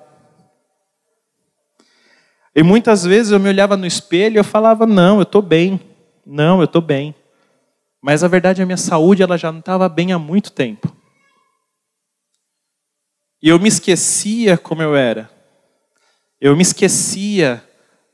E 2.55 2.63
muitas 2.63 3.03
vezes 3.03 3.33
eu 3.33 3.39
me 3.39 3.49
olhava 3.49 3.75
no 3.75 3.85
espelho 3.85 4.35
e 4.35 4.37
eu 4.37 4.45
falava: 4.45 4.85
"Não, 4.85 5.17
eu 5.17 5.23
estou 5.23 5.41
bem. 5.41 5.77
Não, 6.25 6.59
eu 6.59 6.65
estou 6.65 6.81
bem". 6.81 7.13
Mas 8.01 8.23
a 8.23 8.29
verdade 8.29 8.61
a 8.61 8.65
minha 8.65 8.77
saúde 8.77 9.21
ela 9.21 9.37
já 9.37 9.51
não 9.51 9.59
estava 9.59 9.89
bem 9.89 10.13
há 10.13 10.17
muito 10.17 10.53
tempo. 10.53 11.00
E 13.41 13.49
eu 13.49 13.59
me 13.59 13.67
esquecia 13.67 14.57
como 14.57 14.81
eu 14.81 14.95
era. 14.95 15.29
Eu 16.39 16.55
me 16.55 16.61
esquecia 16.61 17.63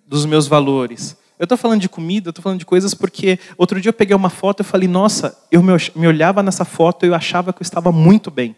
dos 0.06 0.26
meus 0.26 0.48
valores. 0.48 1.18
Eu 1.38 1.44
estou 1.44 1.58
falando 1.58 1.82
de 1.82 1.90
comida, 1.90 2.30
eu 2.30 2.32
estou 2.32 2.42
falando 2.42 2.60
de 2.60 2.66
coisas 2.66 2.94
porque 2.94 3.38
outro 3.58 3.80
dia 3.80 3.90
eu 3.90 3.94
peguei 3.94 4.16
uma 4.16 4.30
foto 4.30 4.62
e 4.62 4.64
falei, 4.64 4.88
nossa, 4.88 5.38
eu 5.52 5.62
me 5.62 6.08
olhava 6.08 6.42
nessa 6.42 6.66
foto 6.66 7.06
e 7.06 7.10
eu 7.10 7.14
achava 7.14 7.54
que 7.54 7.62
eu 7.62 7.66
estava 7.66 7.92
muito 7.92 8.32
bem. 8.32 8.56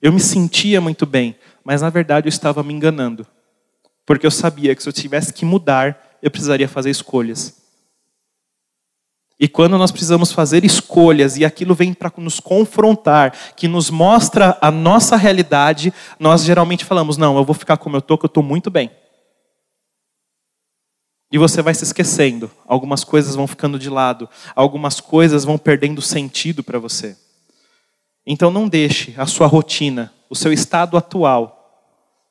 Eu 0.00 0.12
me 0.12 0.20
sentia 0.20 0.80
muito 0.80 1.04
bem, 1.06 1.36
mas 1.62 1.82
na 1.82 1.90
verdade 1.90 2.26
eu 2.26 2.30
estava 2.30 2.62
me 2.62 2.72
enganando. 2.72 3.26
Porque 4.06 4.26
eu 4.26 4.30
sabia 4.30 4.74
que 4.74 4.82
se 4.82 4.88
eu 4.88 4.92
tivesse 4.92 5.32
que 5.32 5.44
mudar, 5.44 6.18
eu 6.22 6.30
precisaria 6.30 6.68
fazer 6.68 6.90
escolhas. 6.90 7.54
E 9.40 9.46
quando 9.46 9.78
nós 9.78 9.92
precisamos 9.92 10.32
fazer 10.32 10.64
escolhas 10.64 11.36
e 11.36 11.44
aquilo 11.44 11.74
vem 11.74 11.94
para 11.94 12.12
nos 12.16 12.40
confrontar, 12.40 13.54
que 13.54 13.68
nos 13.68 13.88
mostra 13.88 14.58
a 14.60 14.70
nossa 14.70 15.16
realidade, 15.16 15.94
nós 16.18 16.42
geralmente 16.42 16.84
falamos: 16.84 17.16
não, 17.16 17.36
eu 17.36 17.44
vou 17.44 17.54
ficar 17.54 17.76
como 17.76 17.94
eu 17.94 18.00
estou, 18.00 18.18
que 18.18 18.24
eu 18.24 18.28
estou 18.28 18.42
muito 18.42 18.68
bem. 18.68 18.90
E 21.30 21.38
você 21.38 21.60
vai 21.60 21.74
se 21.74 21.84
esquecendo, 21.84 22.50
algumas 22.66 23.04
coisas 23.04 23.36
vão 23.36 23.46
ficando 23.46 23.78
de 23.78 23.90
lado, 23.90 24.28
algumas 24.56 24.98
coisas 24.98 25.44
vão 25.44 25.58
perdendo 25.58 26.00
sentido 26.00 26.64
para 26.64 26.78
você. 26.78 27.16
Então 28.26 28.50
não 28.50 28.66
deixe 28.66 29.14
a 29.16 29.26
sua 29.26 29.46
rotina, 29.46 30.12
o 30.28 30.34
seu 30.34 30.52
estado 30.52 30.96
atual, 30.96 31.54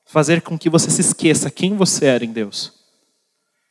fazer 0.05 0.41
com 0.41 0.57
que 0.57 0.69
você 0.69 0.89
se 0.89 1.01
esqueça 1.01 1.51
quem 1.51 1.75
você 1.75 2.05
era 2.05 2.25
em 2.25 2.31
Deus. 2.31 2.76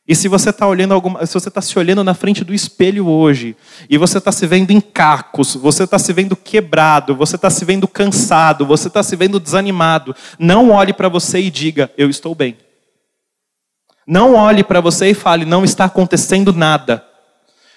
E 0.07 0.15
se 0.15 0.29
você 0.29 0.51
está 0.51 0.65
olhando 0.65 0.93
alguma, 0.93 1.25
se 1.25 1.33
você 1.33 1.49
está 1.49 1.61
se 1.61 1.77
olhando 1.77 2.01
na 2.01 2.13
frente 2.13 2.43
do 2.43 2.53
espelho 2.53 3.07
hoje 3.07 3.57
e 3.89 3.97
você 3.97 4.19
está 4.19 4.31
se 4.31 4.47
vendo 4.47 4.71
em 4.71 4.79
cacos, 4.79 5.55
você 5.55 5.83
está 5.83 5.99
se 5.99 6.13
vendo 6.13 6.33
quebrado, 6.33 7.13
você 7.13 7.35
está 7.35 7.49
se 7.49 7.65
vendo 7.65 7.87
cansado, 7.89 8.65
você 8.65 8.87
está 8.87 9.03
se 9.03 9.17
vendo 9.17 9.37
desanimado, 9.37 10.15
não 10.39 10.71
olhe 10.71 10.93
para 10.93 11.09
você 11.09 11.39
e 11.39 11.51
diga 11.51 11.91
eu 11.97 12.09
estou 12.09 12.33
bem. 12.33 12.55
Não 14.07 14.35
olhe 14.35 14.63
para 14.63 14.79
você 14.79 15.09
e 15.09 15.13
fale 15.13 15.43
não 15.43 15.65
está 15.65 15.83
acontecendo 15.83 16.53
nada. 16.53 17.05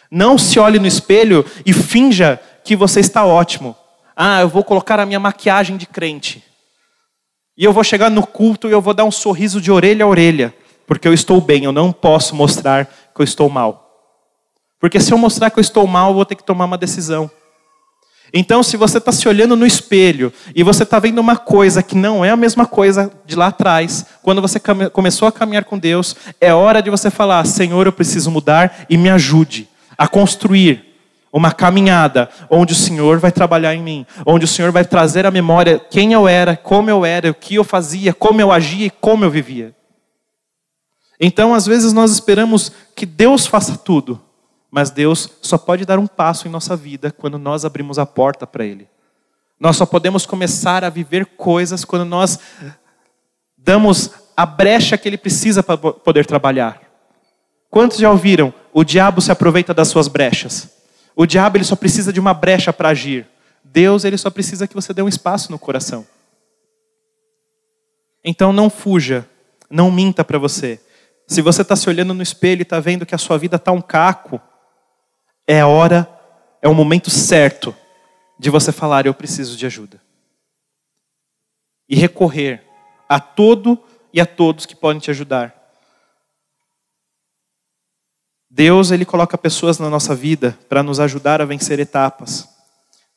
Não 0.09 0.39
se 0.39 0.61
olhe 0.61 0.79
no 0.79 0.87
espelho 0.87 1.45
e 1.67 1.73
finja 1.73 2.41
que 2.63 2.77
você 2.77 3.01
está 3.01 3.25
ótimo. 3.25 3.77
Ah, 4.15 4.41
eu 4.41 4.49
vou 4.49 4.63
colocar 4.63 5.01
a 5.01 5.07
minha 5.07 5.19
maquiagem 5.19 5.77
de 5.77 5.87
crente. 5.87 6.45
E 7.57 7.65
eu 7.65 7.73
vou 7.73 7.83
chegar 7.83 8.09
no 8.09 8.25
culto 8.25 8.69
e 8.69 8.73
eu 8.73 8.81
vou 8.81 8.95
dar 8.95 9.05
um 9.05 9.11
sorriso 9.11 9.61
de 9.61 9.73
orelha 9.73 10.05
a 10.05 10.09
orelha, 10.09 10.55
porque 10.91 11.07
eu 11.07 11.15
estou 11.15 11.41
bem, 11.41 11.63
eu 11.63 11.71
não 11.71 11.93
posso 11.93 12.35
mostrar 12.35 12.85
que 13.15 13.21
eu 13.21 13.23
estou 13.23 13.49
mal. 13.49 14.11
Porque 14.81 14.99
se 14.99 15.13
eu 15.13 15.19
mostrar 15.19 15.49
que 15.49 15.57
eu 15.57 15.61
estou 15.61 15.87
mal, 15.87 16.11
eu 16.11 16.15
vou 16.15 16.25
ter 16.25 16.35
que 16.35 16.43
tomar 16.43 16.65
uma 16.65 16.77
decisão. 16.77 17.31
Então, 18.35 18.61
se 18.61 18.77
você 18.77 18.99
está 18.99 19.13
se 19.13 19.29
olhando 19.29 19.55
no 19.55 19.65
espelho 19.65 20.33
e 20.53 20.65
você 20.65 20.83
está 20.83 20.99
vendo 20.99 21.21
uma 21.21 21.37
coisa 21.37 21.81
que 21.81 21.97
não 21.97 22.25
é 22.25 22.31
a 22.31 22.37
mesma 22.37 22.67
coisa 22.67 23.09
de 23.25 23.37
lá 23.37 23.47
atrás, 23.47 24.05
quando 24.21 24.43
você 24.43 24.59
começou 24.93 25.29
a 25.29 25.33
caminhar 25.33 25.63
com 25.63 25.79
Deus, 25.79 26.17
é 26.41 26.53
hora 26.53 26.83
de 26.83 26.91
você 26.91 27.09
falar: 27.09 27.47
Senhor, 27.47 27.87
eu 27.87 27.93
preciso 27.93 28.29
mudar 28.29 28.85
e 28.91 28.97
me 28.97 29.11
ajude 29.11 29.69
a 29.97 30.09
construir 30.09 30.85
uma 31.33 31.53
caminhada 31.53 32.29
onde 32.51 32.73
o 32.73 32.77
Senhor 32.77 33.21
vai 33.21 33.31
trabalhar 33.31 33.77
em 33.77 33.83
mim, 33.83 34.05
onde 34.27 34.45
o 34.45 34.49
Senhor 34.49 34.73
vai 34.73 34.85
trazer 34.85 35.25
à 35.25 35.31
memória 35.31 35.81
quem 35.89 36.15
eu 36.15 36.27
era, 36.27 36.57
como 36.57 36.91
eu 36.91 37.05
era, 37.05 37.31
o 37.31 37.35
que 37.35 37.55
eu 37.55 37.63
fazia, 37.63 38.13
como 38.13 38.41
eu 38.41 38.51
agia 38.51 38.87
e 38.87 38.91
como 38.91 39.25
eu 39.25 39.31
vivia. 39.31 39.73
Então, 41.21 41.55
às 41.55 41.67
vezes, 41.67 41.93
nós 41.93 42.11
esperamos 42.11 42.73
que 42.97 43.05
Deus 43.05 43.47
faça 43.47 43.77
tudo, 43.77 44.19
mas 44.71 44.91
Deus 44.91 45.29
só 45.43 45.59
pode 45.59 45.85
dar 45.85 45.99
um 45.99 46.07
passo 46.07 46.49
em 46.49 46.51
nossa 46.51 46.75
vida 46.75 47.13
quando 47.13 47.39
nós 47.39 47.65
abrimos 47.65 47.99
a 47.99 48.07
porta 48.07 48.47
para 48.47 48.65
Ele. 48.65 48.89
Nós 49.59 49.77
só 49.77 49.85
podemos 49.85 50.25
começar 50.25 50.83
a 50.83 50.89
viver 50.89 51.27
coisas 51.27 51.85
quando 51.85 52.07
nós 52.07 52.39
damos 53.55 54.11
a 54.35 54.47
brecha 54.47 54.97
que 54.97 55.07
Ele 55.07 55.19
precisa 55.19 55.63
para 55.63 55.77
poder 55.77 56.25
trabalhar. 56.25 56.81
Quantos 57.69 57.99
já 57.99 58.11
ouviram? 58.11 58.53
O 58.73 58.83
diabo 58.83 59.21
se 59.21 59.31
aproveita 59.31 59.75
das 59.75 59.89
suas 59.89 60.09
brechas. 60.09 60.71
O 61.15 61.27
diabo 61.27 61.57
ele 61.57 61.65
só 61.65 61.77
precisa 61.77 62.13
de 62.13 62.19
uma 62.19 62.35
brecha 62.35 62.73
para 62.73 62.89
agir. 62.89 63.27
Deus 63.63 64.05
ele 64.05 64.17
só 64.17 64.31
precisa 64.31 64.67
que 64.67 64.75
você 64.75 64.93
dê 64.93 65.03
um 65.03 65.09
espaço 65.09 65.53
no 65.53 65.59
coração. 65.59 66.07
Então 68.25 68.53
não 68.53 68.69
fuja, 68.69 69.29
não 69.69 69.91
minta 69.91 70.25
para 70.25 70.39
você. 70.39 70.81
Se 71.31 71.41
você 71.43 71.63
está 71.63 71.77
se 71.77 71.89
olhando 71.89 72.13
no 72.13 72.25
espelho 72.25 72.61
e 72.61 72.63
está 72.63 72.81
vendo 72.81 73.07
que 73.07 73.15
a 73.15 73.19
sua 73.19 73.39
vida 73.39 73.55
está 73.55 73.71
um 73.71 73.81
caco, 73.81 74.41
é 75.47 75.65
hora, 75.65 76.11
é 76.61 76.69
o 76.69 76.75
momento 76.75 77.09
certo 77.09 77.73
de 78.37 78.51
você 78.51 78.73
falar: 78.73 79.07
eu 79.07 79.15
preciso 79.15 79.57
de 79.57 79.65
ajuda. 79.65 80.03
E 81.89 81.95
recorrer 81.95 82.67
a 83.09 83.21
todo 83.21 83.81
e 84.13 84.21
a 84.21 84.27
todos 84.27 84.67
que 84.67 84.75
podem 84.75 84.99
te 84.99 85.13
ajudar. 85.13 85.55
Deus 88.51 88.91
ele 88.91 89.05
coloca 89.05 89.39
pessoas 89.39 89.79
na 89.79 89.89
nossa 89.89 90.17
vida 90.17 90.59
para 90.69 90.83
nos 90.83 90.99
ajudar 90.99 91.41
a 91.41 91.45
vencer 91.45 91.79
etapas, 91.79 92.49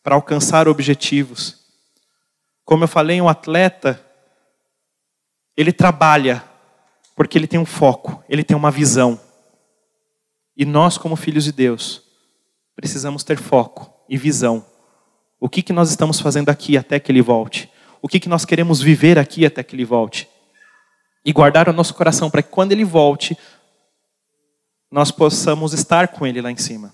para 0.03 0.13
alcançar 0.13 0.67
objetivos. 0.67 1.65
Como 2.63 2.83
eu 2.83 2.87
falei, 2.87 3.19
um 3.19 3.27
atleta 3.27 3.99
ele 5.57 5.73
trabalha 5.73 6.52
porque 7.15 7.37
ele 7.37 7.47
tem 7.47 7.59
um 7.59 7.65
foco, 7.65 8.23
ele 8.27 8.43
tem 8.43 8.55
uma 8.55 8.71
visão. 8.71 9.19
E 10.55 10.65
nós, 10.65 10.97
como 10.97 11.15
filhos 11.15 11.43
de 11.43 11.51
Deus, 11.51 12.01
precisamos 12.75 13.23
ter 13.23 13.37
foco 13.37 13.93
e 14.09 14.17
visão. 14.17 14.65
O 15.39 15.49
que, 15.49 15.61
que 15.61 15.73
nós 15.73 15.89
estamos 15.89 16.19
fazendo 16.19 16.49
aqui 16.49 16.77
até 16.77 16.99
que 16.99 17.11
ele 17.11 17.21
volte? 17.21 17.69
O 18.01 18.07
que, 18.07 18.19
que 18.19 18.29
nós 18.29 18.45
queremos 18.45 18.81
viver 18.81 19.17
aqui 19.17 19.45
até 19.45 19.63
que 19.63 19.75
ele 19.75 19.85
volte? 19.85 20.29
E 21.25 21.31
guardar 21.31 21.69
o 21.69 21.73
nosso 21.73 21.93
coração 21.93 22.29
para 22.29 22.43
que 22.43 22.49
quando 22.49 22.71
ele 22.71 22.83
volte, 22.83 23.37
nós 24.93 25.09
possamos 25.09 25.73
estar 25.73 26.09
com 26.09 26.27
Ele 26.27 26.39
lá 26.39 26.51
em 26.51 26.55
cima. 26.55 26.93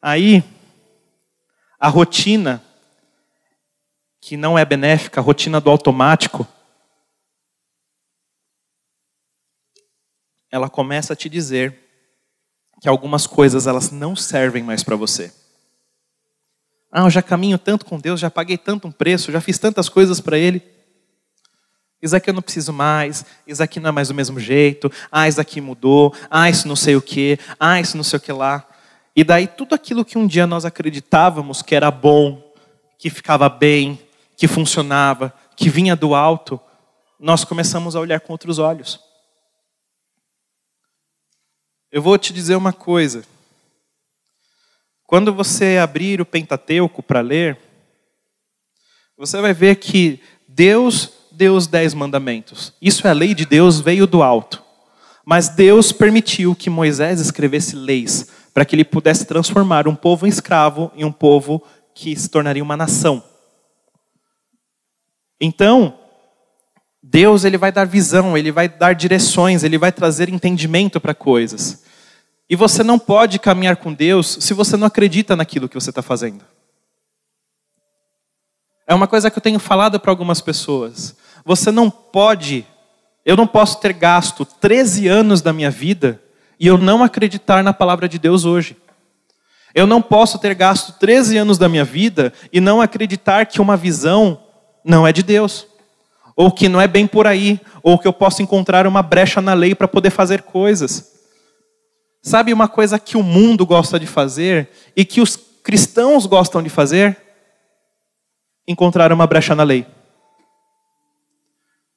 Aí, 0.00 0.44
a 1.76 1.88
rotina, 1.88 2.62
que 4.26 4.36
não 4.36 4.58
é 4.58 4.64
benéfica, 4.64 5.20
a 5.20 5.22
rotina 5.22 5.60
do 5.60 5.70
automático, 5.70 6.44
ela 10.50 10.68
começa 10.68 11.12
a 11.12 11.16
te 11.16 11.28
dizer 11.28 11.78
que 12.80 12.88
algumas 12.88 13.24
coisas 13.24 13.68
elas 13.68 13.92
não 13.92 14.16
servem 14.16 14.64
mais 14.64 14.82
para 14.82 14.96
você. 14.96 15.32
Ah, 16.90 17.02
eu 17.02 17.10
já 17.10 17.22
caminho 17.22 17.56
tanto 17.56 17.86
com 17.86 18.00
Deus, 18.00 18.18
já 18.18 18.28
paguei 18.28 18.58
tanto 18.58 18.88
um 18.88 18.90
preço, 18.90 19.30
já 19.30 19.40
fiz 19.40 19.60
tantas 19.60 19.88
coisas 19.88 20.20
para 20.20 20.36
Ele. 20.36 20.60
Isso 22.02 22.16
aqui 22.16 22.28
eu 22.28 22.34
não 22.34 22.42
preciso 22.42 22.72
mais, 22.72 23.24
isso 23.46 23.62
aqui 23.62 23.78
não 23.78 23.90
é 23.90 23.92
mais 23.92 24.08
do 24.08 24.14
mesmo 24.14 24.40
jeito, 24.40 24.90
ah, 25.12 25.28
isso 25.28 25.40
aqui 25.40 25.60
mudou, 25.60 26.12
ah, 26.28 26.50
isso 26.50 26.66
não 26.66 26.74
sei 26.74 26.96
o 26.96 27.00
que, 27.00 27.38
ah, 27.60 27.80
isso 27.80 27.96
não 27.96 28.02
sei 28.02 28.16
o 28.16 28.20
que 28.20 28.32
lá. 28.32 28.66
E 29.14 29.22
daí 29.22 29.46
tudo 29.46 29.76
aquilo 29.76 30.04
que 30.04 30.18
um 30.18 30.26
dia 30.26 30.48
nós 30.48 30.64
acreditávamos 30.64 31.62
que 31.62 31.76
era 31.76 31.92
bom, 31.92 32.42
que 32.98 33.08
ficava 33.08 33.48
bem, 33.48 34.00
que 34.36 34.46
funcionava, 34.46 35.32
que 35.56 35.70
vinha 35.70 35.96
do 35.96 36.14
alto, 36.14 36.60
nós 37.18 37.44
começamos 37.44 37.96
a 37.96 38.00
olhar 38.00 38.20
com 38.20 38.32
outros 38.32 38.58
olhos. 38.58 39.00
Eu 41.90 42.02
vou 42.02 42.18
te 42.18 42.32
dizer 42.32 42.56
uma 42.56 42.72
coisa. 42.72 43.24
Quando 45.06 45.32
você 45.32 45.78
abrir 45.78 46.20
o 46.20 46.26
Pentateuco 46.26 47.02
para 47.02 47.20
ler, 47.20 47.58
você 49.16 49.40
vai 49.40 49.54
ver 49.54 49.76
que 49.76 50.20
Deus 50.46 51.12
deu 51.32 51.54
os 51.54 51.66
dez 51.66 51.94
mandamentos. 51.94 52.72
Isso 52.82 53.06
é 53.06 53.10
a 53.10 53.14
lei 53.14 53.34
de 53.34 53.46
Deus, 53.46 53.80
veio 53.80 54.06
do 54.06 54.22
alto. 54.22 54.62
Mas 55.24 55.48
Deus 55.48 55.90
permitiu 55.92 56.54
que 56.54 56.68
Moisés 56.68 57.20
escrevesse 57.20 57.74
leis 57.74 58.28
para 58.52 58.64
que 58.64 58.74
ele 58.74 58.84
pudesse 58.84 59.24
transformar 59.24 59.88
um 59.88 59.94
povo 59.94 60.26
escravo 60.26 60.90
em 60.94 61.04
um 61.04 61.12
povo 61.12 61.62
que 61.94 62.14
se 62.16 62.28
tornaria 62.28 62.62
uma 62.62 62.76
nação. 62.76 63.22
Então, 65.40 65.98
Deus 67.02 67.44
ele 67.44 67.56
vai 67.56 67.70
dar 67.70 67.86
visão, 67.86 68.36
ele 68.36 68.50
vai 68.50 68.68
dar 68.68 68.94
direções, 68.94 69.62
ele 69.62 69.78
vai 69.78 69.92
trazer 69.92 70.28
entendimento 70.28 71.00
para 71.00 71.14
coisas. 71.14 71.84
E 72.48 72.56
você 72.56 72.82
não 72.82 72.98
pode 72.98 73.38
caminhar 73.38 73.76
com 73.76 73.92
Deus 73.92 74.38
se 74.40 74.54
você 74.54 74.76
não 74.76 74.86
acredita 74.86 75.36
naquilo 75.36 75.68
que 75.68 75.74
você 75.74 75.90
está 75.90 76.02
fazendo. 76.02 76.44
É 78.86 78.94
uma 78.94 79.08
coisa 79.08 79.30
que 79.30 79.38
eu 79.38 79.42
tenho 79.42 79.58
falado 79.58 79.98
para 79.98 80.10
algumas 80.10 80.40
pessoas. 80.40 81.16
Você 81.44 81.70
não 81.70 81.90
pode, 81.90 82.64
eu 83.24 83.36
não 83.36 83.46
posso 83.46 83.80
ter 83.80 83.92
gasto 83.92 84.44
13 84.44 85.08
anos 85.08 85.40
da 85.42 85.52
minha 85.52 85.70
vida 85.70 86.22
e 86.58 86.66
eu 86.66 86.78
não 86.78 87.02
acreditar 87.02 87.62
na 87.62 87.72
palavra 87.72 88.08
de 88.08 88.18
Deus 88.18 88.44
hoje. 88.44 88.76
Eu 89.74 89.86
não 89.86 90.00
posso 90.00 90.38
ter 90.38 90.54
gasto 90.54 90.92
13 90.98 91.36
anos 91.36 91.58
da 91.58 91.68
minha 91.68 91.84
vida 91.84 92.32
e 92.52 92.60
não 92.60 92.80
acreditar 92.80 93.44
que 93.46 93.60
uma 93.60 93.76
visão 93.76 94.40
não 94.86 95.06
é 95.06 95.12
de 95.12 95.22
Deus, 95.22 95.66
ou 96.36 96.50
que 96.50 96.68
não 96.68 96.80
é 96.80 96.86
bem 96.86 97.06
por 97.06 97.26
aí, 97.26 97.60
ou 97.82 97.98
que 97.98 98.06
eu 98.06 98.12
posso 98.12 98.40
encontrar 98.40 98.86
uma 98.86 99.02
brecha 99.02 99.40
na 99.40 99.52
lei 99.52 99.74
para 99.74 99.88
poder 99.88 100.10
fazer 100.10 100.42
coisas. 100.42 101.12
Sabe 102.22 102.52
uma 102.52 102.68
coisa 102.68 102.98
que 102.98 103.16
o 103.16 103.22
mundo 103.22 103.66
gosta 103.66 103.98
de 103.98 104.06
fazer 104.06 104.70
e 104.96 105.04
que 105.04 105.20
os 105.20 105.36
cristãos 105.62 106.26
gostam 106.26 106.62
de 106.62 106.68
fazer? 106.68 107.16
Encontrar 108.66 109.12
uma 109.12 109.26
brecha 109.26 109.54
na 109.54 109.62
lei. 109.62 109.86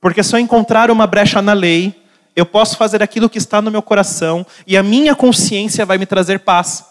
Porque 0.01 0.23
se 0.23 0.35
eu 0.35 0.39
encontrar 0.39 0.89
uma 0.89 1.05
brecha 1.05 1.41
na 1.41 1.53
lei, 1.53 1.95
eu 2.35 2.45
posso 2.45 2.77
fazer 2.77 3.03
aquilo 3.03 3.29
que 3.29 3.37
está 3.37 3.61
no 3.61 3.69
meu 3.69 3.81
coração 3.81 4.45
e 4.65 4.77
a 4.77 4.81
minha 4.81 5.15
consciência 5.15 5.85
vai 5.85 5.97
me 5.97 6.05
trazer 6.05 6.39
paz. 6.39 6.85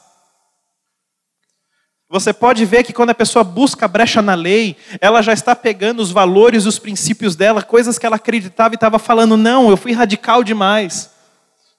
Você 2.10 2.32
pode 2.32 2.64
ver 2.64 2.84
que 2.84 2.92
quando 2.92 3.10
a 3.10 3.14
pessoa 3.14 3.44
busca 3.44 3.86
brecha 3.86 4.22
na 4.22 4.34
lei, 4.34 4.76
ela 4.98 5.20
já 5.20 5.34
está 5.34 5.54
pegando 5.54 6.00
os 6.00 6.10
valores, 6.10 6.64
os 6.64 6.78
princípios 6.78 7.36
dela, 7.36 7.62
coisas 7.62 7.98
que 7.98 8.06
ela 8.06 8.16
acreditava 8.16 8.72
e 8.72 8.76
estava 8.76 8.98
falando: 8.98 9.36
não, 9.36 9.68
eu 9.68 9.76
fui 9.76 9.92
radical 9.92 10.42
demais. 10.42 11.10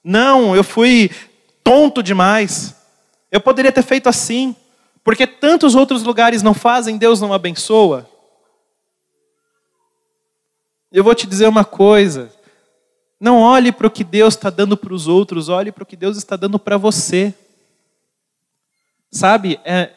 Não, 0.04 0.54
eu 0.54 0.62
fui 0.62 1.10
tonto 1.64 2.00
demais. 2.00 2.76
Eu 3.30 3.40
poderia 3.40 3.72
ter 3.72 3.82
feito 3.82 4.08
assim. 4.08 4.54
Porque 5.02 5.26
tantos 5.26 5.74
outros 5.74 6.04
lugares 6.04 6.42
não 6.42 6.54
fazem, 6.54 6.96
Deus 6.96 7.20
não 7.20 7.32
abençoa. 7.32 8.08
Eu 10.92 11.02
vou 11.02 11.14
te 11.14 11.26
dizer 11.26 11.48
uma 11.48 11.64
coisa: 11.64 12.32
não 13.18 13.38
olhe 13.38 13.72
para 13.72 13.88
o 13.88 13.90
que 13.90 14.04
Deus 14.04 14.34
está 14.34 14.48
dando 14.48 14.76
para 14.76 14.94
os 14.94 15.08
outros, 15.08 15.48
olhe 15.48 15.72
para 15.72 15.82
o 15.82 15.86
que 15.86 15.96
Deus 15.96 16.16
está 16.16 16.36
dando 16.36 16.58
para 16.58 16.76
você. 16.76 17.34
Sabe, 19.10 19.58
é, 19.64 19.90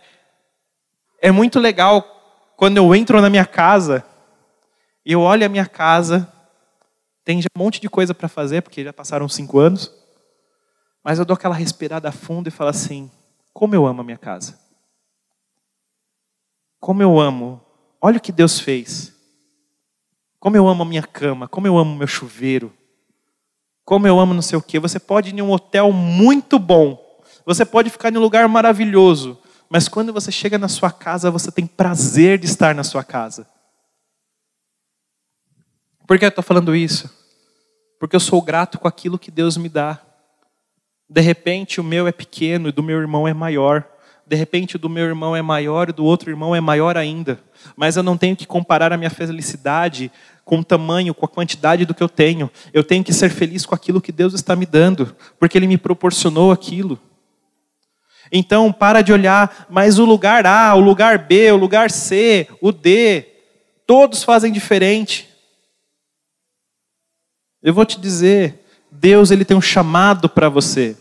é 1.24 1.32
muito 1.32 1.58
legal 1.58 2.54
quando 2.58 2.76
eu 2.76 2.94
entro 2.94 3.22
na 3.22 3.30
minha 3.30 3.46
casa 3.46 4.06
e 5.06 5.14
eu 5.14 5.22
olho 5.22 5.46
a 5.46 5.50
minha 5.50 5.66
casa, 5.66 6.30
tem 7.24 7.42
já 7.42 7.48
um 7.56 7.64
monte 7.64 7.80
de 7.80 7.90
coisa 7.90 8.14
para 8.14 8.28
fazer, 8.28 8.62
porque 8.62 8.84
já 8.84 8.92
passaram 8.92 9.30
cinco 9.30 9.58
anos, 9.58 9.90
mas 11.02 11.20
eu 11.20 11.24
dou 11.26 11.34
aquela 11.34 11.56
respirada 11.56 12.12
fundo 12.12 12.50
e 12.50 12.52
falo 12.52 12.70
assim: 12.72 13.10
como 13.54 13.74
eu 13.74 13.86
amo 13.88 14.02
a 14.02 14.04
minha 14.04 14.18
casa. 14.18 14.60
Como 16.78 17.02
eu 17.02 17.18
amo. 17.18 17.62
Olha 18.02 18.18
o 18.18 18.22
que 18.22 18.34
Deus 18.34 18.60
fez. 18.60 19.14
Como 20.42 20.58
eu 20.58 20.68
amo 20.68 20.84
a 20.84 20.86
minha 20.86 21.04
cama, 21.04 21.48
como 21.48 21.68
eu 21.68 21.78
amo 21.78 21.96
meu 21.96 22.08
chuveiro. 22.08 22.74
Como 23.86 24.06
eu 24.06 24.20
amo 24.20 24.34
não 24.34 24.42
sei 24.42 24.58
o 24.58 24.62
quê. 24.62 24.78
Você 24.78 25.00
pode 25.00 25.30
ir 25.30 25.38
em 25.38 25.42
um 25.42 25.52
hotel 25.52 25.94
muito 25.94 26.60
bom. 26.60 27.02
Você 27.46 27.64
pode 27.64 27.90
ficar 27.90 28.14
em 28.14 28.18
um 28.18 28.22
lugar 28.22 28.46
maravilhoso. 28.50 29.40
Mas 29.74 29.88
quando 29.88 30.14
você 30.14 30.32
chega 30.32 30.60
na 30.60 30.68
sua 30.68 30.92
casa, 30.92 31.32
você 31.32 31.52
tem 31.52 31.66
prazer 31.66 32.38
de 32.38 32.46
estar 32.46 32.76
na 32.76 32.84
sua 32.84 33.04
casa. 33.04 33.48
Por 36.06 36.20
que 36.20 36.26
eu 36.26 36.30
estou 36.30 36.44
falando 36.44 36.76
isso? 36.76 37.10
Porque 38.00 38.16
eu 38.16 38.20
sou 38.20 38.40
grato 38.40 38.78
com 38.78 38.88
aquilo 38.88 39.18
que 39.18 39.32
Deus 39.32 39.58
me 39.58 39.68
dá. 39.68 40.00
De 41.10 41.22
repente 41.22 41.82
o 41.82 41.84
meu 41.84 42.08
é 42.08 42.12
pequeno 42.12 42.70
e 42.70 42.72
do 42.72 42.84
meu 42.84 43.00
irmão 43.00 43.28
é 43.28 43.34
maior. 43.34 43.84
De 44.28 44.36
repente 44.36 44.76
o 44.76 44.80
do 44.80 44.88
meu 44.88 45.06
irmão 45.06 45.36
é 45.36 45.42
maior 45.42 45.90
e 45.90 45.92
do 45.92 46.06
outro 46.06 46.30
irmão 46.30 46.56
é 46.56 46.62
maior 46.62 46.96
ainda. 46.96 47.40
Mas 47.76 47.98
eu 47.98 48.04
não 48.04 48.16
tenho 48.16 48.36
que 48.36 48.46
comparar 48.46 48.94
a 48.94 48.98
minha 48.98 49.10
felicidade 49.10 50.12
com 50.46 50.60
o 50.60 50.64
tamanho, 50.64 51.16
com 51.16 51.26
a 51.26 51.30
quantidade 51.30 51.84
do 51.84 51.96
que 51.96 52.04
eu 52.04 52.10
tenho. 52.10 52.48
Eu 52.72 52.84
tenho 52.84 53.04
que 53.04 53.12
ser 53.12 53.32
feliz 53.32 53.66
com 53.66 53.74
aquilo 53.74 54.00
que 54.00 54.12
Deus 54.12 54.36
está 54.36 54.56
me 54.56 54.68
dando, 54.68 55.16
porque 55.40 55.58
Ele 55.58 55.66
me 55.66 55.80
proporcionou 55.80 56.52
aquilo. 56.52 57.00
Então, 58.36 58.74
para 58.74 59.04
de 59.04 59.14
olhar, 59.14 59.68
mas 59.70 60.00
o 60.00 60.06
lugar 60.06 60.48
A, 60.48 60.74
o 60.74 60.80
lugar 60.80 61.20
B, 61.20 61.52
o 61.52 61.56
lugar 61.56 61.92
C, 61.92 62.48
o 62.60 62.72
D, 62.72 63.28
todos 63.86 64.24
fazem 64.24 64.52
diferente. 64.52 65.30
Eu 67.62 67.76
vou 67.76 67.86
te 67.86 68.00
dizer, 68.00 68.66
Deus 68.92 69.30
ele 69.30 69.46
tem 69.46 69.56
um 69.56 69.62
chamado 69.62 70.28
para 70.28 70.50
você. 70.50 70.98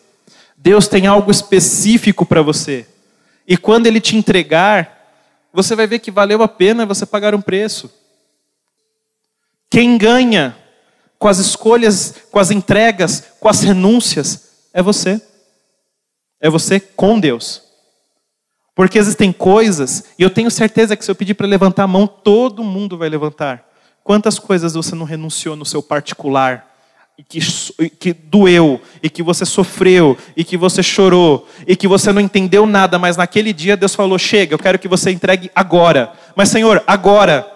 Deus 0.59 0.87
tem 0.87 1.07
algo 1.07 1.31
específico 1.31 2.27
para 2.27 2.42
você. 2.42 2.87
E 3.49 3.57
quando 3.57 3.87
ele 3.87 3.99
te 3.99 4.14
entregar, 4.14 5.16
você 5.55 5.75
vai 5.75 5.87
ver 5.87 6.01
que 6.01 6.11
valeu 6.11 6.42
a 6.42 6.49
pena 6.49 6.85
você 6.85 7.07
pagar 7.07 7.35
um 7.35 7.40
preço. 7.40 7.90
Quem 9.71 9.97
ganha 9.97 10.55
com 11.18 11.29
as 11.29 11.38
escolhas, 11.38 12.14
com 12.31 12.38
as 12.38 12.51
entregas, 12.51 13.25
com 13.40 13.49
as 13.49 13.62
renúncias, 13.62 14.51
é 14.75 14.83
você. 14.83 15.18
É 16.42 16.50
você 16.50 16.81
com 16.81 17.20
Deus. 17.20 17.62
Porque 18.74 18.98
existem 18.98 19.33
coisas, 19.33 20.05
e 20.18 20.22
eu 20.24 20.28
tenho 20.28 20.50
certeza 20.50 20.96
que 20.96 21.05
se 21.05 21.11
eu 21.11 21.14
pedir 21.14 21.35
para 21.35 21.46
levantar 21.46 21.85
a 21.85 21.87
mão, 21.87 22.07
todo 22.07 22.64
mundo 22.64 22.98
vai 22.98 23.09
levantar. 23.09 23.64
Quantas 24.02 24.40
coisas 24.40 24.74
você 24.74 24.96
não 24.96 25.07
renunciou 25.07 25.55
no 25.55 25.64
seu 25.64 25.81
particular, 25.81 26.68
e 27.16 27.22
que, 27.22 27.38
que 27.90 28.12
doeu, 28.12 28.81
e 29.00 29.09
que 29.09 29.22
você 29.22 29.44
sofreu, 29.44 30.18
e 30.37 30.42
que 30.42 30.57
você 30.57 30.83
chorou, 30.83 31.46
e 31.64 31.76
que 31.76 31.87
você 31.87 32.11
não 32.11 32.20
entendeu 32.20 32.66
nada, 32.66 32.98
mas 32.98 33.16
naquele 33.16 33.52
dia 33.52 33.76
Deus 33.76 33.94
falou: 33.94 34.18
chega, 34.18 34.55
eu 34.55 34.59
quero 34.59 34.78
que 34.78 34.88
você 34.88 35.12
entregue 35.12 35.50
agora. 35.55 36.12
Mas 36.35 36.48
Senhor, 36.48 36.83
agora. 36.87 37.46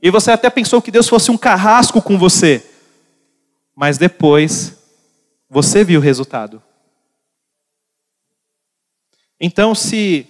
E 0.00 0.08
você 0.08 0.30
até 0.30 0.48
pensou 0.48 0.80
que 0.80 0.90
Deus 0.90 1.08
fosse 1.08 1.30
um 1.30 1.36
carrasco 1.36 2.00
com 2.00 2.16
você, 2.16 2.64
mas 3.76 3.98
depois 3.98 4.78
você 5.50 5.84
viu 5.84 6.00
o 6.00 6.02
resultado. 6.02 6.62
Então, 9.40 9.74
se 9.74 10.26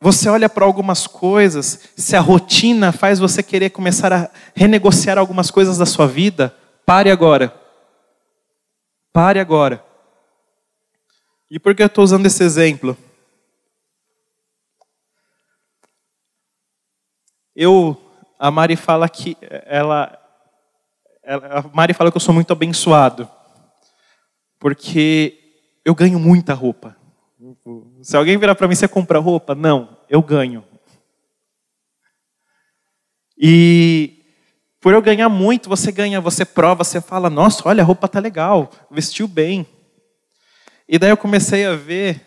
você 0.00 0.28
olha 0.28 0.48
para 0.48 0.64
algumas 0.64 1.06
coisas, 1.06 1.90
se 1.96 2.14
a 2.14 2.20
rotina 2.20 2.92
faz 2.92 3.18
você 3.18 3.42
querer 3.42 3.70
começar 3.70 4.12
a 4.12 4.30
renegociar 4.54 5.18
algumas 5.18 5.50
coisas 5.50 5.78
da 5.78 5.86
sua 5.86 6.06
vida, 6.06 6.54
pare 6.86 7.10
agora. 7.10 7.52
Pare 9.12 9.40
agora. 9.40 9.84
E 11.50 11.58
por 11.58 11.74
que 11.74 11.82
eu 11.82 11.86
estou 11.86 12.04
usando 12.04 12.26
esse 12.26 12.44
exemplo? 12.44 12.96
Eu, 17.56 17.96
a 18.38 18.50
Mari 18.50 18.76
fala 18.76 19.08
que 19.08 19.36
ela, 19.40 20.18
ela, 21.22 21.60
a 21.60 21.62
Mari 21.74 21.94
fala 21.94 22.10
que 22.10 22.16
eu 22.16 22.20
sou 22.20 22.34
muito 22.34 22.52
abençoado, 22.52 23.30
porque 24.58 25.38
eu 25.84 25.94
ganho 25.94 26.18
muita 26.18 26.52
roupa. 26.52 26.96
Se 28.04 28.16
alguém 28.18 28.36
virar 28.36 28.54
para 28.54 28.68
mim, 28.68 28.74
você 28.74 28.86
compra 28.86 29.18
roupa? 29.18 29.54
Não, 29.54 29.96
eu 30.10 30.20
ganho. 30.20 30.62
E 33.38 34.22
por 34.78 34.92
eu 34.92 35.00
ganhar 35.00 35.30
muito, 35.30 35.70
você 35.70 35.90
ganha, 35.90 36.20
você 36.20 36.44
prova, 36.44 36.84
você 36.84 37.00
fala, 37.00 37.30
nossa, 37.30 37.66
olha, 37.66 37.82
a 37.82 37.86
roupa 37.86 38.06
tá 38.06 38.20
legal, 38.20 38.70
vestiu 38.90 39.26
bem. 39.26 39.66
E 40.86 40.98
daí 40.98 41.08
eu 41.08 41.16
comecei 41.16 41.64
a 41.64 41.74
ver 41.74 42.20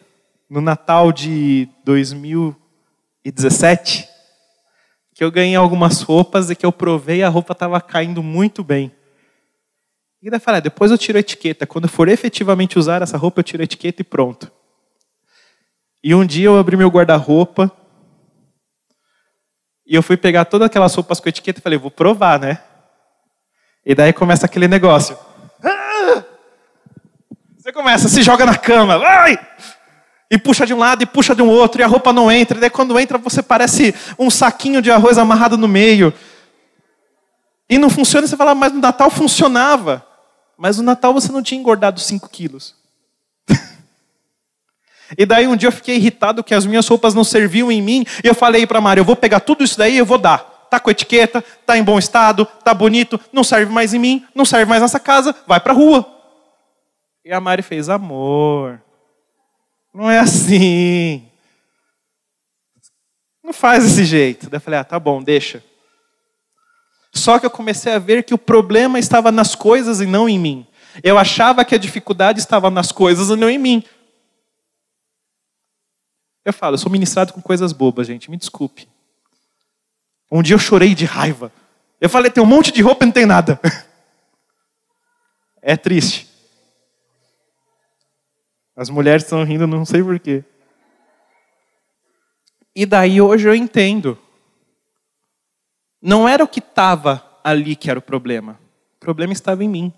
no 0.50 0.62
Natal 0.62 1.12
de 1.12 1.70
2017 1.86 4.10
que 5.14 5.24
eu 5.24 5.30
ganhei 5.30 5.56
algumas 5.56 6.02
roupas 6.02 6.50
e 6.50 6.56
que 6.56 6.66
eu 6.66 6.72
provei 6.72 7.22
a 7.22 7.30
roupa 7.30 7.54
estava 7.54 7.80
caindo 7.80 8.24
muito 8.24 8.64
bem. 8.64 8.92
E 10.24 10.32
daí 10.32 10.38
eu 10.38 10.42
falei, 10.42 10.58
ah, 10.58 10.62
depois 10.62 10.90
eu 10.90 10.98
tiro 10.98 11.20
a 11.20 11.22
etiqueta. 11.22 11.68
Quando 11.68 11.88
for 11.88 12.10
efetivamente 12.10 12.80
usar 12.80 13.04
essa 13.04 13.16
roupa, 13.16 13.42
eu 13.42 13.44
tiro 13.44 13.62
a 13.62 13.66
etiqueta 13.66 14.02
e 14.02 14.06
pronto. 14.06 14.52
E 16.04 16.14
um 16.14 16.26
dia 16.26 16.46
eu 16.46 16.58
abri 16.58 16.78
meu 16.78 16.90
guarda-roupa 16.90 17.72
e 19.86 19.96
eu 19.96 20.04
fui 20.04 20.18
pegar 20.18 20.46
todas 20.46 20.66
aquelas 20.68 20.94
roupas 20.94 21.20
com 21.20 21.30
etiqueta 21.30 21.60
e 21.60 21.62
falei, 21.62 21.80
vou 21.80 21.90
provar, 21.90 22.40
né? 22.40 22.62
E 23.86 23.96
daí 23.96 24.12
começa 24.14 24.46
aquele 24.46 24.68
negócio. 24.68 25.18
Você 27.58 27.74
começa, 27.74 28.08
se 28.08 28.22
joga 28.22 28.46
na 28.46 28.58
cama, 28.58 28.98
vai! 28.98 29.38
E 30.30 30.38
puxa 30.38 30.66
de 30.66 30.74
um 30.74 30.78
lado 30.78 31.04
e 31.04 31.06
puxa 31.06 31.36
de 31.36 31.42
um 31.42 31.50
outro, 31.50 31.82
e 31.82 31.84
a 31.84 31.88
roupa 31.88 32.14
não 32.14 32.32
entra. 32.32 32.58
E 32.58 32.62
daí 32.62 32.70
quando 32.70 32.98
entra, 33.00 33.18
você 33.18 33.44
parece 33.44 33.94
um 34.20 34.30
saquinho 34.30 34.82
de 34.82 34.90
arroz 34.90 35.18
amarrado 35.18 35.58
no 35.58 35.68
meio. 35.68 36.14
E 37.70 37.78
não 37.78 37.90
funciona, 37.90 38.26
e 38.26 38.30
você 38.30 38.38
fala, 38.38 38.56
mas 38.56 38.72
no 38.72 38.80
Natal 38.80 39.10
funcionava. 39.10 40.06
Mas 40.58 40.78
no 40.78 40.84
Natal 40.84 41.14
você 41.14 41.30
não 41.32 41.44
tinha 41.44 41.60
engordado 41.60 42.00
5 42.00 42.30
quilos. 42.30 42.74
E 45.16 45.26
daí 45.26 45.48
um 45.48 45.56
dia 45.56 45.68
eu 45.68 45.72
fiquei 45.72 45.96
irritado 45.96 46.44
que 46.44 46.56
as 46.56 46.66
minhas 46.66 46.88
roupas 46.88 47.14
não 47.14 47.24
serviam 47.24 47.72
em 47.72 47.82
mim, 47.82 48.06
e 48.24 48.28
eu 48.28 48.34
falei 48.34 48.66
para 48.66 48.82
Mari, 48.82 49.00
eu 49.00 49.06
vou 49.06 49.16
pegar 49.16 49.40
tudo 49.40 49.64
isso 49.64 49.78
daí 49.78 49.96
e 49.96 49.98
eu 49.98 50.06
vou 50.06 50.18
dar. 50.18 50.40
Tá 50.70 50.80
com 50.80 50.90
etiqueta, 50.90 51.44
tá 51.66 51.78
em 51.78 51.84
bom 51.84 51.98
estado, 51.98 52.46
tá 52.64 52.74
bonito, 52.74 53.20
não 53.32 53.44
serve 53.44 53.72
mais 53.72 53.94
em 53.94 54.00
mim, 54.00 54.26
não 54.36 54.44
serve 54.44 54.66
mais 54.66 54.82
nessa 54.82 55.00
casa, 55.00 55.36
vai 55.46 55.60
para 55.60 55.72
a 55.72 55.76
rua. 55.76 56.06
E 57.24 57.32
a 57.32 57.40
Mari 57.40 57.62
fez, 57.62 57.90
amor, 57.90 58.82
não 59.94 60.10
é 60.10 60.20
assim. 60.20 61.24
Não 63.44 63.54
faz 63.54 63.84
desse 63.86 64.04
jeito. 64.04 64.50
Daí 64.50 64.58
eu 64.58 64.62
falei, 64.62 64.80
ah, 64.80 64.84
tá 64.84 65.00
bom, 65.00 65.24
deixa. 65.24 65.64
Só 67.14 67.40
que 67.40 67.46
eu 67.46 67.50
comecei 67.50 67.94
a 67.94 68.00
ver 68.00 68.24
que 68.24 68.34
o 68.34 68.38
problema 68.38 69.00
estava 69.00 69.32
nas 69.32 69.56
coisas 69.56 70.02
e 70.02 70.06
não 70.06 70.28
em 70.28 70.38
mim. 70.38 70.68
Eu 71.02 71.18
achava 71.18 71.64
que 71.64 71.74
a 71.74 71.78
dificuldade 71.78 72.40
estava 72.40 72.70
nas 72.70 72.92
coisas 72.92 73.30
e 73.30 73.36
não 73.36 73.50
em 73.50 73.58
mim. 73.58 73.84
Eu 76.48 76.54
falo, 76.54 76.76
eu 76.76 76.78
sou 76.78 76.90
ministrado 76.90 77.34
com 77.34 77.42
coisas 77.42 77.74
bobas, 77.74 78.08
gente, 78.08 78.32
me 78.32 78.38
desculpe. 78.38 78.88
Um 80.32 80.42
dia 80.42 80.56
eu 80.56 80.60
chorei 80.60 80.96
de 80.96 81.04
raiva. 81.04 81.52
Eu 82.00 82.10
falei, 82.10 82.32
tem 82.32 82.42
um 82.42 82.46
monte 82.48 82.72
de 82.72 82.82
roupa 82.82 83.04
e 83.04 83.08
não 83.08 83.12
tem 83.12 83.26
nada. 83.26 83.60
É 85.62 85.76
triste. 85.76 86.30
As 88.74 88.90
mulheres 88.90 89.24
estão 89.24 89.44
rindo, 89.44 89.68
não 89.68 89.84
sei 89.84 90.02
porquê. 90.02 90.46
E 92.74 92.86
daí 92.86 93.20
hoje 93.20 93.50
eu 93.50 93.54
entendo. 93.54 94.18
Não 96.02 96.30
era 96.30 96.42
o 96.42 96.48
que 96.48 96.60
estava 96.60 97.22
ali 97.44 97.76
que 97.76 97.90
era 97.90 98.00
o 98.00 98.02
problema. 98.02 98.58
O 98.96 99.00
problema 99.00 99.34
estava 99.34 99.62
em 99.62 99.68
mim. 99.68 99.94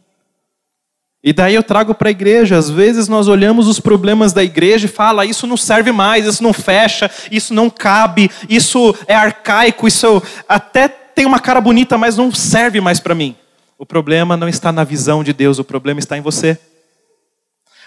E 1.22 1.34
daí 1.34 1.54
eu 1.54 1.64
trago 1.64 1.94
para 1.94 2.10
a 2.10 2.12
igreja. 2.12 2.58
Às 2.58 2.70
vezes 2.70 3.08
nós 3.08 3.28
olhamos 3.28 3.68
os 3.68 3.80
problemas 3.80 4.32
da 4.32 4.44
igreja 4.44 4.86
e 4.86 4.90
fala: 4.90 5.26
isso 5.26 5.46
não 5.46 5.58
serve 5.58 5.92
mais, 5.92 6.26
isso 6.26 6.42
não 6.42 6.54
fecha, 6.54 7.12
isso 7.30 7.54
não 7.54 7.70
cabe, 7.70 8.32
isso 8.48 8.96
é 9.06 9.16
arcaico, 9.16 9.88
isso 9.88 10.22
até 10.48 10.88
tem 10.88 11.26
uma 11.26 11.40
cara 11.40 11.60
bonita, 11.60 11.98
mas 11.98 12.16
não 12.16 12.32
serve 12.32 12.80
mais 12.80 13.00
para 13.00 13.14
mim. 13.14 13.36
O 13.78 13.86
problema 13.86 14.38
não 14.38 14.48
está 14.48 14.72
na 14.72 14.84
visão 14.84 15.24
de 15.24 15.34
Deus, 15.34 15.60
o 15.60 15.64
problema 15.64 16.00
está 16.00 16.18
em 16.18 16.22
você. 16.22 16.58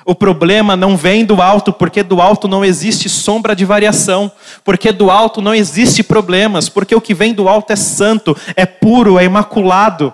O 0.05 0.15
problema 0.15 0.75
não 0.75 0.97
vem 0.97 1.25
do 1.25 1.41
alto, 1.41 1.73
porque 1.73 2.03
do 2.03 2.21
alto 2.21 2.49
não 2.49 2.65
existe 2.65 3.09
sombra 3.09 3.55
de 3.55 3.65
variação, 3.65 4.31
porque 4.65 4.91
do 4.91 5.11
alto 5.11 5.41
não 5.41 5.55
existe 5.55 6.03
problemas, 6.03 6.69
porque 6.69 6.95
o 6.95 7.01
que 7.01 7.15
vem 7.15 7.33
do 7.33 7.49
alto 7.49 7.73
é 7.73 7.77
santo, 7.77 8.37
é 8.57 8.67
puro, 8.67 9.19
é 9.19 9.25
imaculado. 9.25 10.13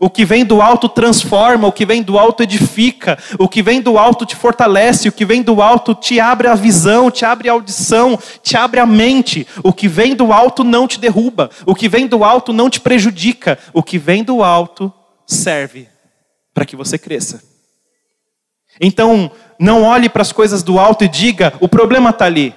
O 0.00 0.10
que 0.10 0.24
vem 0.24 0.44
do 0.44 0.60
alto 0.60 0.88
transforma, 0.88 1.68
o 1.68 1.72
que 1.72 1.86
vem 1.86 2.02
do 2.02 2.18
alto 2.18 2.42
edifica, 2.42 3.18
o 3.38 3.48
que 3.48 3.62
vem 3.62 3.80
do 3.80 3.96
alto 3.96 4.26
te 4.26 4.34
fortalece, 4.34 5.08
o 5.08 5.12
que 5.12 5.24
vem 5.24 5.42
do 5.42 5.62
alto 5.62 5.94
te 5.94 6.18
abre 6.18 6.48
a 6.48 6.54
visão, 6.54 7.10
te 7.10 7.24
abre 7.24 7.48
a 7.48 7.52
audição, 7.52 8.18
te 8.42 8.56
abre 8.56 8.80
a 8.80 8.86
mente. 8.86 9.46
O 9.62 9.72
que 9.72 9.86
vem 9.86 10.14
do 10.14 10.32
alto 10.32 10.64
não 10.64 10.88
te 10.88 10.98
derruba, 10.98 11.50
o 11.64 11.74
que 11.74 11.88
vem 11.88 12.06
do 12.06 12.24
alto 12.24 12.52
não 12.52 12.68
te 12.68 12.80
prejudica, 12.80 13.58
o 13.72 13.82
que 13.82 13.98
vem 13.98 14.24
do 14.24 14.42
alto 14.42 14.92
serve 15.26 15.88
para 16.52 16.64
que 16.64 16.76
você 16.76 16.98
cresça. 16.98 17.42
Então, 18.80 19.30
não 19.58 19.82
olhe 19.82 20.08
para 20.08 20.22
as 20.22 20.32
coisas 20.32 20.62
do 20.62 20.78
alto 20.78 21.04
e 21.04 21.08
diga: 21.08 21.52
o 21.60 21.68
problema 21.68 22.10
está 22.10 22.24
ali. 22.24 22.54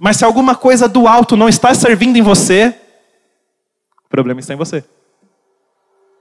Mas 0.00 0.18
se 0.18 0.24
alguma 0.24 0.54
coisa 0.54 0.88
do 0.88 1.08
alto 1.08 1.36
não 1.36 1.48
está 1.48 1.74
servindo 1.74 2.16
em 2.16 2.22
você, 2.22 2.74
o 4.04 4.08
problema 4.08 4.40
está 4.40 4.54
em 4.54 4.56
você. 4.56 4.84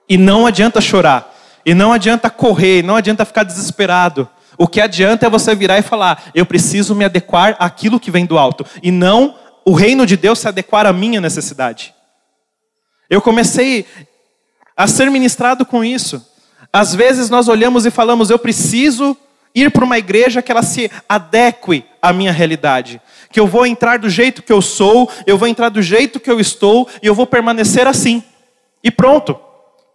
E 0.08 0.18
não 0.18 0.46
adianta 0.46 0.80
chorar, 0.80 1.34
e 1.66 1.74
não 1.74 1.92
adianta 1.92 2.30
correr, 2.30 2.84
não 2.84 2.96
adianta 2.96 3.26
ficar 3.26 3.44
desesperado. 3.44 4.30
O 4.58 4.68
que 4.68 4.80
adianta 4.80 5.26
é 5.26 5.30
você 5.30 5.56
virar 5.56 5.80
e 5.80 5.82
falar: 5.82 6.32
eu 6.34 6.46
preciso 6.46 6.94
me 6.96 7.04
adequar 7.04 7.56
àquilo 7.60 8.00
que 8.00 8.12
vem 8.12 8.26
do 8.26 8.38
alto, 8.38 8.66
e 8.84 8.92
não 8.92 9.36
o 9.66 9.74
reino 9.74 10.06
de 10.06 10.16
Deus 10.16 10.40
se 10.40 10.48
adequar 10.48 10.86
à 10.86 10.94
minha 10.94 11.20
necessidade. 11.20 11.94
Eu 13.10 13.22
comecei 13.22 13.86
a 14.78 14.88
ser 14.88 15.10
ministrado 15.10 15.66
com 15.66 15.84
isso. 15.84 16.24
Às 16.72 16.94
vezes 16.94 17.30
nós 17.30 17.48
olhamos 17.48 17.86
e 17.86 17.92
falamos: 17.92 18.30
eu 18.30 18.38
preciso 18.38 19.18
ir 19.56 19.72
para 19.72 19.86
uma 19.86 19.98
igreja 19.98 20.42
que 20.42 20.52
ela 20.52 20.62
se 20.62 20.92
adeque 21.10 21.84
à 22.02 22.14
minha 22.14 22.32
realidade. 22.32 23.02
Que 23.32 23.40
eu 23.40 23.48
vou 23.48 23.66
entrar 23.66 23.98
do 23.98 24.10
jeito 24.10 24.44
que 24.44 24.54
eu 24.54 24.62
sou, 24.62 25.10
eu 25.26 25.38
vou 25.38 25.48
entrar 25.48 25.70
do 25.70 25.82
jeito 25.82 26.20
que 26.20 26.30
eu 26.30 26.40
estou 26.40 26.88
e 27.02 27.08
eu 27.08 27.16
vou 27.16 27.26
permanecer 27.26 27.88
assim. 27.88 28.24
E 28.84 28.92
pronto 28.92 29.45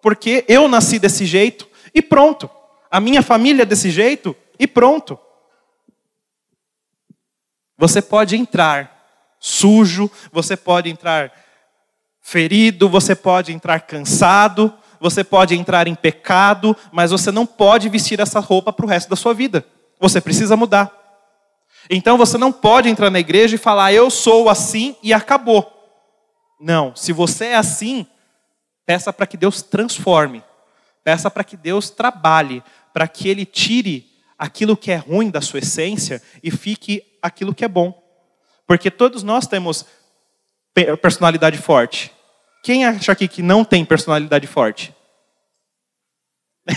porque 0.03 0.44
eu 0.48 0.68
nasci 0.68 0.98
desse 0.98 1.24
jeito 1.24 1.68
e 1.94 2.01
pronto. 2.01 2.48
A 2.90 3.01
minha 3.01 3.22
família 3.22 3.62
é 3.62 3.66
desse 3.66 3.90
jeito 3.90 4.34
e 4.59 4.66
pronto. 4.66 5.18
Você 7.78 8.03
pode 8.03 8.36
entrar 8.36 8.98
sujo, 9.40 10.11
você 10.30 10.57
pode 10.57 10.90
entrar 10.90 11.32
ferido, 12.20 12.88
você 12.88 13.14
pode 13.14 13.53
entrar 13.53 13.80
cansado, 13.80 14.72
você 15.01 15.24
pode 15.24 15.57
entrar 15.57 15.88
em 15.88 15.94
pecado, 15.94 16.76
mas 16.92 17.11
você 17.11 17.32
não 17.32 17.46
pode 17.46 17.88
vestir 17.88 18.20
essa 18.20 18.38
roupa 18.38 18.72
para 18.72 18.84
o 18.84 18.88
resto 18.88 19.09
da 19.09 19.16
sua 19.16 19.32
vida. 19.32 19.64
Você 19.98 20.20
precisa 20.20 20.57
mudar. 20.57 20.94
Então 21.88 22.18
você 22.18 22.36
não 22.36 22.53
pode 22.53 22.88
entrar 22.88 23.11
na 23.11 23.18
igreja 23.18 23.55
e 23.55 23.59
falar, 23.59 23.92
eu 23.92 24.11
sou 24.11 24.51
assim 24.51 24.94
e 25.03 25.14
acabou. 25.14 25.72
Não, 26.61 26.94
se 26.94 27.12
você 27.12 27.46
é 27.46 27.57
assim, 27.57 28.07
Peça 28.91 29.12
para 29.12 29.24
que 29.24 29.36
Deus 29.36 29.62
transforme. 29.62 30.43
Peça 31.05 31.30
para 31.30 31.45
que 31.45 31.57
Deus 31.57 31.91
trabalhe, 31.91 32.61
para 32.93 33.07
que 33.07 33.28
Ele 33.28 33.47
tire 33.47 34.11
aquilo 34.36 34.76
que 34.76 34.91
é 34.91 34.97
ruim 34.97 35.30
da 35.30 35.41
sua 35.41 35.61
essência 35.61 36.20
e 36.43 36.51
fique 36.51 37.01
aquilo 37.22 37.55
que 37.55 37.64
é 37.64 37.68
bom. 37.68 38.03
Porque 38.66 38.91
todos 38.91 39.22
nós 39.22 39.47
temos 39.47 39.86
personalidade 41.01 41.57
forte. 41.57 42.11
Quem 42.64 42.84
acha 42.84 43.12
aqui 43.12 43.28
que 43.28 43.43
não 43.43 43.64
tem 43.64 43.84
personalidade 43.84 44.49
forte? 44.49 44.93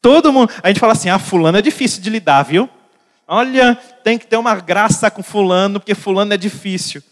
Todo 0.00 0.32
mundo. 0.32 0.50
A 0.62 0.68
gente 0.68 0.80
fala 0.80 0.94
assim: 0.94 1.10
ah, 1.10 1.18
fulano 1.18 1.58
é 1.58 1.62
difícil 1.62 2.00
de 2.00 2.08
lidar, 2.08 2.42
viu? 2.42 2.70
Olha, 3.28 3.74
tem 4.02 4.16
que 4.16 4.26
ter 4.26 4.38
uma 4.38 4.54
graça 4.54 5.10
com 5.10 5.22
fulano, 5.22 5.78
porque 5.78 5.94
fulano 5.94 6.32
é 6.32 6.38
difícil. 6.38 7.02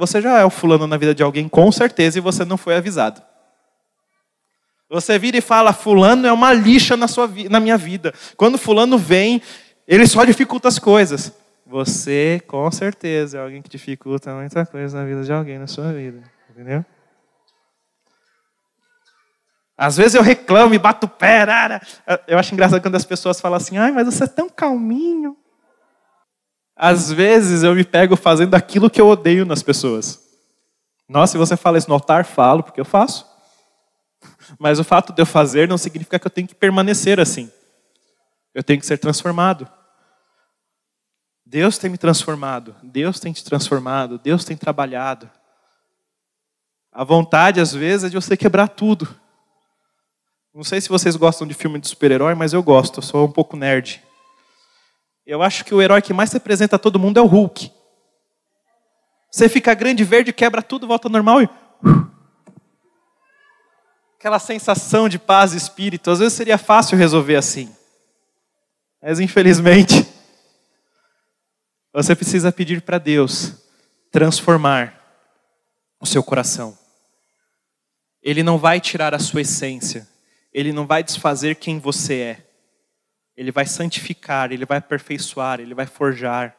Você 0.00 0.22
já 0.22 0.38
é 0.38 0.44
o 0.46 0.50
fulano 0.50 0.86
na 0.86 0.96
vida 0.96 1.14
de 1.14 1.22
alguém, 1.22 1.46
com 1.46 1.70
certeza, 1.70 2.16
e 2.16 2.22
você 2.22 2.42
não 2.42 2.56
foi 2.56 2.74
avisado. 2.74 3.20
Você 4.88 5.18
vira 5.18 5.36
e 5.36 5.42
fala, 5.42 5.74
fulano 5.74 6.26
é 6.26 6.32
uma 6.32 6.54
lixa 6.54 6.96
na, 6.96 7.06
sua, 7.06 7.30
na 7.50 7.60
minha 7.60 7.76
vida. 7.76 8.14
Quando 8.34 8.56
fulano 8.56 8.96
vem, 8.96 9.42
ele 9.86 10.06
só 10.06 10.24
dificulta 10.24 10.68
as 10.68 10.78
coisas. 10.78 11.34
Você, 11.66 12.42
com 12.46 12.68
certeza, 12.72 13.36
é 13.36 13.42
alguém 13.42 13.60
que 13.60 13.68
dificulta 13.68 14.34
muita 14.34 14.64
coisa 14.64 14.98
na 14.98 15.04
vida 15.04 15.22
de 15.22 15.32
alguém 15.34 15.58
na 15.58 15.66
sua 15.66 15.92
vida. 15.92 16.22
Entendeu? 16.48 16.82
Às 19.76 19.98
vezes 19.98 20.14
eu 20.14 20.22
reclamo 20.22 20.74
e 20.74 20.78
bato 20.78 21.06
o 21.06 21.10
pé. 21.10 21.44
Eu 22.26 22.38
acho 22.38 22.54
engraçado 22.54 22.80
quando 22.80 22.96
as 22.96 23.04
pessoas 23.04 23.38
falam 23.38 23.58
assim, 23.58 23.76
ai, 23.76 23.92
mas 23.92 24.06
você 24.06 24.24
é 24.24 24.26
tão 24.26 24.48
calminho. 24.48 25.36
Às 26.82 27.12
vezes 27.12 27.62
eu 27.62 27.74
me 27.74 27.84
pego 27.84 28.16
fazendo 28.16 28.54
aquilo 28.54 28.88
que 28.88 28.98
eu 28.98 29.06
odeio 29.06 29.44
nas 29.44 29.62
pessoas. 29.62 30.18
Nossa, 31.06 31.32
se 31.32 31.36
você 31.36 31.54
fala 31.54 31.76
isso 31.76 31.86
no 31.86 31.94
altar, 31.94 32.24
falo, 32.24 32.62
porque 32.62 32.80
eu 32.80 32.86
faço. 32.86 33.26
Mas 34.58 34.78
o 34.78 34.84
fato 34.84 35.12
de 35.12 35.20
eu 35.20 35.26
fazer 35.26 35.68
não 35.68 35.76
significa 35.76 36.18
que 36.18 36.26
eu 36.26 36.30
tenho 36.30 36.48
que 36.48 36.54
permanecer 36.54 37.20
assim. 37.20 37.52
Eu 38.54 38.64
tenho 38.64 38.80
que 38.80 38.86
ser 38.86 38.96
transformado. 38.96 39.68
Deus 41.44 41.76
tem 41.76 41.90
me 41.90 41.98
transformado, 41.98 42.74
Deus 42.82 43.20
tem 43.20 43.30
te 43.30 43.44
transformado, 43.44 44.18
Deus 44.18 44.42
tem 44.42 44.56
trabalhado. 44.56 45.28
A 46.90 47.04
vontade, 47.04 47.60
às 47.60 47.74
vezes, 47.74 48.04
é 48.04 48.08
de 48.08 48.16
você 48.16 48.38
quebrar 48.38 48.68
tudo. 48.68 49.06
Não 50.54 50.64
sei 50.64 50.80
se 50.80 50.88
vocês 50.88 51.14
gostam 51.14 51.46
de 51.46 51.52
filme 51.52 51.78
de 51.78 51.88
super-herói, 51.88 52.34
mas 52.34 52.54
eu 52.54 52.62
gosto, 52.62 53.00
eu 53.00 53.02
sou 53.02 53.26
um 53.26 53.30
pouco 53.30 53.54
nerd. 53.54 54.02
Eu 55.30 55.44
acho 55.44 55.64
que 55.64 55.72
o 55.72 55.80
herói 55.80 56.02
que 56.02 56.12
mais 56.12 56.32
representa 56.32 56.76
todo 56.76 56.98
mundo 56.98 57.16
é 57.16 57.22
o 57.22 57.26
Hulk. 57.26 57.70
Você 59.30 59.48
fica 59.48 59.72
grande, 59.74 60.02
verde, 60.02 60.32
quebra 60.32 60.60
tudo, 60.60 60.88
volta 60.88 61.06
ao 61.06 61.12
normal 61.12 61.40
e. 61.40 61.48
Aquela 64.18 64.40
sensação 64.40 65.08
de 65.08 65.20
paz 65.20 65.54
e 65.54 65.56
espírito. 65.56 66.10
Às 66.10 66.18
vezes 66.18 66.32
seria 66.32 66.58
fácil 66.58 66.98
resolver 66.98 67.36
assim. 67.36 67.72
Mas 69.00 69.20
infelizmente, 69.20 70.04
você 71.92 72.16
precisa 72.16 72.50
pedir 72.50 72.82
para 72.82 72.98
Deus 72.98 73.54
transformar 74.10 75.00
o 76.00 76.06
seu 76.06 76.24
coração. 76.24 76.76
Ele 78.20 78.42
não 78.42 78.58
vai 78.58 78.80
tirar 78.80 79.14
a 79.14 79.20
sua 79.20 79.42
essência. 79.42 80.08
Ele 80.52 80.72
não 80.72 80.88
vai 80.88 81.04
desfazer 81.04 81.54
quem 81.54 81.78
você 81.78 82.18
é. 82.18 82.49
Ele 83.36 83.50
vai 83.50 83.66
santificar, 83.66 84.52
ele 84.52 84.64
vai 84.64 84.78
aperfeiçoar, 84.78 85.60
ele 85.60 85.74
vai 85.74 85.86
forjar. 85.86 86.54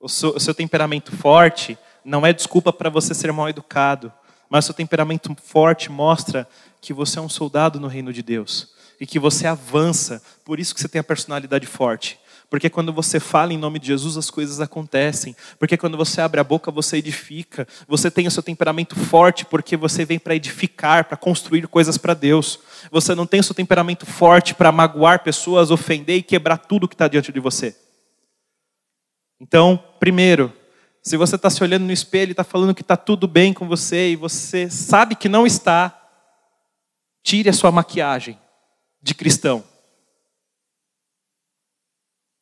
O 0.00 0.08
seu, 0.08 0.30
o 0.30 0.40
seu 0.40 0.54
temperamento 0.54 1.14
forte 1.16 1.78
não 2.04 2.26
é 2.26 2.32
desculpa 2.32 2.72
para 2.72 2.90
você 2.90 3.14
ser 3.14 3.32
mal 3.32 3.48
educado, 3.48 4.12
mas 4.48 4.64
o 4.64 4.66
seu 4.66 4.74
temperamento 4.74 5.34
forte 5.42 5.90
mostra 5.90 6.48
que 6.80 6.92
você 6.92 7.18
é 7.18 7.22
um 7.22 7.28
soldado 7.28 7.78
no 7.78 7.88
reino 7.88 8.12
de 8.12 8.22
Deus 8.22 8.72
e 9.00 9.06
que 9.06 9.18
você 9.18 9.46
avança, 9.46 10.22
por 10.44 10.58
isso 10.58 10.74
que 10.74 10.80
você 10.80 10.88
tem 10.88 11.00
a 11.00 11.04
personalidade 11.04 11.66
forte. 11.66 12.18
Porque 12.50 12.70
quando 12.70 12.92
você 12.92 13.20
fala 13.20 13.52
em 13.52 13.58
nome 13.58 13.78
de 13.78 13.88
Jesus, 13.88 14.16
as 14.16 14.30
coisas 14.30 14.58
acontecem. 14.60 15.36
Porque 15.58 15.76
quando 15.76 15.98
você 15.98 16.20
abre 16.20 16.40
a 16.40 16.44
boca, 16.44 16.70
você 16.70 16.96
edifica. 16.96 17.68
Você 17.86 18.10
tem 18.10 18.26
o 18.26 18.30
seu 18.30 18.42
temperamento 18.42 18.96
forte 18.96 19.44
porque 19.44 19.76
você 19.76 20.04
vem 20.04 20.18
para 20.18 20.34
edificar, 20.34 21.04
para 21.04 21.16
construir 21.16 21.68
coisas 21.68 21.98
para 21.98 22.14
Deus. 22.14 22.58
Você 22.90 23.14
não 23.14 23.26
tem 23.26 23.40
o 23.40 23.44
seu 23.44 23.54
temperamento 23.54 24.06
forte 24.06 24.54
para 24.54 24.72
magoar 24.72 25.22
pessoas, 25.22 25.70
ofender 25.70 26.16
e 26.16 26.22
quebrar 26.22 26.56
tudo 26.56 26.88
que 26.88 26.94
está 26.94 27.06
diante 27.06 27.30
de 27.30 27.38
você. 27.40 27.76
Então, 29.38 29.82
primeiro, 30.00 30.52
se 31.02 31.18
você 31.18 31.36
está 31.36 31.50
se 31.50 31.62
olhando 31.62 31.84
no 31.84 31.92
espelho 31.92 32.30
e 32.30 32.32
está 32.32 32.44
falando 32.44 32.74
que 32.74 32.82
está 32.82 32.96
tudo 32.96 33.28
bem 33.28 33.52
com 33.52 33.68
você 33.68 34.10
e 34.10 34.16
você 34.16 34.70
sabe 34.70 35.14
que 35.14 35.28
não 35.28 35.46
está, 35.46 35.94
tire 37.22 37.50
a 37.50 37.52
sua 37.52 37.70
maquiagem 37.70 38.38
de 39.02 39.14
cristão 39.14 39.62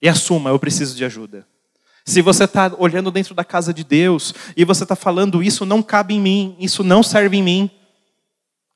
e 0.07 0.09
assuma: 0.09 0.51
eu 0.51 0.59
preciso 0.59 0.97
de 0.97 1.05
ajuda. 1.05 1.47
Se 2.05 2.23
você 2.23 2.45
está 2.45 2.73
olhando 2.79 3.11
dentro 3.11 3.35
da 3.35 3.45
casa 3.45 3.75
de 3.75 3.83
Deus 3.83 4.33
e 4.57 4.65
você 4.65 4.85
está 4.85 4.95
falando 4.95 5.43
isso 5.43 5.67
não 5.67 5.83
cabe 5.83 6.15
em 6.15 6.21
mim, 6.21 6.57
isso 6.61 6.85
não 6.85 7.03
serve 7.03 7.37
em 7.37 7.43
mim, 7.43 7.71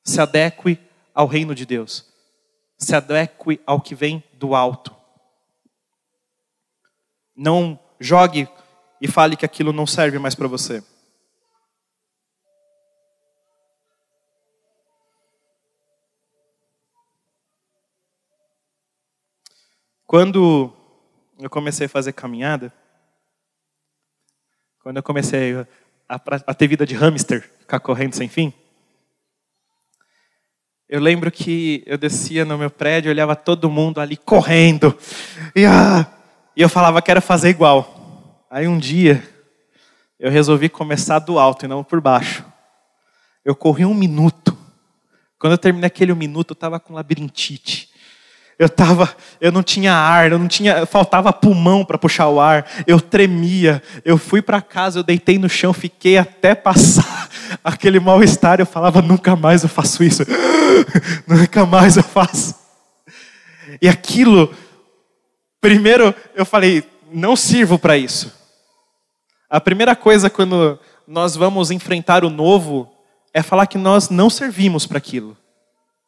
se 0.02 0.20
adeque 0.20 0.76
ao 1.14 1.28
reino 1.28 1.54
de 1.54 1.64
Deus, 1.64 2.04
se 2.76 2.96
adeque 2.96 3.60
ao 3.64 3.80
que 3.80 3.94
vem 3.94 4.24
do 4.32 4.56
alto. 4.56 4.92
Não 7.36 7.78
jogue 8.00 8.48
e 9.00 9.06
fale 9.06 9.36
que 9.36 9.46
aquilo 9.46 9.72
não 9.72 9.86
serve 9.86 10.18
mais 10.18 10.34
para 10.34 10.48
você. 10.48 10.82
Quando 20.04 20.79
eu 21.44 21.50
comecei 21.50 21.86
a 21.86 21.88
fazer 21.88 22.12
caminhada, 22.12 22.72
quando 24.82 24.96
eu 24.96 25.02
comecei 25.02 25.54
a, 26.08 26.20
a, 26.46 26.54
ter 26.54 26.66
vida 26.66 26.86
de 26.86 26.94
hamster, 26.94 27.48
ficar 27.60 27.80
correndo 27.80 28.14
sem 28.14 28.28
fim, 28.28 28.52
eu 30.88 31.00
lembro 31.00 31.30
que 31.30 31.84
eu 31.86 31.96
descia 31.96 32.44
no 32.44 32.58
meu 32.58 32.70
prédio, 32.70 33.10
olhava 33.10 33.36
todo 33.36 33.70
mundo 33.70 34.00
ali 34.00 34.16
correndo, 34.16 34.96
e, 35.54 35.64
ah, 35.64 36.10
e 36.56 36.62
eu 36.62 36.68
falava 36.68 37.00
que 37.00 37.10
era 37.10 37.20
fazer 37.20 37.50
igual. 37.50 38.46
Aí 38.50 38.66
um 38.66 38.78
dia, 38.78 39.22
eu 40.18 40.30
resolvi 40.30 40.68
começar 40.68 41.20
do 41.20 41.38
alto 41.38 41.64
e 41.64 41.68
não 41.68 41.84
por 41.84 42.00
baixo. 42.00 42.44
Eu 43.44 43.54
corri 43.54 43.84
um 43.84 43.94
minuto. 43.94 44.56
Quando 45.38 45.52
eu 45.52 45.58
terminei 45.58 45.86
aquele 45.86 46.12
minuto, 46.12 46.50
eu 46.50 46.54
estava 46.54 46.80
com 46.80 46.92
labirintite. 46.92 47.89
Eu 48.60 48.68
tava, 48.68 49.08
eu 49.40 49.50
não 49.50 49.62
tinha 49.62 49.94
ar, 49.94 50.30
eu 50.30 50.38
não 50.38 50.46
tinha, 50.46 50.84
faltava 50.84 51.32
pulmão 51.32 51.82
para 51.82 51.96
puxar 51.96 52.28
o 52.28 52.38
ar. 52.38 52.70
Eu 52.86 53.00
tremia. 53.00 53.82
Eu 54.04 54.18
fui 54.18 54.42
para 54.42 54.60
casa, 54.60 54.98
eu 54.98 55.02
deitei 55.02 55.38
no 55.38 55.48
chão, 55.48 55.72
fiquei 55.72 56.18
até 56.18 56.54
passar 56.54 57.30
aquele 57.64 57.98
mal-estar. 57.98 58.60
Eu 58.60 58.66
falava, 58.66 59.00
nunca 59.00 59.34
mais 59.34 59.62
eu 59.62 59.68
faço 59.70 60.04
isso. 60.04 60.24
nunca 61.26 61.64
mais 61.64 61.96
eu 61.96 62.02
faço. 62.02 62.54
E 63.80 63.88
aquilo, 63.88 64.54
primeiro 65.58 66.14
eu 66.34 66.44
falei, 66.44 66.84
não 67.10 67.34
sirvo 67.36 67.78
para 67.78 67.96
isso. 67.96 68.30
A 69.48 69.58
primeira 69.58 69.96
coisa 69.96 70.28
quando 70.28 70.78
nós 71.08 71.34
vamos 71.34 71.70
enfrentar 71.70 72.26
o 72.26 72.30
novo 72.30 72.92
é 73.32 73.40
falar 73.40 73.66
que 73.66 73.78
nós 73.78 74.10
não 74.10 74.28
servimos 74.28 74.86
para 74.86 74.98
aquilo. 74.98 75.34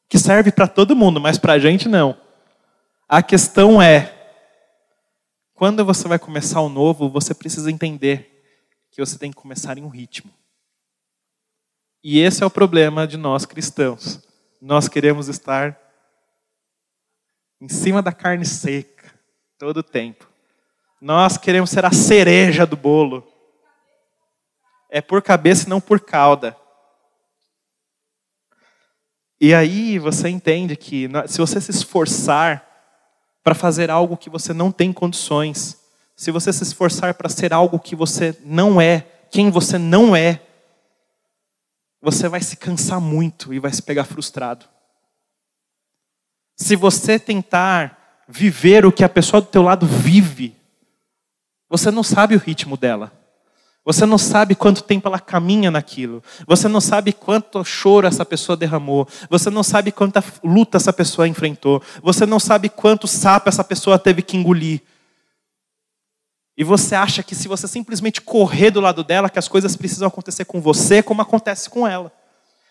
Que 0.06 0.18
serve 0.18 0.52
para 0.52 0.68
todo 0.68 0.94
mundo, 0.94 1.18
mas 1.18 1.38
para 1.38 1.54
a 1.54 1.58
gente 1.58 1.88
não. 1.88 2.14
A 3.12 3.22
questão 3.22 3.82
é: 3.82 4.10
quando 5.52 5.84
você 5.84 6.08
vai 6.08 6.18
começar 6.18 6.62
o 6.62 6.70
novo, 6.70 7.10
você 7.10 7.34
precisa 7.34 7.70
entender 7.70 8.42
que 8.90 9.04
você 9.04 9.18
tem 9.18 9.30
que 9.30 9.36
começar 9.36 9.76
em 9.76 9.84
um 9.84 9.88
ritmo. 9.88 10.32
E 12.02 12.20
esse 12.20 12.42
é 12.42 12.46
o 12.46 12.50
problema 12.50 13.06
de 13.06 13.18
nós 13.18 13.44
cristãos. 13.44 14.26
Nós 14.62 14.88
queremos 14.88 15.28
estar 15.28 15.78
em 17.60 17.68
cima 17.68 18.00
da 18.00 18.12
carne 18.12 18.46
seca 18.46 19.12
todo 19.58 19.80
o 19.80 19.82
tempo. 19.82 20.26
Nós 20.98 21.36
queremos 21.36 21.68
ser 21.68 21.84
a 21.84 21.92
cereja 21.92 22.64
do 22.64 22.78
bolo. 22.78 23.30
É 24.88 25.02
por 25.02 25.20
cabeça 25.20 25.66
e 25.66 25.68
não 25.68 25.82
por 25.82 26.00
cauda. 26.00 26.56
E 29.38 29.52
aí 29.52 29.98
você 29.98 30.30
entende 30.30 30.74
que 30.76 31.10
se 31.28 31.36
você 31.36 31.60
se 31.60 31.72
esforçar 31.72 32.71
para 33.42 33.54
fazer 33.54 33.90
algo 33.90 34.16
que 34.16 34.30
você 34.30 34.52
não 34.52 34.70
tem 34.70 34.92
condições, 34.92 35.80
se 36.14 36.30
você 36.30 36.52
se 36.52 36.62
esforçar 36.62 37.14
para 37.14 37.28
ser 37.28 37.52
algo 37.52 37.78
que 37.78 37.96
você 37.96 38.36
não 38.44 38.80
é, 38.80 39.06
quem 39.30 39.50
você 39.50 39.78
não 39.78 40.14
é, 40.14 40.40
você 42.00 42.28
vai 42.28 42.40
se 42.40 42.56
cansar 42.56 43.00
muito 43.00 43.52
e 43.52 43.58
vai 43.58 43.72
se 43.72 43.82
pegar 43.82 44.04
frustrado. 44.04 44.66
Se 46.56 46.76
você 46.76 47.18
tentar 47.18 48.24
viver 48.28 48.84
o 48.84 48.92
que 48.92 49.04
a 49.04 49.08
pessoa 49.08 49.40
do 49.40 49.48
teu 49.48 49.62
lado 49.62 49.86
vive, 49.86 50.56
você 51.68 51.90
não 51.90 52.02
sabe 52.02 52.34
o 52.34 52.38
ritmo 52.38 52.76
dela. 52.76 53.12
Você 53.84 54.06
não 54.06 54.16
sabe 54.16 54.54
quanto 54.54 54.82
tempo 54.82 55.08
ela 55.08 55.18
caminha 55.18 55.70
naquilo. 55.70 56.22
Você 56.46 56.68
não 56.68 56.80
sabe 56.80 57.12
quanto 57.12 57.64
choro 57.64 58.06
essa 58.06 58.24
pessoa 58.24 58.56
derramou. 58.56 59.08
Você 59.28 59.50
não 59.50 59.62
sabe 59.62 59.90
quanta 59.90 60.22
luta 60.44 60.76
essa 60.76 60.92
pessoa 60.92 61.26
enfrentou. 61.26 61.82
Você 62.00 62.24
não 62.24 62.38
sabe 62.38 62.68
quanto 62.68 63.08
sapo 63.08 63.48
essa 63.48 63.64
pessoa 63.64 63.98
teve 63.98 64.22
que 64.22 64.36
engolir. 64.36 64.80
E 66.56 66.62
você 66.62 66.94
acha 66.94 67.22
que 67.22 67.34
se 67.34 67.48
você 67.48 67.66
simplesmente 67.66 68.20
correr 68.20 68.70
do 68.70 68.80
lado 68.80 69.02
dela, 69.02 69.30
que 69.30 69.38
as 69.38 69.48
coisas 69.48 69.74
precisam 69.74 70.06
acontecer 70.06 70.44
com 70.44 70.60
você 70.60 71.02
como 71.02 71.22
acontece 71.22 71.68
com 71.68 71.86
ela. 71.86 72.12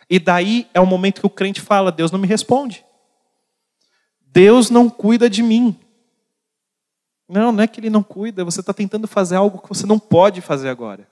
E 0.10 0.20
daí 0.20 0.68
é 0.74 0.80
o 0.80 0.86
momento 0.86 1.20
que 1.20 1.28
o 1.28 1.30
crente 1.30 1.60
fala: 1.60 1.92
Deus 1.92 2.12
não 2.12 2.20
me 2.20 2.28
responde. 2.28 2.86
Deus 4.28 4.70
não 4.70 4.90
cuida 4.90 5.30
de 5.30 5.44
mim. 5.44 5.76
Não, 7.32 7.54
não 7.54 7.64
é 7.64 7.68
que 7.68 7.80
ele 7.80 7.90
não 7.90 8.04
cuida, 8.04 8.44
você 8.44 8.60
está 8.60 8.74
tentando 8.74 9.08
fazer 9.08 9.38
algo 9.38 9.60
que 9.60 9.70
você 9.70 9.88
não 9.88 9.98
pode 9.98 10.42
fazer 10.42 10.68
agora. 10.68 11.08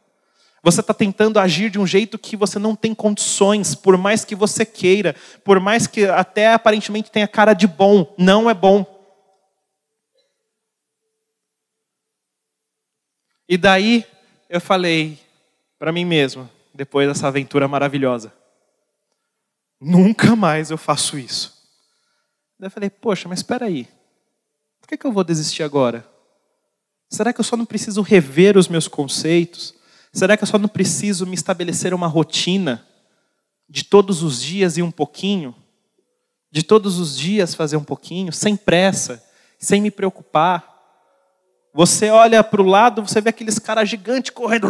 Você 0.62 0.82
está 0.82 0.94
tentando 0.94 1.40
agir 1.40 1.70
de 1.70 1.80
um 1.80 1.88
jeito 1.88 2.20
que 2.20 2.36
você 2.36 2.60
não 2.60 2.76
tem 2.76 2.94
condições, 2.94 3.74
por 3.74 3.98
mais 3.98 4.26
que 4.26 4.36
você 4.36 4.66
queira, 4.66 5.16
por 5.46 5.62
mais 5.62 5.88
que 5.88 6.04
até 6.04 6.52
aparentemente 6.52 7.10
tenha 7.10 7.26
cara 7.26 7.54
de 7.54 7.66
bom, 7.66 8.14
não 8.18 8.50
é 8.50 8.54
bom. 8.54 8.86
E 13.48 13.56
daí 13.58 14.06
eu 14.50 14.60
falei 14.60 15.18
para 15.80 15.94
mim 15.94 16.04
mesmo, 16.04 16.50
depois 16.74 17.08
dessa 17.08 17.30
aventura 17.30 17.66
maravilhosa, 17.66 18.34
nunca 19.80 20.36
mais 20.36 20.70
eu 20.70 20.78
faço 20.78 21.18
isso. 21.18 21.58
Daí 22.60 22.68
eu 22.68 22.72
falei, 22.72 22.90
poxa, 22.90 23.30
mas 23.30 23.40
espera 23.40 23.68
aí, 23.68 23.88
que, 24.90 24.98
que 24.98 25.06
eu 25.06 25.12
vou 25.12 25.24
desistir 25.24 25.62
agora? 25.62 26.04
Será 27.12 27.32
que 27.32 27.40
eu 27.40 27.44
só 27.44 27.56
não 27.56 27.66
preciso 27.66 28.02
rever 28.02 28.58
os 28.58 28.68
meus 28.68 28.88
conceitos? 28.88 29.76
Será 30.12 30.36
que 30.36 30.44
eu 30.44 30.48
só 30.48 30.58
não 30.58 30.68
preciso 30.68 31.28
me 31.28 31.36
estabelecer 31.36 31.94
uma 31.94 32.08
rotina 32.08 32.84
de 33.70 33.84
todos 33.84 34.24
os 34.24 34.42
dias 34.42 34.78
e 34.78 34.82
um 34.82 34.90
pouquinho? 34.90 35.56
De 36.52 36.64
todos 36.64 36.98
os 36.98 37.16
dias 37.16 37.54
fazer 37.54 37.78
um 37.78 37.84
pouquinho, 37.84 38.34
sem 38.34 38.56
pressa, 38.56 39.24
sem 39.60 39.80
me 39.80 39.92
preocupar. 39.92 40.68
Você 41.72 42.10
olha 42.10 42.44
para 42.44 42.62
o 42.62 42.66
lado, 42.66 43.06
você 43.06 43.22
vê 43.22 43.30
aqueles 43.30 43.60
caras 43.60 43.88
gigantes 43.88 44.32
correndo. 44.32 44.68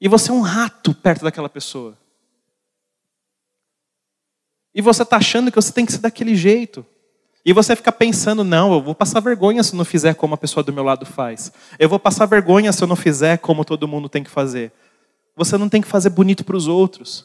E 0.00 0.08
você 0.08 0.30
é 0.30 0.34
um 0.34 0.40
rato 0.40 0.94
perto 0.94 1.22
daquela 1.22 1.50
pessoa. 1.50 1.98
E 4.74 4.80
você 4.80 5.02
está 5.02 5.18
achando 5.18 5.50
que 5.50 5.56
você 5.56 5.70
tem 5.72 5.84
que 5.84 5.92
ser 5.92 5.98
daquele 5.98 6.34
jeito. 6.34 6.86
E 7.48 7.52
você 7.54 7.74
fica 7.74 7.90
pensando, 7.90 8.44
não, 8.44 8.74
eu 8.74 8.82
vou 8.82 8.94
passar 8.94 9.20
vergonha 9.20 9.62
se 9.62 9.74
não 9.74 9.82
fizer 9.82 10.12
como 10.12 10.34
a 10.34 10.36
pessoa 10.36 10.62
do 10.62 10.70
meu 10.70 10.84
lado 10.84 11.06
faz. 11.06 11.50
Eu 11.78 11.88
vou 11.88 11.98
passar 11.98 12.26
vergonha 12.26 12.70
se 12.70 12.84
eu 12.84 12.86
não 12.86 12.94
fizer 12.94 13.38
como 13.38 13.64
todo 13.64 13.88
mundo 13.88 14.06
tem 14.06 14.22
que 14.22 14.28
fazer. 14.28 14.70
Você 15.34 15.56
não 15.56 15.66
tem 15.66 15.80
que 15.80 15.88
fazer 15.88 16.10
bonito 16.10 16.44
para 16.44 16.58
os 16.58 16.68
outros. 16.68 17.24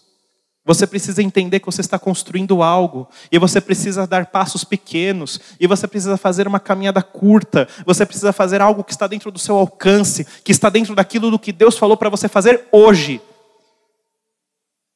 Você 0.63 0.87
precisa 0.87 1.21
entender 1.21 1.59
que 1.59 1.65
você 1.65 1.81
está 1.81 1.99
construindo 1.99 2.63
algo, 2.63 3.05
e 3.29 3.37
você 3.37 3.59
precisa 3.59 4.07
dar 4.07 4.27
passos 4.27 4.63
pequenos, 4.63 5.41
e 5.59 5.67
você 5.67 5.89
precisa 5.89 6.15
fazer 6.15 6.47
uma 6.47 6.57
caminhada 6.57 7.03
curta, 7.03 7.67
você 7.85 8.05
precisa 8.05 8.31
fazer 8.31 8.61
algo 8.61 8.81
que 8.81 8.93
está 8.93 9.07
dentro 9.07 9.29
do 9.29 9.37
seu 9.37 9.57
alcance, 9.57 10.25
que 10.41 10.53
está 10.53 10.69
dentro 10.69 10.95
daquilo 10.95 11.31
do 11.31 11.37
que 11.37 11.51
Deus 11.51 11.77
falou 11.77 11.97
para 11.97 12.07
você 12.07 12.29
fazer 12.29 12.65
hoje. 12.71 13.19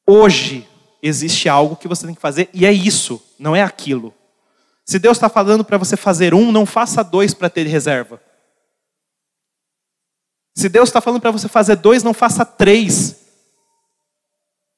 Hoje 0.06 0.66
existe 1.02 1.50
algo 1.50 1.76
que 1.76 1.86
você 1.86 2.06
tem 2.06 2.14
que 2.14 2.20
fazer, 2.22 2.48
e 2.54 2.64
é 2.64 2.72
isso, 2.72 3.22
não 3.38 3.54
é 3.54 3.62
aquilo. 3.62 4.14
Se 4.88 4.98
Deus 4.98 5.18
está 5.18 5.28
falando 5.28 5.62
para 5.62 5.76
você 5.76 5.98
fazer 5.98 6.32
um, 6.32 6.50
não 6.50 6.64
faça 6.64 7.04
dois 7.04 7.34
para 7.34 7.50
ter 7.50 7.66
reserva. 7.66 8.18
Se 10.56 10.66
Deus 10.66 10.88
está 10.88 10.98
falando 10.98 11.20
para 11.20 11.30
você 11.30 11.46
fazer 11.46 11.76
dois, 11.76 12.02
não 12.02 12.14
faça 12.14 12.42
três. 12.42 13.20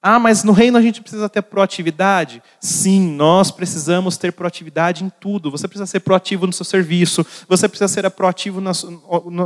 Ah, 0.03 0.19
mas 0.19 0.43
no 0.43 0.51
reino 0.51 0.77
a 0.77 0.83
gente 0.83 1.01
precisa 1.01 1.29
ter 1.29 1.43
proatividade? 1.43 2.43
Sim, 2.59 3.15
nós 3.15 3.53
precisamos 3.53 4.17
ter 4.17 4.33
proatividade 4.33 5.05
em 5.05 5.13
tudo. 5.21 5.49
Você 5.49 5.69
precisa 5.69 5.87
ser 5.87 6.01
proativo 6.01 6.45
no 6.45 6.53
seu 6.53 6.65
serviço, 6.65 7.25
você 7.49 7.69
precisa 7.69 7.87
ser 7.87 8.11
proativo 8.11 8.61
na, 8.61 8.73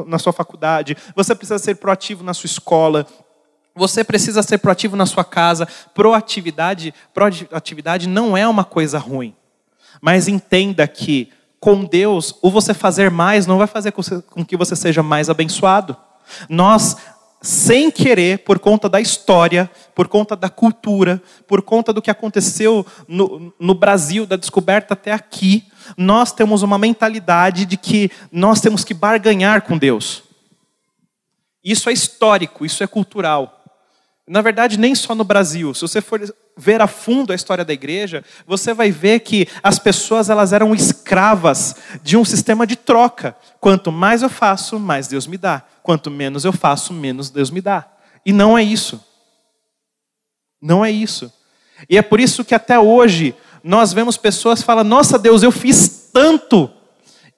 na 0.06 0.18
sua 0.18 0.32
faculdade, 0.32 0.96
você 1.14 1.34
precisa 1.34 1.58
ser 1.58 1.74
proativo 1.74 2.24
na 2.24 2.32
sua 2.32 2.46
escola, 2.46 3.06
você 3.74 4.02
precisa 4.02 4.42
ser 4.42 4.56
proativo 4.56 4.96
na 4.96 5.04
sua 5.04 5.24
casa. 5.24 5.68
Proatividade, 5.92 6.94
proatividade 7.12 8.08
não 8.08 8.34
é 8.34 8.48
uma 8.48 8.64
coisa 8.64 8.96
ruim. 8.96 9.36
Mas 10.00 10.28
entenda 10.28 10.86
que 10.86 11.30
com 11.60 11.84
Deus, 11.84 12.34
o 12.42 12.50
você 12.50 12.74
fazer 12.74 13.10
mais 13.10 13.46
não 13.46 13.56
vai 13.56 13.66
fazer 13.66 13.92
com 13.92 14.44
que 14.44 14.56
você 14.56 14.76
seja 14.76 15.02
mais 15.02 15.30
abençoado. 15.30 15.96
Nós 16.48 16.96
sem 17.44 17.90
querer, 17.90 18.38
por 18.38 18.58
conta 18.58 18.88
da 18.88 19.02
história, 19.02 19.70
por 19.94 20.08
conta 20.08 20.34
da 20.34 20.48
cultura, 20.48 21.22
por 21.46 21.60
conta 21.60 21.92
do 21.92 22.00
que 22.00 22.10
aconteceu 22.10 22.86
no, 23.06 23.52
no, 23.60 23.74
Brasil, 23.74 24.24
da 24.24 24.34
descoberta 24.34 24.94
até 24.94 25.12
aqui, 25.12 25.66
nós 25.94 26.32
temos 26.32 26.62
uma 26.62 26.78
mentalidade 26.78 27.66
de 27.66 27.76
que 27.76 28.10
nós 28.32 28.62
temos 28.62 28.82
que 28.82 28.94
barganhar 28.94 29.60
com 29.60 29.76
Deus. 29.76 30.22
Isso 31.62 31.90
é 31.90 31.92
histórico, 31.92 32.64
isso 32.64 32.82
é 32.82 32.86
cultural. 32.86 33.53
Na 34.26 34.40
verdade, 34.40 34.78
nem 34.78 34.94
só 34.94 35.14
no 35.14 35.22
Brasil. 35.22 35.74
Se 35.74 35.82
você 35.82 36.00
for 36.00 36.34
ver 36.56 36.80
a 36.80 36.86
fundo 36.86 37.32
a 37.32 37.34
história 37.34 37.64
da 37.64 37.72
igreja, 37.74 38.24
você 38.46 38.72
vai 38.72 38.90
ver 38.90 39.20
que 39.20 39.46
as 39.62 39.78
pessoas 39.78 40.30
elas 40.30 40.52
eram 40.52 40.74
escravas 40.74 41.76
de 42.02 42.16
um 42.16 42.24
sistema 42.24 42.66
de 42.66 42.74
troca. 42.74 43.36
Quanto 43.60 43.92
mais 43.92 44.22
eu 44.22 44.30
faço, 44.30 44.78
mais 44.80 45.06
Deus 45.06 45.26
me 45.26 45.36
dá. 45.36 45.62
Quanto 45.82 46.10
menos 46.10 46.44
eu 46.44 46.52
faço, 46.52 46.94
menos 46.94 47.28
Deus 47.28 47.50
me 47.50 47.60
dá. 47.60 47.86
E 48.24 48.32
não 48.32 48.56
é 48.56 48.62
isso. 48.62 49.04
Não 50.60 50.82
é 50.82 50.90
isso. 50.90 51.30
E 51.90 51.98
é 51.98 52.02
por 52.02 52.18
isso 52.18 52.44
que 52.44 52.54
até 52.54 52.78
hoje 52.78 53.34
nós 53.62 53.92
vemos 53.92 54.16
pessoas 54.16 54.62
falando: 54.62 54.88
Nossa 54.88 55.18
Deus, 55.18 55.42
eu 55.42 55.52
fiz 55.52 56.08
tanto 56.12 56.70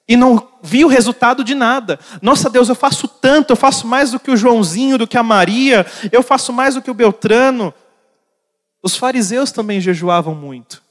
e 0.07 0.15
não 0.15 0.47
vi 0.67 0.83
o 0.83 0.89
resultado 0.89 1.43
de 1.43 1.55
nada. 1.55 1.97
Nossa 2.21 2.49
Deus, 2.49 2.67
eu 2.67 2.75
faço 2.75 3.07
tanto, 3.07 3.51
eu 3.51 3.55
faço 3.55 3.87
mais 3.87 4.11
do 4.11 4.19
que 4.19 4.29
o 4.29 4.35
Joãozinho, 4.35 4.97
do 4.97 5.07
que 5.07 5.17
a 5.17 5.23
Maria, 5.23 5.85
eu 6.11 6.21
faço 6.21 6.51
mais 6.51 6.75
do 6.75 6.81
que 6.81 6.91
o 6.91 6.93
Beltrano. 6.93 7.73
Os 8.83 8.97
fariseus 8.97 9.51
também 9.51 9.79
jejuavam 9.79 10.35
muito. 10.35 10.83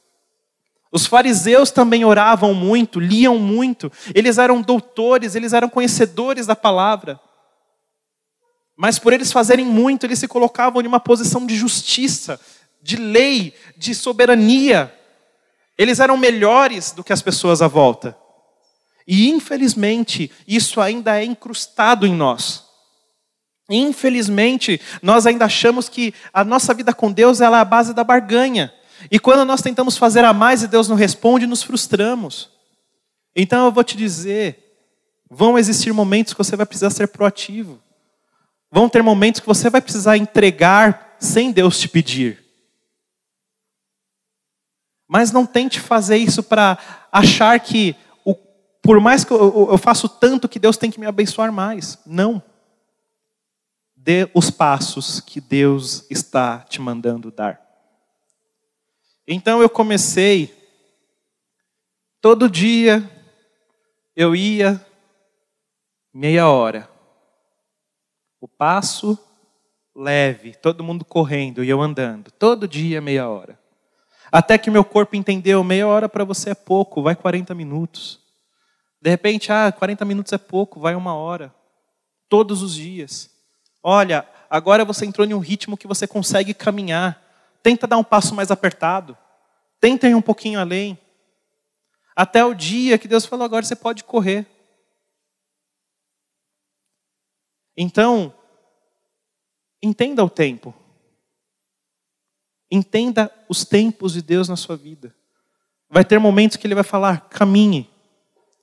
Os 0.91 1.05
fariseus 1.05 1.71
também 1.71 2.05
oravam 2.07 2.55
muito, 2.55 2.99
liam 2.99 3.39
muito. 3.39 3.93
Eles 4.15 4.39
eram 4.39 4.63
doutores, 4.63 5.35
eles 5.35 5.53
eram 5.53 5.69
conhecedores 5.69 6.47
da 6.47 6.57
palavra. 6.57 7.21
Mas 8.75 8.99
por 8.99 9.13
eles 9.13 9.31
fazerem 9.31 9.67
muito, 9.67 10.07
eles 10.07 10.19
se 10.19 10.29
colocavam 10.29 10.81
em 10.81 10.87
uma 10.87 11.01
posição 11.01 11.45
de 11.45 11.55
justiça, 11.55 12.41
de 12.83 12.97
lei, 12.97 13.55
de 13.77 13.95
soberania. 13.95 14.93
Eles 15.77 16.01
eram 16.01 16.17
melhores 16.17 16.93
do 16.93 17.05
que 17.05 17.13
as 17.13 17.21
pessoas 17.21 17.61
à 17.61 17.69
volta. 17.69 18.17
E 19.07 19.29
infelizmente, 19.29 20.31
isso 20.47 20.81
ainda 20.81 21.21
é 21.21 21.25
incrustado 21.25 22.07
em 22.07 22.15
nós. 22.15 22.65
Infelizmente, 23.69 24.81
nós 25.03 25.27
ainda 25.27 25.45
achamos 25.45 25.89
que 25.89 26.15
a 26.33 26.45
nossa 26.45 26.73
vida 26.73 26.95
com 26.95 27.11
Deus 27.13 27.41
é 27.41 27.47
a 27.47 27.65
base 27.65 27.93
da 27.95 28.05
barganha. 28.05 28.73
E 29.11 29.19
quando 29.19 29.45
nós 29.45 29.63
tentamos 29.63 29.97
fazer 29.97 30.25
a 30.25 30.33
mais 30.33 30.63
e 30.63 30.69
Deus 30.69 30.89
não 30.89 30.97
responde, 30.97 31.47
nos 31.47 31.63
frustramos. 31.63 32.51
Então 33.35 33.67
eu 33.67 33.73
vou 33.73 33.85
te 33.85 33.97
dizer, 33.97 34.83
vão 35.31 35.59
existir 35.59 35.93
momentos 35.93 36.33
que 36.33 36.39
você 36.39 36.57
vai 36.57 36.67
precisar 36.67 36.91
ser 36.91 37.09
proativo. 37.09 37.81
Vão 38.71 38.89
ter 38.89 39.03
momentos 39.03 39.41
que 39.41 39.47
você 39.47 39.69
vai 39.69 39.81
precisar 39.81 40.17
entregar 40.17 41.17
sem 41.19 41.53
Deus 41.53 41.79
te 41.79 41.89
pedir. 41.89 42.45
Mas 45.09 45.31
não 45.31 45.47
tente 45.47 45.79
fazer 45.79 46.17
isso 46.17 46.43
para 46.43 46.79
achar 47.13 47.59
que, 47.61 47.95
por 48.87 49.01
mais 49.01 49.25
que 49.25 49.33
eu, 49.33 49.69
eu 49.71 49.79
faço 49.79 50.09
tanto, 50.09 50.49
que 50.49 50.59
Deus 50.59 50.77
tem 50.77 50.91
que 50.91 51.01
me 51.01 51.07
abençoar 51.07 51.53
mais. 51.53 51.99
Não. 52.07 52.43
Dê 53.95 54.31
os 54.33 54.51
passos 54.51 55.21
que 55.21 55.41
Deus 55.41 56.07
está 56.09 56.61
te 56.61 56.81
mandando 56.81 57.31
dar. 57.31 57.61
Então 59.27 59.61
eu 59.61 59.69
comecei, 59.69 60.55
todo 62.21 62.49
dia 62.49 63.11
eu 64.15 64.37
ia 64.37 64.81
meia 66.15 66.49
hora 66.49 66.89
o 68.41 68.49
passo 68.49 69.19
leve, 69.95 70.55
todo 70.55 70.85
mundo 70.85 71.05
correndo 71.05 71.65
e 71.65 71.69
eu 71.69 71.83
andando, 71.83 72.31
todo 72.31 72.69
dia 72.69 73.01
meia 73.01 73.29
hora. 73.29 73.59
Até 74.31 74.59
que 74.59 74.71
meu 74.71 74.85
corpo 74.85 75.17
entendeu, 75.17 75.65
meia 75.65 75.87
hora 75.89 76.09
para 76.09 76.25
você 76.25 76.51
é 76.51 76.55
pouco, 76.55 77.03
vai 77.03 77.17
40 77.17 77.55
minutos. 77.55 78.21
De 79.01 79.11
repente, 79.11 79.53
ah, 79.53 79.71
40 79.71 80.05
minutos 80.05 80.33
é 80.33 80.39
pouco, 80.39 80.81
vai 80.81 80.95
uma 80.95 81.15
hora. 81.15 81.55
Todos 82.29 82.63
os 82.63 82.75
dias. 82.75 83.31
Olha, 83.83 84.29
agora 84.51 84.85
você 84.85 85.07
entrou 85.07 85.27
em 85.27 85.35
um 85.35 85.39
ritmo 85.39 85.77
que 85.77 85.87
você 85.87 86.07
consegue 86.07 86.53
caminhar. 86.55 87.23
Tenta 87.63 87.87
dar 87.87 87.99
um 87.99 88.05
passo 88.05 88.35
mais 88.35 88.51
apertado. 88.51 89.17
Tenta 89.81 90.09
ir 90.09 90.15
um 90.15 90.23
pouquinho 90.23 90.59
além. 90.59 90.99
Até 92.15 92.45
o 92.45 92.55
dia 92.55 92.99
que 92.99 93.07
Deus 93.07 93.27
falou, 93.27 93.45
agora 93.45 93.65
você 93.65 93.77
pode 93.77 94.03
correr. 94.03 94.47
Então, 97.77 98.33
entenda 99.83 100.25
o 100.25 100.31
tempo. 100.31 100.75
Entenda 102.71 103.31
os 103.49 103.65
tempos 103.65 104.15
de 104.15 104.23
Deus 104.23 104.49
na 104.49 104.57
sua 104.57 104.77
vida. 104.77 105.15
Vai 105.89 106.05
ter 106.05 106.19
momentos 106.19 106.57
que 106.57 106.67
Ele 106.67 106.75
vai 106.75 106.83
falar: 106.83 107.29
caminhe. 107.29 107.89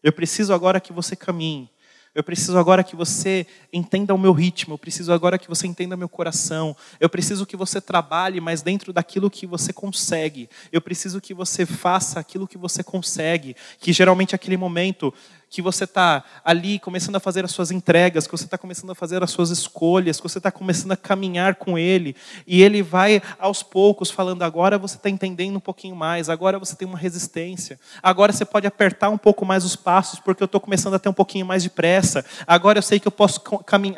Eu 0.04 0.12
preciso 0.12 0.54
agora 0.54 0.80
que 0.80 0.91
você 0.91 1.16
caminhe. 1.16 1.70
Eu 2.16 2.24
preciso 2.24 2.60
agora 2.60 2.84
que 2.84 2.95
você 2.95 3.47
entenda 3.72 4.14
o 4.14 4.20
meu 4.20 4.34
ritmo, 4.34 4.76
eu 4.76 4.78
preciso 4.78 5.12
agora 5.12 5.39
que 5.39 5.49
você 5.49 5.66
entenda 5.66 5.97
meu 5.97 6.08
coração. 6.08 6.78
Eu 6.99 7.10
preciso 7.10 7.43
que 7.43 7.58
você 7.58 7.82
trabalhe, 7.82 8.39
mas 8.39 8.62
dentro 8.62 8.93
daquilo 8.93 9.32
que 9.32 9.47
você 9.47 9.74
consegue. 9.74 10.47
Eu 10.72 10.80
preciso 10.80 11.20
que 11.20 11.34
você 11.34 11.66
faça 11.66 12.20
aquilo 12.20 12.47
que 12.47 12.58
você 12.58 12.84
consegue, 12.84 13.56
que 13.80 13.91
geralmente 13.91 14.34
é 14.34 14.36
aquele 14.36 14.58
momento 14.58 15.12
que 15.54 15.62
você 15.62 15.84
está 15.84 16.24
ali 16.43 16.80
começando 16.80 17.16
a 17.16 17.20
fazer 17.20 17.45
as 17.45 17.51
suas 17.51 17.70
entregas, 17.70 18.26
que 18.26 18.32
você 18.32 18.45
está 18.45 18.58
começando 18.58 18.89
a 18.89 18.95
fazer 18.95 19.22
as 19.22 19.30
suas 19.30 19.51
escolhas, 19.51 20.18
que 20.18 20.28
você 20.28 20.39
está 20.39 20.51
começando 20.51 20.93
a 20.93 20.97
caminhar 20.97 21.54
com 21.54 21.78
Ele, 21.78 22.16
e 22.47 22.64
Ele 22.64 22.82
vai 22.82 23.22
aos 23.38 23.62
poucos 23.62 24.10
falando: 24.10 24.41
agora 24.41 24.80
você 24.80 24.95
está 24.95 25.12
entendendo 25.12 25.58
um 25.58 25.60
pouquinho 25.60 25.95
mais, 25.95 26.28
agora 26.28 26.58
você 26.58 26.76
tem 26.76 26.88
uma 26.88 26.97
resistência, 26.97 27.80
agora 28.01 28.34
você 28.34 28.43
pode 28.43 28.66
apertar 28.66 29.12
um 29.12 29.18
pouco 29.18 29.45
mais 29.45 29.64
os 29.64 29.76
passos, 29.76 30.20
porque 30.20 30.41
eu 30.41 30.45
estou 30.45 30.60
começando 30.60 30.95
a 30.95 30.99
ter 30.99 31.10
um 31.10 31.14
pouquinho 31.14 31.45
mais 31.45 31.62
de 31.62 31.70
pressa, 31.70 32.26
agora 32.47 32.80
eu 32.80 32.84
sei 32.84 32.99
que 32.99 33.08
eu 33.08 33.12
posso 33.12 33.39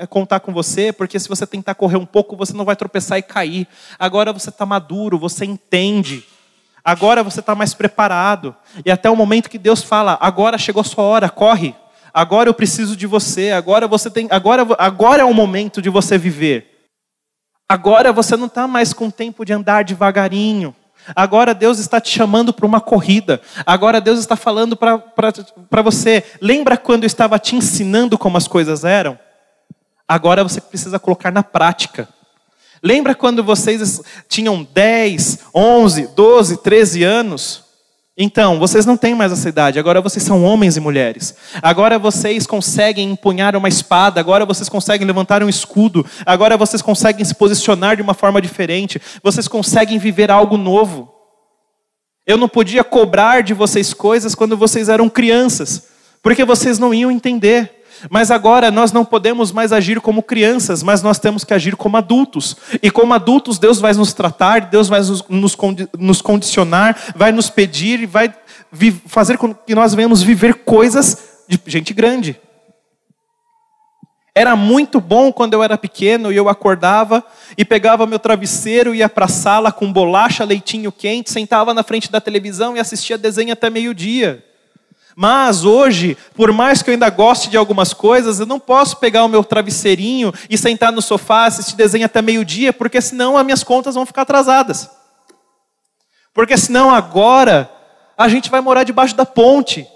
contar 0.10 0.42
com 0.42 0.52
você, 0.52 0.92
porque 0.92 1.18
se 1.18 1.30
você 1.30 1.48
tentar 1.48 1.76
correr 1.76 1.96
um 1.96 2.06
pouco, 2.06 2.36
você 2.36 2.52
não 2.52 2.66
vai 2.66 2.76
tropeçar 2.76 3.18
e 3.18 3.22
cair, 3.22 3.66
agora 3.98 4.34
você 4.34 4.50
está 4.50 4.66
maduro, 4.66 5.18
você 5.18 5.46
entende. 5.46 6.35
Agora 6.86 7.24
você 7.24 7.40
está 7.40 7.56
mais 7.56 7.74
preparado. 7.74 8.56
E 8.86 8.92
até 8.92 9.10
o 9.10 9.16
momento 9.16 9.50
que 9.50 9.58
Deus 9.58 9.82
fala: 9.82 10.20
agora 10.22 10.56
chegou 10.56 10.82
a 10.82 10.84
sua 10.84 11.04
hora, 11.04 11.28
corre. 11.28 11.74
Agora 12.14 12.48
eu 12.48 12.54
preciso 12.54 12.96
de 12.96 13.08
você. 13.08 13.50
Agora 13.50 13.88
você 13.88 14.12
tem. 14.12 14.28
Agora, 14.30 14.64
agora 14.78 15.24
é 15.24 15.26
o 15.26 15.34
momento 15.34 15.82
de 15.82 15.90
você 15.90 16.16
viver. 16.16 16.90
Agora 17.68 18.14
você 18.14 18.38
não 18.38 18.46
está 18.46 18.68
mais 18.68 18.94
com 18.94 19.10
tempo 19.10 19.44
de 19.44 19.52
andar 19.52 19.84
devagarinho. 19.84 20.76
Agora 21.16 21.54
Deus 21.56 21.80
está 21.80 22.00
te 22.00 22.10
chamando 22.10 22.54
para 22.54 22.66
uma 22.66 22.80
corrida. 22.80 23.42
Agora 23.66 24.00
Deus 24.00 24.20
está 24.20 24.36
falando 24.36 24.78
para 24.78 25.82
você. 25.82 26.24
Lembra 26.40 26.78
quando 26.78 27.04
eu 27.04 27.08
estava 27.08 27.40
te 27.40 27.56
ensinando 27.56 28.18
como 28.18 28.38
as 28.38 28.48
coisas 28.48 28.84
eram? 28.84 29.18
Agora 30.08 30.44
você 30.44 30.62
precisa 30.62 31.00
colocar 31.00 31.32
na 31.32 31.42
prática. 31.42 32.08
Lembra 32.86 33.16
quando 33.16 33.44
vocês 33.44 34.00
tinham 34.30 34.64
10, 34.72 35.40
11, 35.56 36.10
12, 36.16 36.58
13 36.58 37.04
anos? 37.04 37.64
Então, 38.16 38.60
vocês 38.60 38.86
não 38.86 38.96
têm 38.96 39.16
mais 39.16 39.32
essa 39.32 39.50
idade, 39.50 39.80
agora 39.80 40.00
vocês 40.00 40.24
são 40.24 40.44
homens 40.44 40.78
e 40.78 40.80
mulheres. 40.80 41.34
Agora 41.64 41.98
vocês 41.98 42.46
conseguem 42.46 43.10
empunhar 43.10 43.56
uma 43.56 43.68
espada, 43.68 44.20
agora 44.20 44.46
vocês 44.46 44.70
conseguem 44.70 45.08
levantar 45.08 45.42
um 45.42 45.50
escudo, 45.50 46.06
agora 46.28 46.56
vocês 46.58 46.80
conseguem 46.80 47.26
se 47.26 47.34
posicionar 47.34 47.96
de 47.96 48.04
uma 48.04 48.14
forma 48.14 48.40
diferente, 48.40 49.02
vocês 49.24 49.48
conseguem 49.48 49.98
viver 49.98 50.30
algo 50.30 50.56
novo. 50.56 51.12
Eu 52.24 52.38
não 52.38 52.48
podia 52.48 52.84
cobrar 52.84 53.42
de 53.42 53.56
vocês 53.56 53.96
coisas 53.96 54.36
quando 54.36 54.56
vocês 54.56 54.90
eram 54.90 55.10
crianças, 55.10 55.88
porque 56.22 56.46
vocês 56.46 56.78
não 56.78 56.94
iam 56.94 57.10
entender. 57.10 57.75
Mas 58.10 58.32
agora 58.32 58.72
nós 58.72 58.92
não 58.92 59.06
podemos 59.06 59.52
mais 59.52 59.72
agir 59.72 60.00
como 60.02 60.24
crianças, 60.24 60.84
mas 60.84 61.02
nós 61.02 61.20
temos 61.20 61.44
que 61.44 61.54
agir 61.54 61.76
como 61.76 61.98
adultos. 61.98 62.56
E 62.82 62.92
como 62.92 63.14
adultos, 63.14 63.60
Deus 63.60 63.80
vai 63.80 63.94
nos 63.94 64.14
tratar, 64.14 64.62
Deus 64.62 64.88
vai 64.88 65.02
nos, 65.02 65.52
nos 65.98 66.22
condicionar, 66.22 67.14
vai 67.16 67.32
nos 67.32 67.50
pedir 67.50 68.02
e 68.02 68.06
vai 68.06 68.34
fazer 69.06 69.38
com 69.38 69.54
que 69.54 69.76
nós 69.76 69.94
venhamos 69.94 70.22
viver 70.22 70.56
coisas 70.66 71.44
de 71.48 71.60
gente 71.68 71.94
grande. 71.94 72.40
Era 74.38 74.54
muito 74.54 75.00
bom 75.00 75.32
quando 75.32 75.54
eu 75.54 75.64
era 75.64 75.78
pequeno 75.78 76.30
e 76.30 76.36
eu 76.36 76.50
acordava 76.50 77.24
e 77.58 77.64
pegava 77.64 78.06
meu 78.06 78.20
travesseiro, 78.20 78.94
ia 78.94 79.08
para 79.08 79.26
a 79.26 79.30
sala 79.30 79.72
com 79.72 79.94
bolacha, 79.94 80.44
leitinho 80.44 80.92
quente, 80.92 81.32
sentava 81.32 81.74
na 81.74 81.84
frente 81.84 82.12
da 82.12 82.20
televisão 82.20 82.76
e 82.76 82.80
assistia 82.82 83.18
desenho 83.18 83.54
até 83.54 83.70
meio-dia. 83.70 84.44
Mas 85.16 85.64
hoje, 85.64 86.18
por 86.36 86.52
mais 86.52 86.82
que 86.82 86.90
eu 86.90 86.94
ainda 86.94 87.10
goste 87.10 87.50
de 87.50 87.56
algumas 87.56 87.94
coisas, 87.94 88.40
eu 88.40 88.46
não 88.46 88.60
posso 88.60 88.98
pegar 88.98 89.24
o 89.24 89.30
meu 89.30 89.46
travesseirinho 89.46 90.34
e 90.50 90.58
sentar 90.58 90.92
no 90.92 91.02
sofá, 91.02 91.46
assistir 91.46 91.78
desenho 91.78 92.06
até 92.06 92.22
meio-dia, 92.22 92.74
porque 92.74 93.00
senão 93.00 93.38
as 93.38 93.46
minhas 93.46 93.64
contas 93.64 93.96
vão 93.96 94.06
ficar 94.06 94.24
atrasadas. 94.24 94.90
Porque 96.34 96.58
senão 96.58 96.94
agora 96.94 97.72
a 98.18 98.28
gente 98.28 98.50
vai 98.50 98.60
morar 98.60 98.84
debaixo 98.84 99.16
da 99.16 99.26
ponte. 99.26 99.88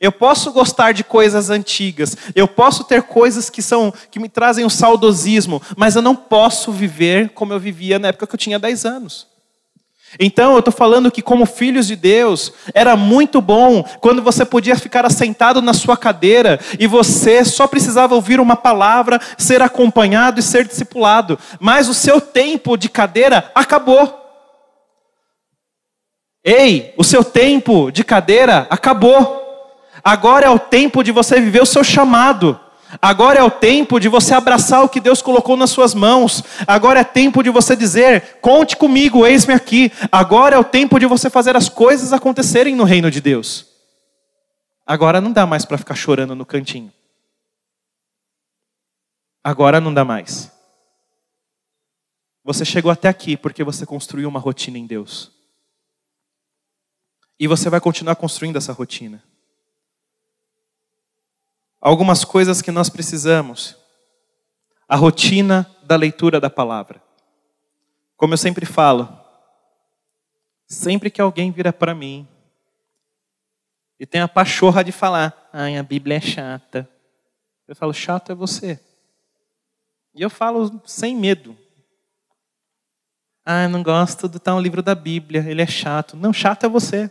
Eu 0.00 0.10
posso 0.10 0.50
gostar 0.50 0.92
de 0.92 1.04
coisas 1.04 1.50
antigas, 1.50 2.16
eu 2.34 2.48
posso 2.48 2.84
ter 2.84 3.02
coisas 3.02 3.50
que 3.50 3.62
são 3.62 3.92
que 4.10 4.18
me 4.18 4.28
trazem 4.28 4.64
um 4.64 4.70
saudosismo, 4.70 5.60
mas 5.76 5.94
eu 5.94 6.02
não 6.02 6.14
posso 6.14 6.72
viver 6.72 7.30
como 7.30 7.52
eu 7.52 7.60
vivia 7.60 7.98
na 7.98 8.08
época 8.08 8.26
que 8.26 8.34
eu 8.34 8.38
tinha 8.38 8.58
10 8.58 8.84
anos. 8.84 9.35
Então, 10.18 10.52
eu 10.52 10.60
estou 10.60 10.72
falando 10.72 11.10
que, 11.10 11.22
como 11.22 11.46
filhos 11.46 11.86
de 11.86 11.96
Deus, 11.96 12.52
era 12.74 12.96
muito 12.96 13.40
bom 13.40 13.82
quando 14.00 14.22
você 14.22 14.44
podia 14.44 14.76
ficar 14.76 15.04
assentado 15.04 15.60
na 15.60 15.74
sua 15.74 15.96
cadeira 15.96 16.58
e 16.78 16.86
você 16.86 17.44
só 17.44 17.66
precisava 17.66 18.14
ouvir 18.14 18.40
uma 18.40 18.56
palavra, 18.56 19.20
ser 19.36 19.62
acompanhado 19.62 20.40
e 20.40 20.42
ser 20.42 20.66
discipulado, 20.66 21.38
mas 21.60 21.88
o 21.88 21.94
seu 21.94 22.20
tempo 22.20 22.76
de 22.76 22.88
cadeira 22.88 23.50
acabou. 23.54 24.22
Ei, 26.44 26.94
o 26.96 27.02
seu 27.02 27.24
tempo 27.24 27.90
de 27.90 28.04
cadeira 28.04 28.66
acabou. 28.70 29.44
Agora 30.02 30.46
é 30.46 30.50
o 30.50 30.58
tempo 30.58 31.02
de 31.02 31.10
você 31.10 31.40
viver 31.40 31.60
o 31.60 31.66
seu 31.66 31.82
chamado. 31.82 32.60
Agora 33.02 33.40
é 33.40 33.42
o 33.42 33.50
tempo 33.50 33.98
de 33.98 34.08
você 34.08 34.34
abraçar 34.34 34.84
o 34.84 34.88
que 34.88 35.00
Deus 35.00 35.20
colocou 35.20 35.56
nas 35.56 35.70
suas 35.70 35.94
mãos. 35.94 36.42
Agora 36.66 37.00
é 37.00 37.04
tempo 37.04 37.42
de 37.42 37.50
você 37.50 37.74
dizer: 37.74 38.38
conte 38.40 38.76
comigo, 38.76 39.26
eis-me 39.26 39.54
aqui. 39.54 39.90
Agora 40.10 40.56
é 40.56 40.58
o 40.58 40.64
tempo 40.64 40.98
de 40.98 41.06
você 41.06 41.28
fazer 41.28 41.56
as 41.56 41.68
coisas 41.68 42.12
acontecerem 42.12 42.74
no 42.74 42.84
reino 42.84 43.10
de 43.10 43.20
Deus. 43.20 43.66
Agora 44.86 45.20
não 45.20 45.32
dá 45.32 45.44
mais 45.44 45.64
para 45.64 45.78
ficar 45.78 45.96
chorando 45.96 46.34
no 46.34 46.46
cantinho. 46.46 46.92
Agora 49.42 49.80
não 49.80 49.92
dá 49.92 50.04
mais. 50.04 50.50
Você 52.44 52.64
chegou 52.64 52.90
até 52.92 53.08
aqui 53.08 53.36
porque 53.36 53.64
você 53.64 53.84
construiu 53.84 54.28
uma 54.28 54.38
rotina 54.38 54.78
em 54.78 54.86
Deus. 54.86 55.32
E 57.38 57.48
você 57.48 57.68
vai 57.68 57.80
continuar 57.80 58.14
construindo 58.14 58.56
essa 58.56 58.72
rotina 58.72 59.22
algumas 61.86 62.24
coisas 62.24 62.60
que 62.60 62.72
nós 62.72 62.90
precisamos. 62.90 63.76
A 64.88 64.96
rotina 64.96 65.70
da 65.84 65.94
leitura 65.94 66.40
da 66.40 66.50
palavra. 66.50 67.00
Como 68.16 68.34
eu 68.34 68.38
sempre 68.38 68.66
falo, 68.66 69.08
sempre 70.66 71.10
que 71.10 71.20
alguém 71.20 71.52
vira 71.52 71.72
para 71.72 71.94
mim 71.94 72.26
e 74.00 74.04
tem 74.04 74.20
a 74.20 74.26
pachorra 74.26 74.82
de 74.82 74.90
falar, 74.90 75.48
ai, 75.52 75.76
a 75.76 75.82
Bíblia 75.82 76.16
é 76.16 76.20
chata. 76.20 76.90
Eu 77.68 77.76
falo, 77.76 77.94
chato 77.94 78.32
é 78.32 78.34
você. 78.34 78.80
E 80.12 80.22
eu 80.22 80.30
falo 80.30 80.82
sem 80.84 81.14
medo. 81.14 81.56
Ah, 83.44 83.68
não 83.68 83.84
gosto 83.84 84.26
do 84.26 84.40
tal 84.40 84.60
livro 84.60 84.82
da 84.82 84.94
Bíblia, 84.94 85.44
ele 85.48 85.62
é 85.62 85.66
chato. 85.66 86.16
Não, 86.16 86.32
chato 86.32 86.66
é 86.66 86.68
você. 86.68 87.08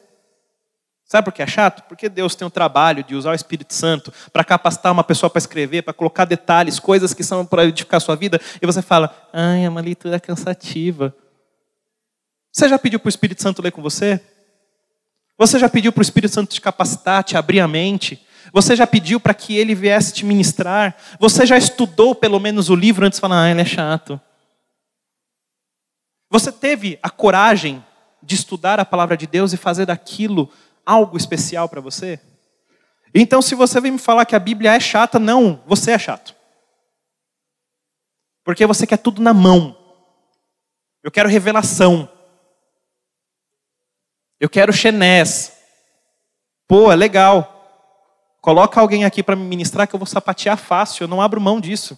Sabe 1.05 1.25
por 1.25 1.33
que 1.33 1.43
é 1.43 1.47
chato? 1.47 1.83
Porque 1.87 2.09
Deus 2.09 2.33
tem 2.33 2.47
o 2.47 2.51
trabalho 2.51 3.03
de 3.03 3.15
usar 3.15 3.31
o 3.31 3.35
Espírito 3.35 3.73
Santo 3.73 4.11
para 4.33 4.43
capacitar 4.43 4.91
uma 4.91 5.03
pessoa 5.03 5.29
para 5.29 5.37
escrever, 5.37 5.83
para 5.83 5.93
colocar 5.93 6.25
detalhes, 6.25 6.79
coisas 6.79 7.13
que 7.13 7.23
são 7.23 7.45
para 7.45 7.65
edificar 7.65 7.97
a 7.97 8.01
sua 8.01 8.15
vida, 8.15 8.41
e 8.59 8.65
você 8.65 8.81
fala, 8.81 9.15
ai, 9.31 9.65
é 9.65 9.69
uma 9.69 9.81
leitura 9.81 10.19
cansativa. 10.19 11.15
Você 12.51 12.67
já 12.67 12.79
pediu 12.79 12.99
para 12.99 13.07
o 13.07 13.09
Espírito 13.09 13.43
Santo 13.43 13.61
ler 13.61 13.71
com 13.71 13.83
você? 13.83 14.19
Você 15.37 15.59
já 15.59 15.69
pediu 15.69 15.91
para 15.91 15.99
o 15.99 16.01
Espírito 16.01 16.33
Santo 16.33 16.53
te 16.53 16.61
capacitar, 16.61 17.23
te 17.23 17.37
abrir 17.37 17.59
a 17.59 17.67
mente? 17.67 18.25
Você 18.51 18.75
já 18.75 18.87
pediu 18.87 19.19
para 19.19 19.33
que 19.33 19.55
ele 19.55 19.75
viesse 19.75 20.13
te 20.13 20.25
ministrar? 20.25 20.95
Você 21.19 21.45
já 21.45 21.57
estudou 21.57 22.15
pelo 22.15 22.39
menos 22.39 22.69
o 22.69 22.75
livro 22.75 23.05
antes 23.05 23.17
de 23.17 23.21
falar, 23.21 23.43
ah, 23.43 23.51
ele 23.51 23.61
é 23.61 23.65
chato? 23.65 24.19
Você 26.31 26.51
teve 26.51 26.97
a 27.03 27.09
coragem 27.11 27.83
de 28.23 28.33
estudar 28.33 28.79
a 28.79 28.85
palavra 28.85 29.15
de 29.15 29.27
Deus 29.27 29.53
e 29.53 29.57
fazer 29.57 29.85
daquilo 29.85 30.49
algo 30.86 31.17
especial 31.17 31.67
para 31.67 31.81
você? 31.81 32.19
Então, 33.13 33.41
se 33.41 33.55
você 33.55 33.79
vem 33.79 33.91
me 33.91 33.97
falar 33.97 34.25
que 34.25 34.36
a 34.36 34.39
Bíblia 34.39 34.73
é 34.73 34.79
chata, 34.79 35.17
não, 35.17 35.63
você 35.65 35.91
é 35.91 35.99
chato. 35.99 36.36
Porque 38.43 38.65
você 38.65 38.86
quer 38.86 38.97
tudo 38.97 39.21
na 39.21 39.33
mão. 39.33 39.75
Eu 41.01 41.09
quero 41.09 41.29
revelação. 41.29 42.09
Eu 44.39 44.49
quero 44.49 44.73
chenés. 44.73 45.53
Pô, 46.67 46.91
é 46.91 46.95
legal. 46.95 47.51
Coloca 48.41 48.79
alguém 48.79 49.05
aqui 49.05 49.23
para 49.23 49.36
me 49.36 49.43
ministrar 49.43 49.88
que 49.88 49.95
eu 49.95 49.99
vou 49.99 50.05
sapatear 50.05 50.57
fácil, 50.57 51.03
eu 51.03 51.07
não 51.07 51.21
abro 51.21 51.41
mão 51.41 51.59
disso. 51.59 51.97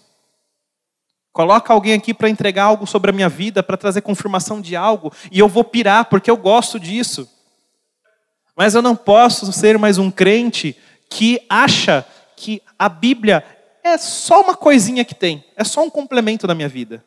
Coloca 1.33 1.73
alguém 1.73 1.93
aqui 1.93 2.13
para 2.13 2.29
entregar 2.29 2.63
algo 2.63 2.87
sobre 2.87 3.11
a 3.11 3.13
minha 3.13 3.27
vida, 3.27 3.61
para 3.61 3.75
trazer 3.75 4.01
confirmação 4.01 4.61
de 4.61 4.75
algo, 4.75 5.11
e 5.31 5.39
eu 5.39 5.47
vou 5.47 5.63
pirar 5.63 6.05
porque 6.05 6.31
eu 6.31 6.37
gosto 6.37 6.79
disso. 6.79 7.29
Mas 8.57 8.73
eu 8.73 8.81
não 8.81 8.95
posso 8.95 9.53
ser 9.53 9.77
mais 9.77 9.99
um 9.99 10.09
crente 10.09 10.75
que 11.07 11.39
acha 11.47 12.03
que 12.35 12.59
a 12.77 12.89
Bíblia 12.89 13.45
é 13.83 13.99
só 13.99 14.41
uma 14.41 14.55
coisinha 14.55 15.05
que 15.05 15.13
tem, 15.13 15.45
é 15.55 15.63
só 15.63 15.83
um 15.83 15.91
complemento 15.91 16.47
da 16.47 16.55
minha 16.55 16.67
vida. 16.67 17.05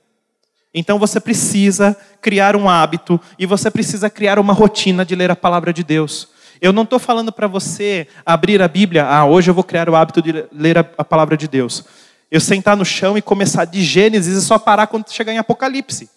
Então 0.73 0.97
você 0.97 1.19
precisa 1.19 1.97
criar 2.23 2.55
um 2.55 2.69
hábito 2.69 3.21
e 3.37 3.47
você 3.47 3.69
precisa 3.69 4.09
criar 4.09 4.39
uma 4.39 4.53
rotina 4.53 5.05
de 5.05 5.17
ler 5.17 5.29
a 5.33 5.35
palavra 5.35 5.73
de 5.73 5.83
Deus. 5.83 6.29
Eu 6.61 6.73
não 6.73 6.85
estou 6.85 7.01
falando 7.01 7.33
para 7.33 7.49
você 7.49 8.07
abrir 8.25 8.63
a 8.63 8.69
Bíblia, 8.69 9.05
ah, 9.05 9.25
hoje 9.25 9.51
eu 9.51 9.55
vou 9.55 9.65
criar 9.65 9.91
o 9.91 9.97
hábito 9.97 10.23
de 10.23 10.47
ler 10.53 10.79
a, 10.79 10.89
a 10.99 11.05
palavra 11.05 11.37
de 11.37 11.49
Deus. 11.49 11.85
Eu 12.31 12.41
sentar 12.41 12.77
no 12.77 12.85
chão 12.85 13.19
e 13.19 13.23
começar 13.23 13.65
de 13.65 13.83
Gênesis 13.83 14.41
e 14.41 14.47
só 14.47 14.57
parar 14.57 14.87
quando 14.87 15.11
chegar 15.11 15.33
em 15.33 15.39
Apocalipse. 15.39 16.09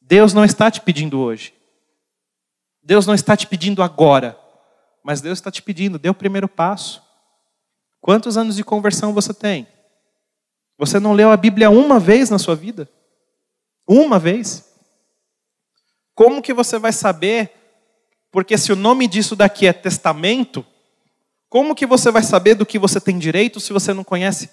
Deus 0.00 0.32
não 0.32 0.44
está 0.44 0.70
te 0.70 0.80
pedindo 0.80 1.18
hoje. 1.18 1.52
Deus 2.80 3.08
não 3.08 3.14
está 3.14 3.36
te 3.36 3.44
pedindo 3.44 3.82
agora. 3.82 4.38
Mas 5.08 5.22
Deus 5.22 5.38
está 5.38 5.50
te 5.50 5.62
pedindo, 5.62 5.98
dê 5.98 6.10
o 6.10 6.14
primeiro 6.14 6.46
passo. 6.46 7.02
Quantos 7.98 8.36
anos 8.36 8.56
de 8.56 8.62
conversão 8.62 9.14
você 9.14 9.32
tem? 9.32 9.66
Você 10.76 11.00
não 11.00 11.14
leu 11.14 11.30
a 11.30 11.36
Bíblia 11.38 11.70
uma 11.70 11.98
vez 11.98 12.28
na 12.28 12.38
sua 12.38 12.54
vida? 12.54 12.86
Uma 13.88 14.18
vez? 14.18 14.70
Como 16.14 16.42
que 16.42 16.52
você 16.52 16.78
vai 16.78 16.92
saber? 16.92 17.50
Porque 18.30 18.58
se 18.58 18.70
o 18.70 18.76
nome 18.76 19.08
disso 19.08 19.34
daqui 19.34 19.66
é 19.66 19.72
testamento, 19.72 20.62
como 21.48 21.74
que 21.74 21.86
você 21.86 22.10
vai 22.10 22.22
saber 22.22 22.54
do 22.54 22.66
que 22.66 22.78
você 22.78 23.00
tem 23.00 23.18
direito 23.18 23.60
se 23.60 23.72
você 23.72 23.94
não 23.94 24.04
conhece? 24.04 24.50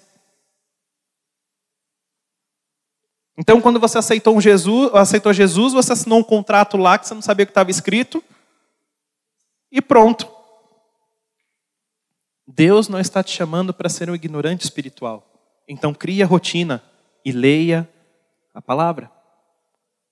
Então, 3.36 3.60
quando 3.60 3.78
você 3.78 3.98
aceitou, 3.98 4.34
um 4.34 4.40
Jesus, 4.40 4.90
aceitou 4.94 5.34
Jesus, 5.34 5.74
você 5.74 5.92
assinou 5.92 6.18
um 6.18 6.24
contrato 6.24 6.78
lá 6.78 6.98
que 6.98 7.06
você 7.06 7.12
não 7.12 7.20
sabia 7.20 7.44
o 7.44 7.46
que 7.46 7.50
estava 7.50 7.70
escrito, 7.70 8.24
e 9.70 9.82
pronto. 9.82 10.34
Deus 12.46 12.88
não 12.88 13.00
está 13.00 13.22
te 13.22 13.32
chamando 13.32 13.74
para 13.74 13.88
ser 13.88 14.08
um 14.08 14.14
ignorante 14.14 14.64
espiritual. 14.64 15.26
Então 15.68 15.92
crie 15.92 16.22
a 16.22 16.26
rotina 16.26 16.82
e 17.24 17.32
leia 17.32 17.88
a 18.54 18.62
palavra. 18.62 19.10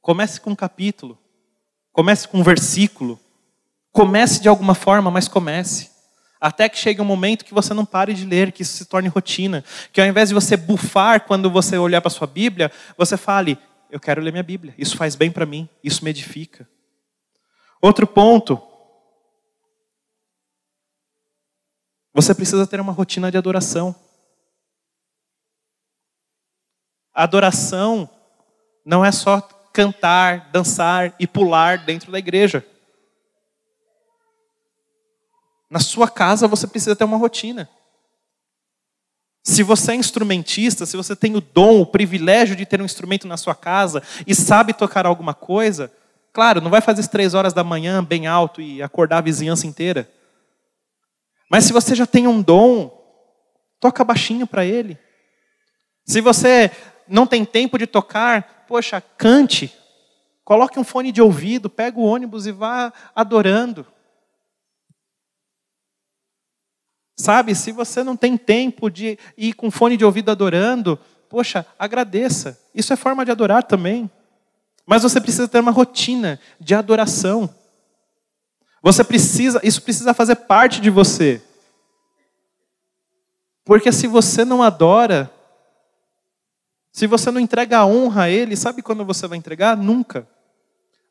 Comece 0.03 0.41
com 0.41 0.51
um 0.51 0.57
capítulo, 0.57 1.19
comece 1.93 2.27
com 2.27 2.39
um 2.39 2.43
versículo, 2.43 3.19
comece 3.93 4.43
de 4.43 4.49
alguma 4.49 4.75
forma, 4.75 5.11
mas 5.11 5.29
comece. 5.29 5.95
Até 6.41 6.69
que 6.69 6.77
chegue 6.77 7.01
um 7.01 7.07
momento 7.07 7.45
que 7.45 7.55
você 7.55 7.73
não 7.73 7.87
pare 7.87 8.13
de 8.13 8.27
ler, 8.27 8.53
que 8.53 8.63
isso 8.63 8.77
se 8.77 8.85
torne 8.85 9.09
rotina. 9.09 9.65
Que 9.93 10.01
ao 10.01 10.07
invés 10.07 10.29
de 10.29 10.35
você 10.35 10.57
bufar 10.59 11.25
quando 11.25 11.49
você 11.49 11.79
olhar 11.79 12.03
para 12.03 12.09
a 12.09 12.15
sua 12.15 12.27
Bíblia, 12.27 12.71
você 12.99 13.17
fale: 13.17 13.57
Eu 13.91 13.99
quero 13.99 14.21
ler 14.21 14.31
minha 14.31 14.43
Bíblia, 14.43 14.75
isso 14.77 14.97
faz 14.97 15.15
bem 15.15 15.31
para 15.31 15.47
mim, 15.47 15.69
isso 15.83 16.05
me 16.05 16.11
edifica. 16.11 16.69
Outro 17.81 18.07
ponto, 18.07 18.61
Você 22.15 22.33
precisa 22.33 22.65
ter 22.65 22.81
uma 22.81 22.93
rotina 22.93 23.29
de 23.29 23.37
adoração. 23.37 23.95
Adoração 27.13 28.09
não 28.87 29.05
é 29.05 29.11
só 29.11 29.41
cantar, 29.73 30.51
dançar 30.53 31.13
e 31.19 31.27
pular 31.27 31.79
dentro 31.79 32.13
da 32.13 32.19
igreja. 32.19 32.65
Na 35.69 35.81
sua 35.81 36.09
casa 36.09 36.47
você 36.47 36.69
precisa 36.69 36.95
ter 36.95 37.03
uma 37.03 37.17
rotina. 37.17 37.69
Se 39.43 39.65
você 39.65 39.93
é 39.93 39.97
instrumentista, 39.97 40.87
se 40.87 40.97
você 40.97 41.17
tem 41.17 41.35
o 41.35 41.41
dom, 41.41 41.81
o 41.81 41.87
privilégio 41.87 42.55
de 42.55 42.65
ter 42.65 42.81
um 42.81 42.85
instrumento 42.85 43.27
na 43.27 43.37
sua 43.37 43.57
casa 43.57 44.03
e 44.25 44.35
sabe 44.35 44.73
tocar 44.73 45.05
alguma 45.05 45.35
coisa, 45.35 45.93
claro, 46.33 46.61
não 46.61 46.71
vai 46.71 46.81
fazer 46.81 47.01
as 47.01 47.09
três 47.09 47.35
horas 47.35 47.53
da 47.53 47.65
manhã 47.65 48.03
bem 48.03 48.29
alto 48.29 48.63
e 48.63 48.81
acordar 48.81 49.19
a 49.19 49.23
vizinhança 49.23 49.67
inteira. 49.67 50.09
Mas 51.51 51.65
se 51.65 51.73
você 51.73 51.95
já 51.95 52.07
tem 52.07 52.27
um 52.27 52.41
dom, 52.41 52.91
toca 53.81 54.05
baixinho 54.05 54.47
para 54.47 54.65
ele. 54.65 54.99
Se 56.05 56.21
você 56.21 56.71
não 57.09 57.27
tem 57.27 57.45
tempo 57.45 57.79
de 57.79 57.87
tocar, 57.87 58.65
poxa, 58.67 59.01
cante. 59.01 59.73
Coloque 60.45 60.79
um 60.79 60.85
fone 60.85 61.11
de 61.11 61.23
ouvido, 61.23 61.71
pega 61.71 61.99
o 61.99 62.05
ônibus 62.05 62.47
e 62.47 62.53
vá 62.53 62.93
adorando. 63.15 63.87
Sabe, 67.17 67.55
se 67.55 67.71
você 67.71 68.03
não 68.03 68.17
tem 68.17 68.37
tempo 68.37 68.91
de 68.91 69.19
ir 69.37 69.55
com 69.55 69.71
fone 69.71 69.97
de 69.97 70.05
ouvido 70.05 70.31
adorando, 70.31 70.99
poxa, 71.29 71.65
agradeça. 71.79 72.61
Isso 72.75 72.93
é 72.93 72.97
forma 72.97 73.25
de 73.25 73.31
adorar 73.31 73.63
também. 73.63 74.11
Mas 74.85 75.03
você 75.03 75.21
precisa 75.21 75.49
ter 75.49 75.61
uma 75.61 75.71
rotina 75.71 76.39
de 76.61 76.75
adoração. 76.75 77.55
Você 78.85 79.03
precisa, 79.03 79.59
isso 79.65 79.81
precisa 79.81 80.13
fazer 80.13 80.37
parte 80.37 80.79
de 80.79 80.91
você. 80.91 81.41
Porque 83.65 83.91
se 83.91 84.07
você 84.07 84.45
não 84.45 84.63
adora, 84.63 85.33
se 86.93 87.07
você 87.07 87.31
não 87.31 87.41
entrega 87.41 87.79
a 87.79 87.87
honra 87.87 88.25
a 88.25 88.31
Ele, 88.31 88.55
sabe 88.55 88.83
quando 88.83 89.03
você 89.03 89.27
vai 89.27 89.39
entregar? 89.39 89.75
Nunca. 89.75 90.29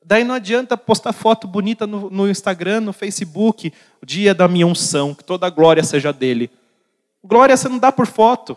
Daí 0.06 0.24
não 0.24 0.36
adianta 0.36 0.78
postar 0.78 1.14
foto 1.14 1.48
bonita 1.48 1.88
no, 1.88 2.12
no 2.12 2.30
Instagram, 2.30 2.82
no 2.82 2.94
Facebook, 2.94 3.74
o 4.00 4.06
dia 4.06 4.36
da 4.36 4.48
minha 4.48 4.68
unção, 4.68 5.16
que 5.16 5.24
toda 5.24 5.48
a 5.48 5.50
glória 5.50 5.84
seja 5.84 6.14
dele. 6.14 6.52
Glória 7.24 7.58
você 7.58 7.68
não 7.68 7.80
dá 7.80 7.92
por 7.92 8.06
foto. 8.06 8.56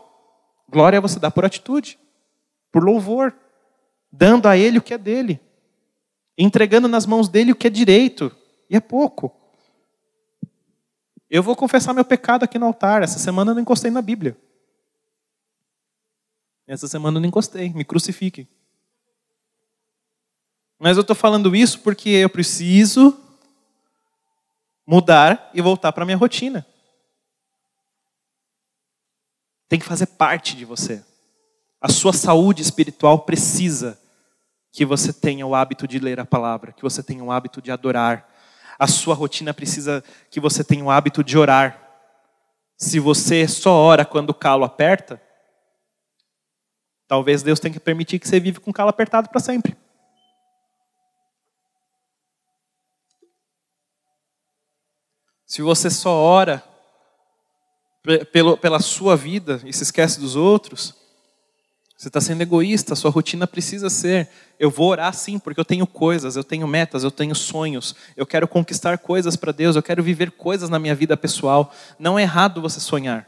Glória 0.68 1.00
você 1.00 1.18
dá 1.18 1.30
por 1.30 1.42
atitude, 1.42 1.98
por 2.70 2.84
louvor, 2.84 3.32
dando 4.12 4.46
a 4.46 4.58
Ele 4.58 4.76
o 4.76 4.82
que 4.82 4.92
é 4.92 4.98
dele, 4.98 5.40
entregando 6.36 6.86
nas 6.86 7.06
mãos 7.06 7.30
dele 7.30 7.52
o 7.52 7.56
que 7.56 7.68
é 7.68 7.70
direito, 7.70 8.30
e 8.68 8.76
é 8.76 8.80
pouco. 8.80 9.34
Eu 11.28 11.42
vou 11.42 11.56
confessar 11.56 11.92
meu 11.92 12.04
pecado 12.04 12.44
aqui 12.44 12.58
no 12.58 12.66
altar. 12.66 13.02
Essa 13.02 13.18
semana 13.18 13.50
eu 13.50 13.54
não 13.54 13.62
encostei 13.62 13.90
na 13.90 14.00
Bíblia. 14.00 14.36
Essa 16.66 16.86
semana 16.86 17.16
eu 17.16 17.20
não 17.20 17.28
encostei. 17.28 17.72
Me 17.72 17.84
crucifiquem. 17.84 18.48
Mas 20.78 20.96
eu 20.96 21.00
estou 21.00 21.16
falando 21.16 21.54
isso 21.56 21.80
porque 21.80 22.10
eu 22.10 22.28
preciso 22.28 23.18
mudar 24.86 25.50
e 25.52 25.60
voltar 25.60 25.92
para 25.92 26.02
a 26.02 26.06
minha 26.06 26.18
rotina. 26.18 26.66
Tem 29.68 29.80
que 29.80 29.86
fazer 29.86 30.06
parte 30.06 30.54
de 30.56 30.64
você. 30.64 31.04
A 31.80 31.88
sua 31.88 32.12
saúde 32.12 32.62
espiritual 32.62 33.20
precisa 33.20 33.98
que 34.70 34.84
você 34.84 35.12
tenha 35.12 35.46
o 35.46 35.54
hábito 35.54 35.88
de 35.88 35.98
ler 35.98 36.20
a 36.20 36.24
palavra, 36.24 36.72
que 36.72 36.82
você 36.82 37.02
tenha 37.02 37.24
o 37.24 37.32
hábito 37.32 37.62
de 37.62 37.70
adorar, 37.70 38.28
a 38.78 38.86
sua 38.86 39.14
rotina 39.14 39.54
precisa 39.54 40.02
que 40.30 40.40
você 40.40 40.62
tenha 40.62 40.84
o 40.84 40.90
hábito 40.90 41.24
de 41.24 41.38
orar. 41.38 41.82
Se 42.76 43.00
você 43.00 43.48
só 43.48 43.72
ora 43.72 44.04
quando 44.04 44.30
o 44.30 44.34
calo 44.34 44.64
aperta, 44.64 45.20
talvez 47.08 47.42
Deus 47.42 47.58
tenha 47.58 47.72
que 47.72 47.80
permitir 47.80 48.18
que 48.18 48.28
você 48.28 48.38
vive 48.38 48.60
com 48.60 48.70
o 48.70 48.74
calo 48.74 48.90
apertado 48.90 49.28
para 49.28 49.40
sempre. 49.40 49.76
Se 55.46 55.62
você 55.62 55.88
só 55.88 56.10
ora 56.10 56.62
pela 58.60 58.80
sua 58.80 59.16
vida 59.16 59.60
e 59.64 59.72
se 59.72 59.84
esquece 59.84 60.20
dos 60.20 60.36
outros, 60.36 61.05
você 61.96 62.08
está 62.08 62.20
sendo 62.20 62.42
egoísta, 62.42 62.94
sua 62.94 63.10
rotina 63.10 63.46
precisa 63.46 63.88
ser: 63.88 64.28
eu 64.60 64.70
vou 64.70 64.90
orar 64.90 65.14
sim, 65.14 65.38
porque 65.38 65.58
eu 65.58 65.64
tenho 65.64 65.86
coisas, 65.86 66.36
eu 66.36 66.44
tenho 66.44 66.66
metas, 66.66 67.02
eu 67.02 67.10
tenho 67.10 67.34
sonhos, 67.34 67.96
eu 68.16 68.26
quero 68.26 68.46
conquistar 68.46 68.98
coisas 68.98 69.34
para 69.34 69.50
Deus, 69.50 69.76
eu 69.76 69.82
quero 69.82 70.02
viver 70.02 70.32
coisas 70.32 70.68
na 70.68 70.78
minha 70.78 70.94
vida 70.94 71.16
pessoal. 71.16 71.72
Não 71.98 72.18
é 72.18 72.22
errado 72.22 72.60
você 72.60 72.80
sonhar, 72.80 73.26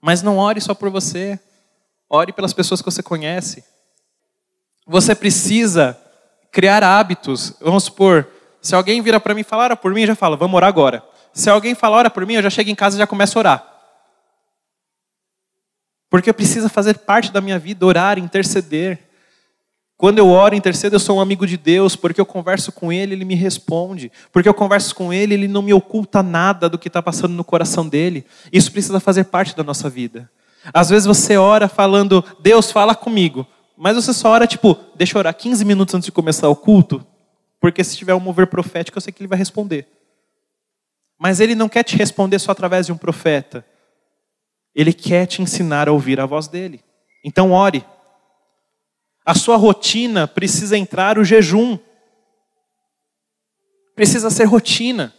mas 0.00 0.22
não 0.22 0.38
ore 0.38 0.60
só 0.60 0.74
por 0.74 0.88
você, 0.88 1.38
ore 2.08 2.32
pelas 2.32 2.54
pessoas 2.54 2.80
que 2.80 2.90
você 2.90 3.02
conhece. 3.02 3.62
Você 4.86 5.14
precisa 5.14 5.98
criar 6.50 6.82
hábitos. 6.82 7.52
Vamos 7.60 7.84
supor, 7.84 8.26
se 8.62 8.74
alguém 8.74 9.02
vira 9.02 9.20
para 9.20 9.34
mim 9.34 9.42
e 9.42 9.44
falar, 9.44 9.64
ora 9.64 9.76
por 9.76 9.92
mim, 9.92 10.00
eu 10.00 10.08
já 10.08 10.14
falo, 10.14 10.36
vamos 10.36 10.56
orar 10.56 10.68
agora. 10.68 11.04
Se 11.32 11.50
alguém 11.50 11.74
falar, 11.74 11.98
ora 11.98 12.10
por 12.10 12.24
mim, 12.26 12.34
eu 12.34 12.42
já 12.42 12.50
chego 12.50 12.70
em 12.70 12.74
casa 12.74 12.96
e 12.96 12.98
já 12.98 13.06
começo 13.06 13.38
a 13.38 13.40
orar. 13.40 13.79
Porque 16.10 16.32
precisa 16.32 16.68
fazer 16.68 16.98
parte 16.98 17.32
da 17.32 17.40
minha 17.40 17.58
vida 17.58 17.86
orar, 17.86 18.18
interceder. 18.18 18.98
Quando 19.96 20.18
eu 20.18 20.28
oro, 20.28 20.54
intercedo, 20.54 20.96
eu 20.96 21.00
sou 21.00 21.18
um 21.18 21.20
amigo 21.20 21.46
de 21.46 21.56
Deus, 21.56 21.94
porque 21.94 22.20
eu 22.20 22.26
converso 22.26 22.72
com 22.72 22.92
Ele, 22.92 23.14
Ele 23.14 23.24
me 23.24 23.36
responde. 23.36 24.10
Porque 24.32 24.48
eu 24.48 24.54
converso 24.54 24.94
com 24.94 25.12
Ele, 25.12 25.34
Ele 25.34 25.46
não 25.46 25.62
me 25.62 25.72
oculta 25.72 26.22
nada 26.22 26.68
do 26.68 26.78
que 26.78 26.88
está 26.88 27.00
passando 27.00 27.34
no 27.34 27.44
coração 27.44 27.88
dele. 27.88 28.26
Isso 28.52 28.72
precisa 28.72 28.98
fazer 28.98 29.24
parte 29.24 29.54
da 29.56 29.62
nossa 29.62 29.88
vida. 29.88 30.28
Às 30.74 30.90
vezes 30.90 31.06
você 31.06 31.36
ora 31.36 31.68
falando, 31.68 32.24
Deus 32.40 32.72
fala 32.72 32.94
comigo. 32.94 33.46
Mas 33.76 33.96
você 33.96 34.12
só 34.12 34.30
ora, 34.30 34.46
tipo, 34.46 34.76
deixa 34.94 35.16
eu 35.16 35.20
orar 35.20 35.34
15 35.34 35.64
minutos 35.64 35.94
antes 35.94 36.06
de 36.06 36.12
começar 36.12 36.48
o 36.48 36.56
culto, 36.56 37.06
porque 37.60 37.82
se 37.84 37.96
tiver 37.96 38.14
um 38.14 38.20
mover 38.20 38.46
profético, 38.46 38.98
eu 38.98 39.00
sei 39.00 39.12
que 39.12 39.22
ele 39.22 39.28
vai 39.28 39.38
responder. 39.38 39.86
Mas 41.18 41.40
ele 41.40 41.54
não 41.54 41.68
quer 41.68 41.82
te 41.82 41.96
responder 41.96 42.38
só 42.38 42.52
através 42.52 42.86
de 42.86 42.92
um 42.92 42.96
profeta. 42.96 43.64
Ele 44.74 44.92
quer 44.92 45.26
te 45.26 45.42
ensinar 45.42 45.88
a 45.88 45.92
ouvir 45.92 46.20
a 46.20 46.26
voz 46.26 46.48
dele. 46.48 46.82
Então, 47.24 47.52
ore. 47.52 47.84
A 49.24 49.34
sua 49.34 49.56
rotina 49.56 50.26
precisa 50.26 50.76
entrar 50.76 51.18
o 51.18 51.24
jejum. 51.24 51.78
Precisa 53.94 54.30
ser 54.30 54.44
rotina. 54.44 55.14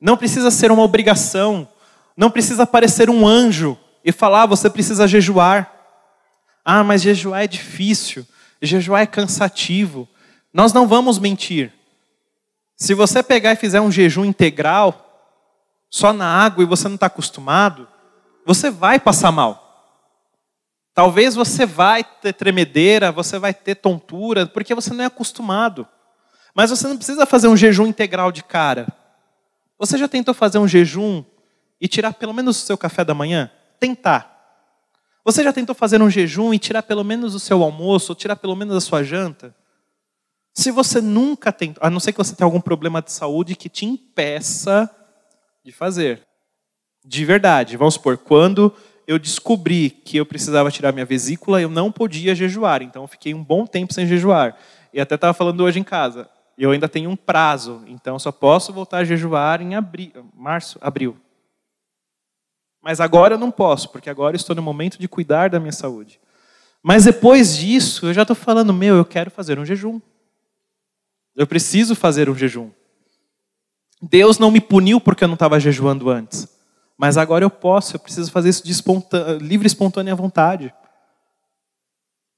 Não 0.00 0.16
precisa 0.16 0.50
ser 0.50 0.70
uma 0.70 0.82
obrigação. 0.82 1.68
Não 2.16 2.30
precisa 2.30 2.66
parecer 2.66 3.10
um 3.10 3.26
anjo 3.26 3.78
e 4.04 4.12
falar, 4.12 4.42
ah, 4.42 4.46
você 4.46 4.70
precisa 4.70 5.06
jejuar. 5.06 5.72
Ah, 6.64 6.82
mas 6.82 7.02
jejuar 7.02 7.42
é 7.42 7.46
difícil. 7.46 8.26
Jejuar 8.62 9.02
é 9.02 9.06
cansativo. 9.06 10.08
Nós 10.52 10.72
não 10.72 10.86
vamos 10.86 11.18
mentir. 11.18 11.72
Se 12.76 12.94
você 12.94 13.22
pegar 13.22 13.52
e 13.52 13.56
fizer 13.56 13.80
um 13.80 13.90
jejum 13.90 14.24
integral, 14.24 15.02
só 15.90 16.12
na 16.12 16.26
água 16.26 16.62
e 16.62 16.66
você 16.66 16.88
não 16.88 16.94
está 16.94 17.06
acostumado, 17.06 17.88
você 18.46 18.70
vai 18.70 19.00
passar 19.00 19.32
mal. 19.32 19.64
Talvez 20.94 21.34
você 21.34 21.66
vai 21.66 22.04
ter 22.04 22.32
tremedeira, 22.32 23.10
você 23.10 23.40
vai 23.40 23.52
ter 23.52 23.74
tontura, 23.74 24.46
porque 24.46 24.72
você 24.72 24.94
não 24.94 25.02
é 25.02 25.06
acostumado. 25.08 25.86
Mas 26.54 26.70
você 26.70 26.86
não 26.86 26.96
precisa 26.96 27.26
fazer 27.26 27.48
um 27.48 27.56
jejum 27.56 27.86
integral 27.86 28.30
de 28.30 28.44
cara. 28.44 28.86
Você 29.78 29.98
já 29.98 30.06
tentou 30.06 30.32
fazer 30.32 30.58
um 30.58 30.68
jejum 30.68 31.24
e 31.80 31.88
tirar 31.88 32.14
pelo 32.14 32.32
menos 32.32 32.62
o 32.62 32.64
seu 32.64 32.78
café 32.78 33.04
da 33.04 33.12
manhã? 33.12 33.50
Tentar. 33.80 34.32
Você 35.24 35.42
já 35.42 35.52
tentou 35.52 35.74
fazer 35.74 36.00
um 36.00 36.08
jejum 36.08 36.54
e 36.54 36.58
tirar 36.58 36.82
pelo 36.82 37.02
menos 37.02 37.34
o 37.34 37.40
seu 37.40 37.62
almoço, 37.64 38.12
ou 38.12 38.16
tirar 38.16 38.36
pelo 38.36 38.54
menos 38.54 38.76
a 38.76 38.80
sua 38.80 39.02
janta? 39.02 39.54
Se 40.54 40.70
você 40.70 41.00
nunca 41.00 41.52
tentou, 41.52 41.84
a 41.84 41.90
não 41.90 41.98
ser 41.98 42.12
que 42.12 42.18
você 42.18 42.34
tenha 42.34 42.46
algum 42.46 42.60
problema 42.60 43.02
de 43.02 43.10
saúde 43.10 43.56
que 43.56 43.68
te 43.68 43.84
impeça 43.84 44.88
de 45.64 45.72
fazer 45.72 46.25
de 47.06 47.24
verdade. 47.24 47.76
Vamos 47.76 47.94
supor, 47.94 48.18
quando 48.18 48.74
eu 49.06 49.18
descobri 49.18 49.90
que 49.90 50.16
eu 50.16 50.26
precisava 50.26 50.70
tirar 50.70 50.92
minha 50.92 51.06
vesícula, 51.06 51.62
eu 51.62 51.70
não 51.70 51.92
podia 51.92 52.34
jejuar. 52.34 52.82
Então 52.82 53.04
eu 53.04 53.08
fiquei 53.08 53.32
um 53.32 53.42
bom 53.42 53.64
tempo 53.64 53.94
sem 53.94 54.06
jejuar. 54.06 54.56
E 54.92 55.00
até 55.00 55.14
estava 55.14 55.32
falando 55.32 55.62
hoje 55.62 55.78
em 55.78 55.84
casa. 55.84 56.28
Eu 56.58 56.72
ainda 56.72 56.88
tenho 56.88 57.10
um 57.10 57.16
prazo, 57.16 57.82
então 57.86 58.18
só 58.18 58.32
posso 58.32 58.72
voltar 58.72 58.98
a 58.98 59.04
jejuar 59.04 59.60
em 59.60 59.74
abril, 59.74 60.10
março, 60.34 60.78
abril. 60.80 61.16
Mas 62.82 62.98
agora 62.98 63.34
eu 63.34 63.38
não 63.38 63.50
posso, 63.50 63.90
porque 63.90 64.08
agora 64.08 64.36
estou 64.36 64.56
no 64.56 64.62
momento 64.62 64.98
de 64.98 65.06
cuidar 65.06 65.50
da 65.50 65.60
minha 65.60 65.72
saúde. 65.72 66.18
Mas 66.82 67.04
depois 67.04 67.58
disso, 67.58 68.06
eu 68.06 68.14
já 68.14 68.22
estou 68.22 68.34
falando, 68.34 68.72
meu, 68.72 68.96
eu 68.96 69.04
quero 69.04 69.30
fazer 69.30 69.58
um 69.58 69.66
jejum. 69.66 70.00
Eu 71.34 71.46
preciso 71.46 71.94
fazer 71.94 72.30
um 72.30 72.34
jejum. 72.34 72.70
Deus 74.00 74.38
não 74.38 74.50
me 74.50 74.60
puniu 74.60 74.98
porque 74.98 75.24
eu 75.24 75.28
não 75.28 75.34
estava 75.34 75.60
jejuando 75.60 76.08
antes. 76.08 76.55
Mas 76.98 77.18
agora 77.18 77.44
eu 77.44 77.50
posso, 77.50 77.96
eu 77.96 78.00
preciso 78.00 78.30
fazer 78.30 78.48
isso 78.48 78.64
de 78.64 78.72
espontânea, 78.72 79.38
livre, 79.38 79.66
espontânea 79.66 80.14
vontade. 80.14 80.72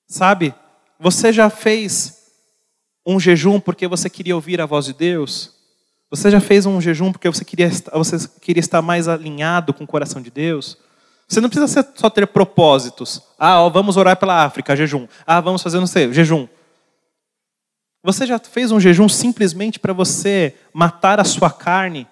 Sabe? 0.07 0.55
Você 0.99 1.33
já 1.33 1.49
fez 1.49 2.19
um 3.07 3.21
jejum 3.21 3.61
porque 3.61 3.87
você 3.87 4.11
queria 4.11 4.35
ouvir 4.35 4.61
a 4.61 4.67
voz 4.67 4.87
de 4.87 4.95
Deus? 4.95 5.55
Você 6.11 6.31
já 6.31 6.41
fez 6.41 6.67
um 6.67 6.81
jejum 6.81 7.13
porque 7.13 7.29
você 7.29 7.45
queria, 7.45 7.71
você 7.93 8.29
queria 8.41 8.61
estar 8.61 8.83
mais 8.83 9.07
alinhado 9.07 9.73
com 9.73 9.85
o 9.85 9.87
coração 9.87 10.21
de 10.21 10.31
Deus? 10.31 10.77
Você 11.29 11.41
não 11.41 11.51
precisa 11.51 11.87
só 11.95 12.09
ter 12.09 12.27
propósitos. 12.27 13.23
Ah, 13.39 13.61
ó, 13.61 13.69
vamos 13.69 13.99
orar 13.99 14.17
pela 14.17 14.45
África, 14.45 14.75
jejum. 14.75 15.07
Ah, 15.27 15.41
vamos 15.41 15.63
fazer, 15.63 15.79
não 15.79 15.87
sei, 15.87 16.13
jejum. 16.13 16.49
Você 18.03 18.27
já 18.27 18.39
fez 18.39 18.73
um 18.73 18.81
jejum 18.81 19.09
simplesmente 19.09 19.79
para 19.79 19.93
você 19.93 20.55
matar 20.73 21.21
a 21.21 21.25
sua 21.25 21.51
carne 21.51 22.09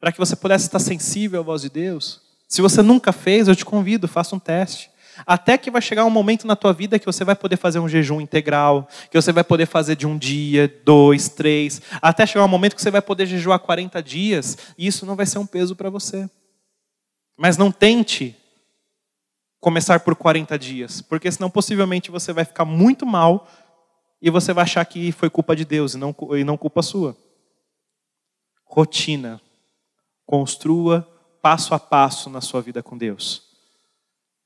para 0.00 0.12
que 0.12 0.18
você 0.18 0.36
pudesse 0.36 0.66
estar 0.66 0.78
sensível 0.78 1.40
à 1.40 1.42
voz 1.42 1.62
de 1.62 1.70
Deus. 1.70 2.20
Se 2.46 2.62
você 2.62 2.82
nunca 2.82 3.12
fez, 3.12 3.48
eu 3.48 3.56
te 3.56 3.64
convido, 3.64 4.08
faça 4.08 4.34
um 4.34 4.38
teste. 4.38 4.90
Até 5.26 5.58
que 5.58 5.70
vai 5.70 5.82
chegar 5.82 6.04
um 6.04 6.10
momento 6.10 6.46
na 6.46 6.54
tua 6.54 6.72
vida 6.72 6.98
que 6.98 7.06
você 7.06 7.24
vai 7.24 7.34
poder 7.34 7.56
fazer 7.56 7.78
um 7.78 7.88
jejum 7.88 8.20
integral, 8.20 8.88
que 9.10 9.20
você 9.20 9.32
vai 9.32 9.42
poder 9.42 9.66
fazer 9.66 9.96
de 9.96 10.06
um 10.06 10.16
dia, 10.16 10.72
dois, 10.84 11.28
três, 11.28 11.82
até 12.00 12.24
chegar 12.24 12.44
um 12.44 12.48
momento 12.48 12.76
que 12.76 12.82
você 12.82 12.90
vai 12.90 13.02
poder 13.02 13.26
jejuar 13.26 13.58
40 13.58 14.02
dias, 14.02 14.56
e 14.76 14.86
isso 14.86 15.04
não 15.04 15.16
vai 15.16 15.26
ser 15.26 15.38
um 15.38 15.46
peso 15.46 15.74
para 15.74 15.90
você. 15.90 16.30
Mas 17.36 17.56
não 17.56 17.72
tente 17.72 18.36
começar 19.60 20.00
por 20.00 20.14
40 20.14 20.56
dias, 20.58 21.02
porque 21.02 21.30
senão 21.30 21.50
possivelmente 21.50 22.10
você 22.10 22.32
vai 22.32 22.44
ficar 22.44 22.64
muito 22.64 23.04
mal 23.04 23.48
e 24.22 24.30
você 24.30 24.52
vai 24.52 24.62
achar 24.62 24.84
que 24.84 25.12
foi 25.12 25.28
culpa 25.28 25.54
de 25.54 25.64
Deus 25.64 25.94
e 25.94 25.98
não, 25.98 26.14
e 26.36 26.44
não 26.44 26.56
culpa 26.56 26.82
sua. 26.82 27.16
Rotina. 28.64 29.40
Construa 30.28 31.08
passo 31.40 31.72
a 31.72 31.78
passo 31.78 32.28
na 32.28 32.42
sua 32.42 32.60
vida 32.60 32.82
com 32.82 32.98
Deus. 32.98 33.44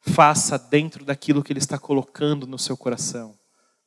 Faça 0.01 0.57
dentro 0.57 1.05
daquilo 1.05 1.43
que 1.43 1.53
Ele 1.53 1.59
está 1.59 1.77
colocando 1.77 2.47
no 2.47 2.57
seu 2.57 2.77
coração. 2.77 3.35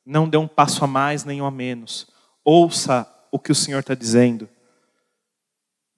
Não 0.05 0.27
dê 0.27 0.35
um 0.35 0.45
passo 0.45 0.83
a 0.83 0.87
mais 0.87 1.23
nem 1.23 1.41
um 1.41 1.45
a 1.45 1.51
menos. 1.51 2.05
Ouça 2.43 3.09
o 3.31 3.39
que 3.39 3.49
o 3.49 3.55
Senhor 3.55 3.79
está 3.79 3.95
dizendo. 3.95 4.49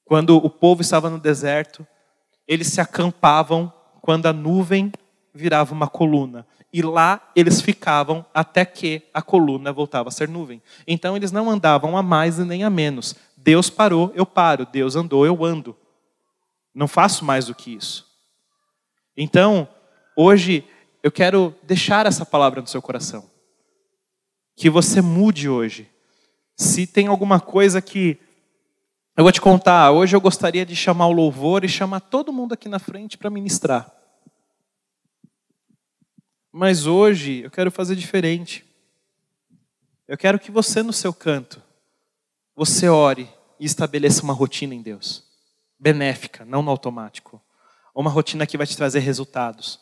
Quando 0.05 0.37
o 0.37 0.51
povo 0.51 0.83
estava 0.83 1.09
no 1.09 1.17
deserto, 1.17 1.85
eles 2.47 2.67
se 2.67 2.79
acampavam 2.79 3.73
quando 3.99 4.27
a 4.27 4.33
nuvem 4.33 4.91
virava 5.33 5.73
uma 5.73 5.87
coluna. 5.87 6.45
E 6.71 6.83
lá 6.83 7.27
eles 7.35 7.59
ficavam 7.59 8.23
até 8.31 8.63
que 8.65 9.01
a 9.11 9.23
coluna 9.23 9.73
voltava 9.73 10.09
a 10.09 10.11
ser 10.11 10.29
nuvem. 10.29 10.61
Então 10.85 11.17
eles 11.17 11.31
não 11.31 11.49
andavam 11.49 11.97
a 11.97 12.03
mais 12.03 12.37
e 12.37 12.43
nem 12.43 12.63
a 12.63 12.69
menos. 12.69 13.15
Deus 13.35 13.67
parou, 13.67 14.11
eu 14.13 14.27
paro. 14.27 14.63
Deus 14.71 14.95
andou, 14.95 15.25
eu 15.25 15.43
ando. 15.43 15.75
Não 16.77 16.87
faço 16.87 17.25
mais 17.25 17.47
do 17.47 17.55
que 17.55 17.73
isso. 17.73 18.05
Então, 19.17 19.67
hoje 20.15 20.63
eu 21.01 21.11
quero 21.11 21.55
deixar 21.63 22.05
essa 22.05 22.23
palavra 22.23 22.61
no 22.61 22.67
seu 22.67 22.79
coração. 22.83 23.27
Que 24.55 24.69
você 24.69 25.01
mude 25.01 25.49
hoje. 25.49 25.89
Se 26.55 26.85
tem 26.85 27.07
alguma 27.07 27.39
coisa 27.39 27.81
que 27.81 28.19
eu 29.15 29.23
vou 29.23 29.31
te 29.31 29.41
contar, 29.41 29.89
hoje 29.89 30.15
eu 30.15 30.21
gostaria 30.21 30.63
de 30.63 30.75
chamar 30.75 31.07
o 31.07 31.11
louvor 31.11 31.63
e 31.63 31.67
chamar 31.67 31.99
todo 31.99 32.31
mundo 32.31 32.53
aqui 32.53 32.69
na 32.69 32.77
frente 32.77 33.17
para 33.17 33.31
ministrar. 33.31 33.91
Mas 36.51 36.85
hoje 36.85 37.39
eu 37.39 37.49
quero 37.49 37.71
fazer 37.71 37.95
diferente. 37.95 38.63
Eu 40.07 40.15
quero 40.15 40.37
que 40.37 40.51
você 40.51 40.83
no 40.83 40.93
seu 40.93 41.11
canto, 41.11 41.59
você 42.55 42.87
ore 42.87 43.27
e 43.59 43.65
estabeleça 43.65 44.21
uma 44.21 44.33
rotina 44.33 44.75
em 44.75 44.81
Deus. 44.83 45.26
Benéfica, 45.79 46.45
não 46.45 46.61
no 46.61 46.71
automático. 46.71 47.41
Uma 47.93 48.09
rotina 48.09 48.45
que 48.45 48.57
vai 48.57 48.67
te 48.67 48.77
trazer 48.77 48.99
resultados. 48.99 49.79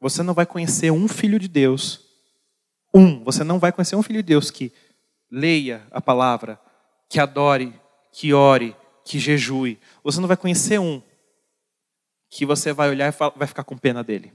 Você 0.00 0.22
não 0.22 0.34
vai 0.34 0.46
conhecer 0.46 0.90
um 0.90 1.08
filho 1.08 1.38
de 1.38 1.48
Deus. 1.48 2.00
Um, 2.94 3.24
você 3.24 3.42
não 3.44 3.58
vai 3.58 3.72
conhecer 3.72 3.96
um 3.96 4.02
filho 4.02 4.22
de 4.22 4.28
Deus 4.28 4.50
que 4.50 4.72
leia 5.30 5.86
a 5.90 6.00
palavra, 6.00 6.60
que 7.08 7.20
adore 7.20 7.78
que 8.12 8.32
ore, 8.32 8.76
que 9.04 9.18
jejue. 9.18 9.80
Você 10.02 10.20
não 10.20 10.28
vai 10.28 10.36
conhecer 10.36 10.80
um 10.80 11.02
que 12.28 12.44
você 12.44 12.72
vai 12.72 12.90
olhar 12.90 13.12
e 13.12 13.16
vai 13.36 13.46
ficar 13.46 13.64
com 13.64 13.76
pena 13.76 14.02
dele. 14.02 14.32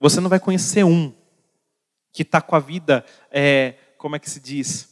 Você 0.00 0.20
não 0.20 0.30
vai 0.30 0.40
conhecer 0.40 0.84
um 0.84 1.12
que 2.12 2.22
está 2.22 2.40
com 2.40 2.54
a 2.54 2.60
vida, 2.60 3.04
é, 3.30 3.72
como 3.96 4.16
é 4.16 4.18
que 4.18 4.30
se 4.30 4.38
diz? 4.38 4.91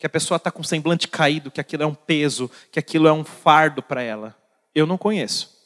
Que 0.00 0.06
a 0.06 0.10
pessoa 0.10 0.36
está 0.36 0.50
com 0.50 0.62
semblante 0.62 1.06
caído, 1.06 1.50
que 1.50 1.60
aquilo 1.60 1.82
é 1.82 1.86
um 1.86 1.94
peso, 1.94 2.50
que 2.72 2.78
aquilo 2.78 3.06
é 3.06 3.12
um 3.12 3.22
fardo 3.22 3.82
para 3.82 4.02
ela. 4.02 4.34
Eu 4.74 4.86
não 4.86 4.96
conheço. 4.98 5.56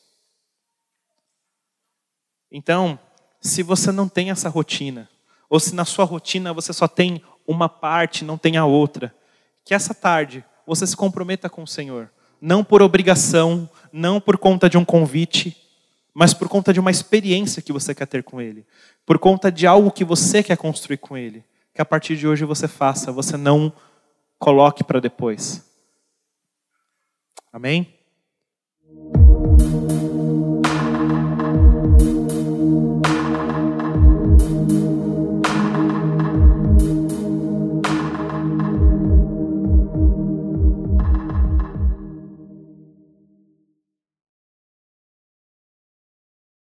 Então, 2.51 2.99
se 3.41 3.63
você 3.63 3.93
não 3.93 4.09
tem 4.09 4.31
essa 4.31 4.49
rotina, 4.49 5.09
ou 5.49 5.61
se 5.61 5.75
na 5.75 5.85
sua 5.85 6.05
rotina 6.05 6.53
você 6.53 6.73
só 6.73 6.89
tem 6.89 7.23
uma 7.47 7.69
parte, 7.69 8.25
não 8.25 8.37
tem 8.37 8.57
a 8.57 8.67
outra, 8.67 9.15
que 9.65 9.73
essa 9.73 9.95
tarde 9.95 10.45
você 10.67 10.85
se 10.85 10.97
comprometa 10.97 11.49
com 11.49 11.63
o 11.63 11.67
Senhor. 11.69 12.11
Não 12.41 12.65
por 12.65 12.83
obrigação, 12.83 13.71
não 13.93 14.21
por 14.21 14.37
conta 14.37 14.69
de 14.69 14.77
um 14.77 14.85
convite, 14.85 15.57
mas 16.13 16.35
por 16.35 16.49
conta 16.49 16.73
de 16.73 16.81
uma 16.81 16.91
experiência 16.91 17.63
que 17.63 17.73
você 17.73 17.95
quer 17.95 18.07
ter 18.07 18.25
com 18.25 18.41
Ele. 18.41 18.67
Por 19.07 19.19
conta 19.19 19.51
de 19.53 19.65
algo 19.65 19.93
que 19.93 20.05
você 20.05 20.43
quer 20.43 20.57
construir 20.57 20.99
com 20.99 21.17
Ele. 21.17 21.45
Que 21.73 21.81
a 21.81 21.85
partir 21.85 22.17
de 22.17 22.27
hoje 22.27 22.45
você 22.45 22.67
faça, 22.67 23.13
você 23.13 23.37
não 23.37 23.73
coloque 24.39 24.85
para 24.85 25.01
depois. 25.01 25.65
Amém? 27.53 27.89